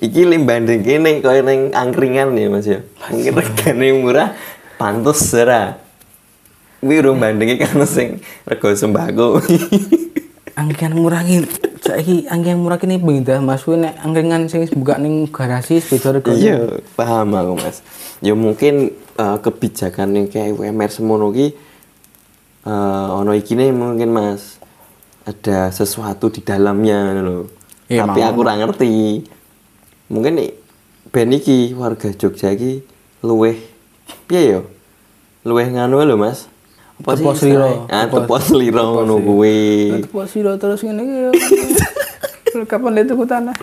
iki 0.00 0.26
limbanding 0.26 0.82
kene 0.82 1.20
kaya 1.20 1.42
ning 1.42 1.70
angkringan 1.72 2.34
ya 2.36 2.46
Mas 2.48 2.66
ya 2.66 2.80
mungkin 3.10 3.32
regane 3.38 3.88
murah 3.96 4.28
pantes 4.80 5.32
ora 5.34 5.78
kuwi 6.82 6.98
urung 6.98 7.22
bandingi 7.22 7.62
kan 7.62 7.78
sing 7.86 8.18
rega 8.42 8.74
sembako 8.74 9.38
angkringan 10.60 10.94
murangin 10.98 11.42
saiki 11.82 12.28
angkringan 12.28 12.60
murah 12.60 12.78
kene 12.78 12.98
beda 13.00 13.40
Mas 13.40 13.64
kuwi 13.64 13.82
nek 13.82 13.98
angkringan 14.02 14.46
sing 14.46 14.66
buka 14.76 14.98
ning 15.00 15.26
garasi 15.30 15.80
beda 15.80 16.14
regane. 16.14 16.38
Iya, 16.38 16.58
paham 16.94 17.34
aku 17.34 17.52
mas. 17.58 17.80
Ya 18.22 18.36
mungkin 18.36 18.94
eh, 18.94 19.36
kebijakan 19.42 20.14
yang 20.14 20.26
kayak 20.30 20.54
UMR 20.54 20.90
semono 20.92 21.34
ki 21.34 21.56
eh, 22.68 23.08
ono 23.10 23.32
ikine 23.34 23.72
mungkin 23.74 24.12
mas 24.14 24.62
ada 25.26 25.70
sesuatu 25.70 26.30
di 26.30 26.42
dalamnya 26.42 27.22
loh. 27.22 27.46
Iya, 27.90 28.06
Tapi 28.06 28.20
mau. 28.22 28.28
aku 28.30 28.38
ora 28.42 28.54
ngerti. 28.58 28.94
Mungkin 30.12 30.36
nih 30.36 30.50
ben 31.08 31.32
iki 31.32 31.72
warga 31.72 32.12
Jogja 32.12 32.52
iki 32.52 32.84
luweh 33.24 33.56
piye 34.28 34.42
yo? 34.52 34.60
Luweh 35.42 35.72
nganu 35.72 36.04
lho 36.04 36.20
mas. 36.20 36.46
Apa 37.00 37.16
sih 37.16 37.24
Tepos 37.24 37.40
liro. 37.42 37.88
Ah, 37.88 38.06
Tepos- 38.06 38.28
tepos 38.28 38.46
liro 38.54 38.82
ngono 38.92 39.16
kuwi. 39.18 40.04
Kok 40.06 40.26
sira 40.28 40.54
terus 40.60 40.84
ngene 40.84 41.00
iki 41.02 41.16
ya. 41.16 41.30
Kapan 42.70 43.00
dia 43.00 43.08
tuku 43.08 43.24
tanah? 43.24 43.56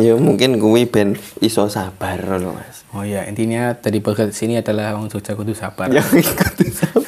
Ya 0.00 0.16
mungkin 0.16 0.56
kuwi 0.56 0.88
ben 0.88 1.14
iso 1.38 1.68
sabar 1.68 2.16
ngono 2.18 2.56
mas. 2.56 2.88
Oh 2.96 3.04
iya, 3.04 3.28
intinya 3.28 3.76
dari 3.76 4.00
podcast 4.00 4.32
sini 4.32 4.56
adalah 4.56 4.96
Wong 4.96 5.12
Jogja 5.12 5.36
kudu 5.36 5.52
sabar. 5.52 5.92
Yang 5.92 6.24
ikuti 6.24 6.66
sabar. 6.72 7.04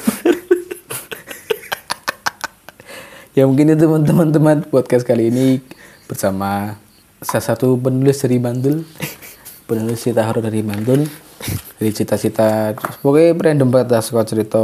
Ya 3.31 3.47
mungkin 3.47 3.71
itu 3.71 3.87
teman-teman 3.87 4.67
podcast 4.67 5.07
kali 5.07 5.31
ini 5.31 5.63
bersama 6.05 6.75
salah 7.21 7.45
satu 7.53 7.77
penulis 7.77 8.17
dari 8.19 8.41
Bantul. 8.41 8.81
penulis 9.69 10.01
cerita 10.01 10.25
horor 10.25 10.41
dari 10.41 10.65
Bantul. 10.65 11.05
Dari 11.77 11.91
cita-cita 11.93 12.73
pokoknya 13.01 13.33
random 13.37 13.69
banget 13.69 13.87
lah 13.93 14.01
suka 14.01 14.25
cerita. 14.25 14.61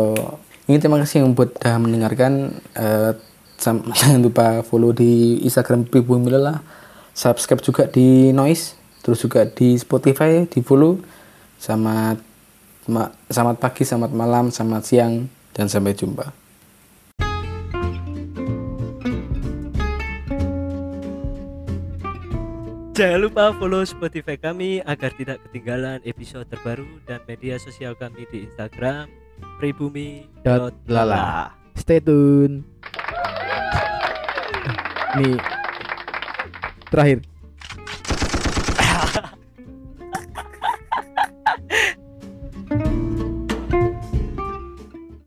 Ini 0.68 0.78
terima 0.82 0.99
kasih 0.99 1.24
yang 1.24 1.38
buat 1.38 1.55
udah 1.58 1.76
mendengarkan. 1.80 2.58
Eh, 2.76 3.12
sam- 3.58 3.88
jangan 3.97 4.20
lupa 4.22 4.62
follow 4.66 4.91
di 4.91 5.41
Instagram 5.45 5.86
Pribumi 5.88 6.34
lah. 6.34 6.60
Subscribe 7.14 7.62
juga 7.62 7.84
di 7.89 8.34
Noise. 8.34 8.78
Terus 9.01 9.24
juga 9.24 9.47
di 9.47 9.78
Spotify 9.80 10.43
di 10.49 10.60
follow. 10.60 10.99
Selamat 11.58 12.20
ma- 12.91 13.14
selamat 13.32 13.58
pagi, 13.58 13.88
selamat 13.88 14.12
malam, 14.14 14.51
selamat 14.51 14.84
siang, 14.84 15.26
dan 15.55 15.66
sampai 15.72 15.95
jumpa. 15.95 16.47
Jangan 22.98 23.30
lupa 23.30 23.54
follow 23.54 23.86
Spotify 23.86 24.41
kami 24.41 24.82
agar 24.82 25.14
tidak 25.14 25.38
ketinggalan 25.45 26.02
episode 26.02 26.50
terbaru 26.50 26.98
dan 27.06 27.22
media 27.30 27.62
sosial 27.62 27.93
kami 27.93 28.26
di 28.34 28.50
Instagram 28.50 29.06
pribumi.lala. 29.62 31.54
Stay 31.78 32.02
tune. 32.02 32.66
Nih 35.14 35.38
terakhir. 36.89 37.22